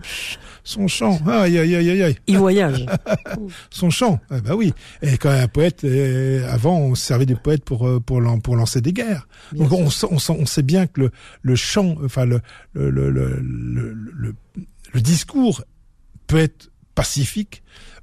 son 0.62 0.88
chant, 0.88 1.20
aïe 1.26 1.58
aïe 1.58 1.74
aïe 1.74 2.02
aïe. 2.02 2.16
Il 2.26 2.36
voyage. 2.36 2.84
son 3.70 3.88
chant, 3.88 4.20
eh 4.30 4.40
ben 4.42 4.54
oui. 4.54 4.74
Et 5.00 5.16
quand 5.16 5.30
un 5.30 5.48
poète, 5.48 5.84
euh, 5.84 6.46
avant 6.50 6.78
on 6.78 6.94
servait 6.94 7.24
des 7.24 7.36
poètes 7.36 7.64
pour 7.64 7.86
euh, 7.86 7.98
pour 7.98 8.22
pour 8.42 8.56
lancer 8.56 8.82
des 8.82 8.92
guerres. 8.92 9.26
Donc 9.52 9.72
on, 9.72 9.88
on, 10.10 10.16
on, 10.16 10.46
sait 10.46 10.62
bien 10.62 10.86
que 10.86 11.02
le 11.02 11.10
le 11.40 11.56
chant, 11.56 11.96
enfin 12.04 12.26
le, 12.26 12.42
le, 12.74 13.10
le, 13.10 14.34
le 14.92 15.00
discours 15.00 15.64
peut 16.26 16.38
être 16.38 16.70
pacifique 16.94 17.62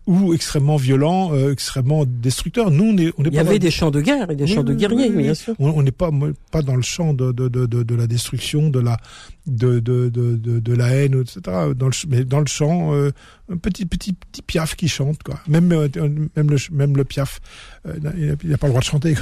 ou 0.09 0.33
extrêmement 0.33 0.75
violent, 0.75 1.33
euh, 1.33 1.51
extrêmement 1.51 2.03
destructeur. 2.03 2.71
Nous, 2.71 2.83
on 2.83 2.97
est, 2.97 3.13
on 3.19 3.23
est 3.25 3.27
Il 3.27 3.35
y 3.35 3.39
avait 3.39 3.59
des 3.59 3.69
champs 3.69 3.91
de 3.91 4.01
guerre 4.01 4.31
et 4.31 4.35
des 4.35 4.47
champs 4.47 4.63
de 4.63 4.73
guerriers, 4.73 5.11
bien 5.11 5.35
sûr. 5.35 5.53
On 5.59 5.83
n'est 5.83 5.91
pas 5.91 6.09
pas 6.51 6.63
dans 6.63 6.75
le 6.75 6.81
champ 6.81 7.13
de, 7.13 7.31
de, 7.31 7.47
de, 7.47 7.67
de, 7.67 7.95
la 7.95 8.07
destruction, 8.07 8.69
de 8.69 8.79
la 8.79 8.97
de, 9.45 9.79
de, 9.79 10.09
de, 10.09 10.35
de, 10.35 10.73
la 10.73 10.87
haine, 10.87 11.21
etc. 11.21 11.41
Dans 11.75 11.85
le, 11.85 12.07
mais 12.07 12.23
dans 12.25 12.39
le 12.39 12.47
champ, 12.47 12.95
euh, 12.95 13.11
un 13.51 13.57
petit 13.57 13.85
petit 13.85 14.13
petit 14.13 14.41
piaf 14.41 14.75
qui 14.75 14.87
chante, 14.87 15.21
quoi. 15.21 15.35
Même 15.47 15.71
euh, 15.73 15.87
même 16.35 16.49
le 16.49 16.57
même 16.71 16.97
le 16.97 17.03
piaf, 17.03 17.39
euh, 17.87 17.93
il 18.43 18.49
n'a 18.49 18.57
pas 18.57 18.65
le 18.65 18.71
droit 18.71 18.81
de 18.81 18.85
chanter. 18.85 19.13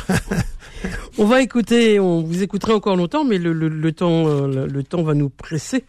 on 1.18 1.26
va 1.26 1.42
écouter, 1.42 2.00
on 2.00 2.22
vous 2.24 2.44
écouterez 2.44 2.72
encore 2.72 2.96
longtemps, 2.96 3.26
mais 3.26 3.40
le, 3.40 3.52
le, 3.52 3.68
le 3.68 3.92
temps 3.92 4.48
le, 4.48 4.68
le, 4.68 4.84
temps 4.84 5.04
va 5.04 5.16
nous 5.16 5.30
presser. 5.30 5.84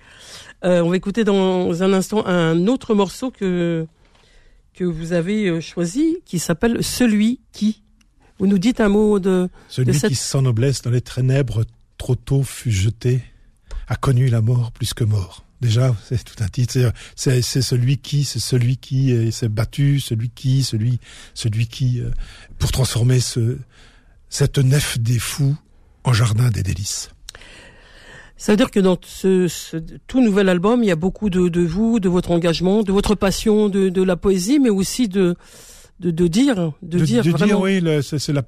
on 0.65 0.91
va 0.91 0.97
écouter 0.97 1.23
dans 1.23 1.85
un 1.85 1.93
instant 1.93 2.27
un 2.27 2.67
autre 2.67 2.97
morceau 2.97 3.31
que 3.31 3.87
que 4.79 4.85
vous 4.85 5.13
avez 5.13 5.49
euh, 5.49 5.61
choisi 5.61 6.19
qui 6.25 6.39
s'appelle 6.39 6.85
Celui 6.85 7.41
qui. 7.51 7.83
Vous 8.39 8.47
nous 8.47 8.59
dites 8.59 8.81
un 8.81 8.89
mot 8.89 9.19
de... 9.19 9.49
Celui 9.69 9.91
de 9.91 10.07
qui 10.07 10.15
sans 10.15 10.41
noblesse 10.43 10.83
dans 10.83 10.91
les 10.91 11.01
ténèbres 11.01 11.65
trop 11.97 12.15
tôt 12.15 12.45
fut 12.45 12.71
jeté, 12.71 13.21
a 13.89 13.97
connu 13.97 14.29
la 14.29 14.41
mort 14.41 14.71
plus 14.71 14.95
que 14.95 15.03
mort. 15.03 15.45
Déjà, 15.61 15.97
c'est 16.09 16.23
tout 16.23 16.45
un 16.45 16.47
titre. 16.47 16.93
C'est 17.17 17.43
celui 17.43 17.99
qui, 17.99 18.23
c'est 18.23 18.39
celui 18.39 18.77
qui 18.77 19.33
s'est 19.33 19.49
battu, 19.49 19.99
celui 19.99 20.31
qui, 20.31 20.63
celui, 20.63 21.01
celui 21.35 21.67
qui, 21.67 22.01
euh, 22.01 22.11
pour 22.61 22.71
transformer 22.71 23.19
ce, 23.19 23.59
cette 24.29 24.59
nef 24.59 25.01
des 25.01 25.19
fous 25.19 25.57
en 26.05 26.13
jardin 26.13 26.51
des 26.51 26.63
délices. 26.63 27.11
Ça 28.39 28.53
veut 28.53 28.57
dire 28.57 28.71
que 28.71 28.81
dans 28.81 28.97
ce, 29.05 29.49
ce, 29.49 29.77
tout 30.07 30.23
nouvel 30.23 30.49
album, 30.49 30.83
il 30.83 30.87
y 30.87 30.93
a 30.93 30.97
beaucoup 30.97 31.29
de, 31.29 31.49
de, 31.49 31.61
vous, 31.61 31.99
de 31.99 32.09
votre 32.09 32.31
engagement, 32.31 32.85
de 32.85 32.93
votre 32.93 33.15
passion 33.15 33.69
de, 33.69 33.89
de 33.89 34.03
la 34.03 34.17
poésie, 34.17 34.61
mais 34.61 34.71
aussi 34.71 35.09
de 35.09 35.37
de, 36.01 36.13
de 36.13 36.29
dire, 36.29 36.73
de, 36.81 36.99
dire 37.01 37.25
de 37.25 37.31
vraiment. 37.31 37.67
dire, 37.67 37.83
oui, 37.83 38.01
c'est 38.03 38.33
la, 38.33 38.45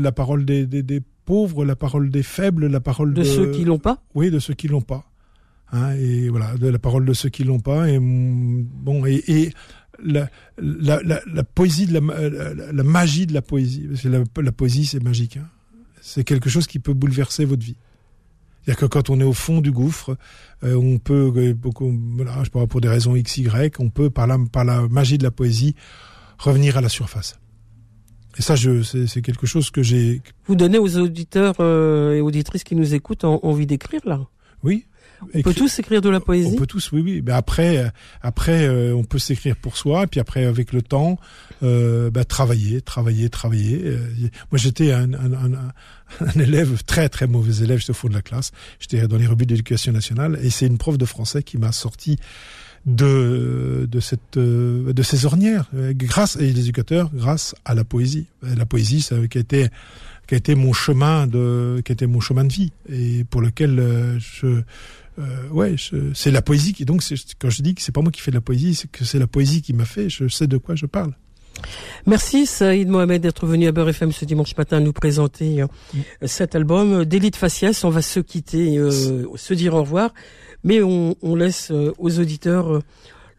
la 0.00 0.12
parole 0.12 0.44
des, 0.44 0.66
des, 0.66 0.84
des, 0.84 1.02
pauvres, 1.24 1.64
la 1.64 1.76
parole 1.76 2.10
des 2.10 2.22
faibles, 2.22 2.66
la 2.66 2.80
parole 2.80 3.12
de, 3.12 3.22
de 3.22 3.24
ceux 3.24 3.50
qui 3.50 3.64
l'ont 3.64 3.78
pas. 3.78 4.02
Oui, 4.14 4.30
de 4.30 4.38
ceux 4.38 4.54
qui 4.54 4.68
l'ont 4.68 4.80
pas. 4.80 5.10
Hein, 5.72 5.94
et 5.94 6.28
voilà, 6.28 6.54
de 6.56 6.68
la 6.68 6.78
parole 6.78 7.04
de 7.04 7.12
ceux 7.12 7.28
qui 7.28 7.44
l'ont 7.44 7.60
pas. 7.60 7.88
Et 7.88 7.98
bon, 8.00 9.04
et, 9.06 9.22
et 9.26 9.52
la, 10.02 10.28
la, 10.58 11.00
la, 11.02 11.20
la, 11.26 11.44
poésie, 11.44 11.86
de 11.86 11.94
la, 11.94 12.72
la, 12.72 12.82
magie 12.84 13.26
de 13.26 13.34
la 13.34 13.42
poésie, 13.42 13.86
parce 13.88 14.02
que 14.02 14.08
la, 14.08 14.22
la 14.40 14.52
poésie, 14.52 14.86
c'est 14.86 15.02
magique. 15.02 15.38
Hein. 15.38 15.48
C'est 16.00 16.24
quelque 16.24 16.50
chose 16.50 16.66
qui 16.66 16.78
peut 16.78 16.94
bouleverser 16.94 17.44
votre 17.44 17.64
vie. 17.64 17.76
C'est-à-dire 18.64 18.80
que 18.80 18.86
quand 18.86 19.10
on 19.10 19.18
est 19.20 19.24
au 19.24 19.32
fond 19.32 19.60
du 19.60 19.72
gouffre, 19.72 20.16
euh, 20.62 20.76
on 20.76 20.98
peut, 20.98 21.32
euh, 21.36 21.52
beaucoup, 21.52 21.92
voilà, 22.14 22.44
je 22.44 22.50
pour 22.50 22.80
des 22.80 22.88
raisons 22.88 23.16
X, 23.16 23.38
Y, 23.38 23.80
on 23.80 23.90
peut, 23.90 24.08
par 24.08 24.26
la, 24.26 24.38
par 24.52 24.64
la 24.64 24.86
magie 24.88 25.18
de 25.18 25.24
la 25.24 25.32
poésie, 25.32 25.74
revenir 26.38 26.76
à 26.76 26.80
la 26.80 26.88
surface. 26.88 27.38
Et 28.38 28.42
ça, 28.42 28.54
je, 28.54 28.82
c'est 28.82 29.20
quelque 29.20 29.46
chose 29.46 29.70
que 29.70 29.82
j'ai. 29.82 30.22
Vous 30.46 30.54
donnez 30.54 30.78
aux 30.78 30.96
auditeurs 30.96 31.56
euh, 31.60 32.14
et 32.14 32.20
auditrices 32.20 32.64
qui 32.64 32.76
nous 32.76 32.94
écoutent 32.94 33.24
envie 33.24 33.66
d'écrire 33.66 34.00
là? 34.04 34.20
Oui, 34.62 34.86
on 35.34 35.42
peut 35.42 35.54
tous 35.54 35.78
écrire 35.78 36.00
de 36.00 36.08
la 36.08 36.20
poésie. 36.20 36.50
On 36.52 36.56
peut 36.56 36.66
tous, 36.66 36.92
oui, 36.92 37.00
oui. 37.00 37.22
Mais 37.24 37.32
après, 37.32 37.78
euh, 37.78 37.88
après, 38.20 38.66
euh, 38.66 38.94
on 38.94 39.04
peut 39.04 39.18
s'écrire 39.18 39.56
pour 39.56 39.76
soi, 39.76 40.04
et 40.04 40.06
puis 40.06 40.20
après, 40.20 40.44
avec 40.44 40.72
le 40.72 40.82
temps, 40.82 41.18
euh, 41.62 42.10
bah, 42.10 42.24
travailler, 42.24 42.80
travailler, 42.80 43.28
travailler. 43.28 43.80
Euh, 43.84 43.98
moi, 44.50 44.58
j'étais 44.58 44.92
un, 44.92 45.12
un, 45.14 45.32
un, 45.32 45.72
un, 46.20 46.40
élève 46.40 46.82
très, 46.84 47.08
très 47.08 47.26
mauvais 47.26 47.64
élève. 47.64 47.78
J'étais 47.78 47.90
au 47.90 47.94
fond 47.94 48.08
de 48.08 48.14
la 48.14 48.22
classe. 48.22 48.52
J'étais 48.80 49.06
dans 49.08 49.16
les 49.16 49.26
rebuts 49.26 49.46
d'éducation 49.46 49.92
nationale, 49.92 50.38
et 50.42 50.50
c'est 50.50 50.66
une 50.66 50.78
prof 50.78 50.98
de 50.98 51.06
français 51.06 51.42
qui 51.42 51.58
m'a 51.58 51.72
sorti 51.72 52.18
de 52.86 53.88
de 53.90 54.00
cette 54.00 54.38
de 54.38 55.02
ces 55.02 55.24
ornières 55.24 55.70
grâce 55.92 56.36
et 56.36 56.52
les 56.52 56.60
éducateurs 56.60 57.10
grâce 57.14 57.54
à 57.64 57.74
la 57.74 57.84
poésie 57.84 58.26
la 58.42 58.66
poésie 58.66 59.02
ça 59.02 59.14
qui 59.28 59.38
a 59.38 59.40
été 59.40 59.68
qui 60.26 60.34
a 60.34 60.38
été 60.38 60.56
mon 60.56 60.72
chemin 60.72 61.28
de 61.28 61.80
qui 61.84 61.92
a 61.92 61.94
été 61.94 62.06
mon 62.08 62.18
chemin 62.18 62.44
de 62.44 62.52
vie 62.52 62.72
et 62.88 63.22
pour 63.22 63.40
lequel 63.40 64.18
je 64.18 64.62
euh, 65.18 65.48
ouais, 65.50 65.76
c'est 66.14 66.30
la 66.30 66.40
poésie 66.40 66.72
qui 66.72 66.84
donc 66.84 67.02
quand 67.38 67.50
je 67.50 67.62
dis 67.62 67.74
que 67.74 67.82
c'est 67.82 67.92
pas 67.92 68.00
moi 68.00 68.10
qui 68.10 68.20
fais 68.20 68.30
de 68.30 68.36
la 68.36 68.40
poésie, 68.40 68.74
c'est 68.74 68.90
que 68.90 69.04
c'est 69.04 69.18
la 69.18 69.26
poésie 69.26 69.60
qui 69.60 69.74
m'a 69.74 69.84
fait. 69.84 70.08
Je 70.08 70.28
sais 70.28 70.46
de 70.46 70.56
quoi 70.56 70.74
je 70.74 70.86
parle. 70.86 71.12
Merci 72.06 72.46
Saïd 72.46 72.88
Mohamed 72.88 73.20
d'être 73.20 73.46
venu 73.46 73.66
à 73.66 73.72
Beurre 73.72 73.90
FM 73.90 74.10
ce 74.10 74.24
dimanche 74.24 74.56
matin 74.56 74.80
nous 74.80 74.94
présenter 74.94 75.60
euh, 75.60 75.66
cet 76.22 76.56
album 76.56 77.04
d'élite 77.04 77.36
faciès. 77.36 77.84
On 77.84 77.90
va 77.90 78.00
se 78.00 78.20
quitter, 78.20 78.78
euh, 78.78 79.26
se 79.36 79.52
dire 79.52 79.74
au 79.74 79.82
revoir, 79.82 80.14
mais 80.64 80.82
on, 80.82 81.16
on 81.22 81.34
laisse 81.34 81.70
euh, 81.70 81.92
aux 81.98 82.18
auditeurs 82.18 82.82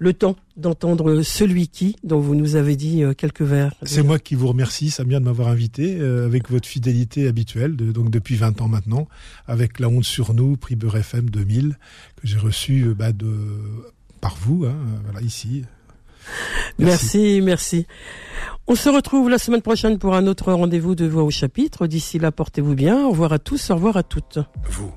le 0.03 0.13
temps 0.13 0.35
d'entendre 0.57 1.21
celui 1.21 1.69
qui, 1.69 1.95
dont 2.03 2.19
vous 2.19 2.35
nous 2.35 2.55
avez 2.55 2.75
dit 2.75 3.03
euh, 3.03 3.13
quelques 3.13 3.41
vers. 3.41 3.73
C'est 3.83 4.03
moi 4.03 4.19
qui 4.19 4.35
vous 4.35 4.47
remercie, 4.47 4.91
Samia, 4.91 5.19
de 5.19 5.23
m'avoir 5.23 5.47
invité, 5.47 5.97
euh, 5.99 6.25
avec 6.25 6.51
votre 6.51 6.67
fidélité 6.67 7.27
habituelle, 7.27 7.75
de, 7.75 7.91
donc 7.91 8.11
depuis 8.11 8.35
20 8.35 8.61
ans 8.61 8.67
maintenant, 8.67 9.07
avec 9.47 9.79
La 9.79 9.87
Honte 9.87 10.03
sur 10.03 10.33
nous, 10.33 10.57
prix 10.57 10.75
Beurre 10.75 10.97
FM 10.97 11.29
2000, 11.29 11.77
que 12.17 12.27
j'ai 12.27 12.37
reçu 12.37 12.83
euh, 12.83 12.93
bah, 12.93 13.13
de, 13.13 13.33
par 14.19 14.35
vous, 14.35 14.65
hein, 14.65 14.75
voilà, 15.05 15.21
ici. 15.21 15.63
Merci. 16.79 17.17
merci, 17.17 17.41
merci. 17.41 17.87
On 18.67 18.75
se 18.75 18.89
retrouve 18.89 19.29
la 19.29 19.37
semaine 19.37 19.61
prochaine 19.61 19.99
pour 19.99 20.15
un 20.15 20.27
autre 20.27 20.53
rendez-vous 20.53 20.95
de 20.95 21.05
Voix 21.05 21.23
au 21.23 21.31
chapitre. 21.31 21.87
D'ici 21.87 22.19
là, 22.19 22.31
portez-vous 22.31 22.75
bien. 22.75 23.05
Au 23.05 23.11
revoir 23.11 23.33
à 23.33 23.39
tous, 23.39 23.69
au 23.71 23.75
revoir 23.75 23.97
à 23.97 24.03
toutes. 24.03 24.39
Vous, 24.69 24.93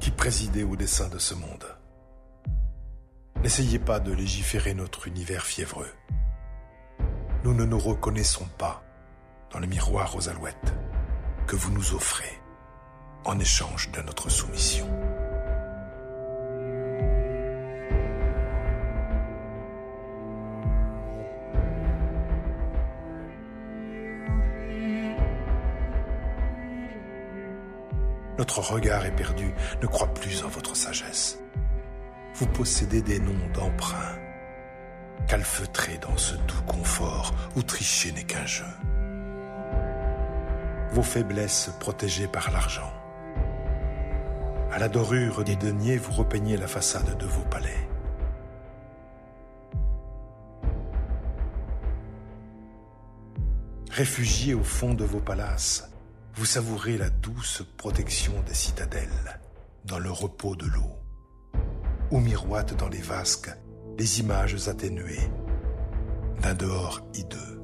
qui 0.00 0.10
présidez 0.10 0.64
au 0.64 0.76
dessin 0.76 1.08
de 1.08 1.18
ce 1.18 1.34
monde 1.34 1.76
N'essayez 3.42 3.78
pas 3.78 4.00
de 4.00 4.12
légiférer 4.12 4.74
notre 4.74 5.06
univers 5.06 5.44
fiévreux. 5.44 5.92
Nous 7.44 7.54
ne 7.54 7.64
nous 7.64 7.78
reconnaissons 7.78 8.46
pas 8.58 8.82
dans 9.50 9.58
le 9.58 9.66
miroir 9.66 10.14
aux 10.16 10.28
alouettes 10.28 10.74
que 11.46 11.56
vous 11.56 11.72
nous 11.72 11.94
offrez 11.94 12.38
en 13.24 13.38
échange 13.38 13.90
de 13.92 14.00
notre 14.02 14.30
soumission. 14.30 14.86
Notre 28.50 28.72
regard 28.72 29.06
éperdu 29.06 29.54
ne 29.80 29.86
croit 29.86 30.12
plus 30.12 30.42
en 30.42 30.48
votre 30.48 30.74
sagesse 30.74 31.38
vous 32.34 32.46
possédez 32.46 33.00
des 33.00 33.20
noms 33.20 33.48
d'emprunt. 33.54 34.16
Calfeutrés 35.28 35.98
dans 35.98 36.16
ce 36.16 36.34
doux 36.34 36.62
confort 36.66 37.32
où 37.54 37.62
tricher 37.62 38.10
n'est 38.10 38.24
qu'un 38.24 38.46
jeu. 38.46 38.64
Vos 40.90 41.04
faiblesses 41.04 41.70
protégées 41.78 42.26
par 42.26 42.50
l'argent. 42.50 42.92
À 44.72 44.80
la 44.80 44.88
dorure 44.88 45.44
des 45.44 45.54
deniers, 45.54 45.98
vous 45.98 46.12
repeignez 46.12 46.56
la 46.56 46.66
façade 46.66 47.16
de 47.18 47.26
vos 47.26 47.44
palais. 47.44 47.88
Réfugiés 53.92 54.54
au 54.54 54.64
fond 54.64 54.94
de 54.94 55.04
vos 55.04 55.20
palaces, 55.20 55.88
vous 56.34 56.44
savourez 56.44 56.96
la 56.96 57.10
douce 57.10 57.62
protection 57.76 58.32
des 58.46 58.54
citadelles 58.54 59.40
dans 59.84 59.98
le 59.98 60.10
repos 60.10 60.56
de 60.56 60.66
l'eau 60.66 60.96
où 62.10 62.18
miroitent 62.18 62.76
dans 62.76 62.88
les 62.88 63.00
vasques 63.00 63.50
les 63.98 64.20
images 64.20 64.68
atténuées 64.68 65.30
d'un 66.42 66.54
dehors 66.54 67.02
hideux. 67.14 67.59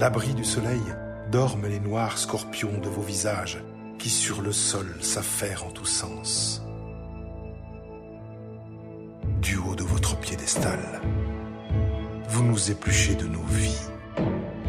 L'abri 0.00 0.32
du 0.32 0.46
soleil 0.46 0.80
dorment 1.30 1.66
les 1.66 1.78
noirs 1.78 2.16
scorpions 2.16 2.78
de 2.78 2.88
vos 2.88 3.02
visages 3.02 3.62
qui 3.98 4.08
sur 4.08 4.40
le 4.40 4.50
sol 4.50 4.86
s'affairent 5.02 5.66
en 5.66 5.70
tous 5.70 5.84
sens. 5.84 6.62
Du 9.42 9.58
haut 9.58 9.74
de 9.74 9.82
votre 9.82 10.18
piédestal, 10.18 11.02
vous 12.30 12.42
nous 12.42 12.70
épluchez 12.70 13.14
de 13.14 13.26
nos 13.26 13.42
vies. 13.42 13.90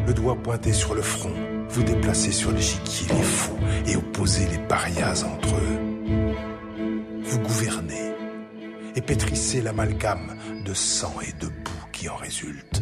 Le 0.06 0.12
doigt 0.12 0.36
pointé 0.36 0.74
sur 0.74 0.94
le 0.94 1.00
front, 1.00 1.32
vous 1.70 1.82
déplacez 1.82 2.32
sur 2.32 2.52
l'échiquier 2.52 3.08
les 3.14 3.22
fous 3.22 3.58
et 3.86 3.96
opposez 3.96 4.46
les 4.48 4.58
parias 4.58 5.24
entre 5.24 5.54
eux. 5.54 5.78
Vous 7.22 7.38
gouvernez 7.38 8.12
et 8.96 9.00
pétrissez 9.00 9.62
l'amalgame 9.62 10.36
de 10.66 10.74
sang 10.74 11.14
et 11.26 11.32
de 11.40 11.48
boue 11.48 11.86
qui 11.90 12.10
en 12.10 12.16
résulte. 12.16 12.81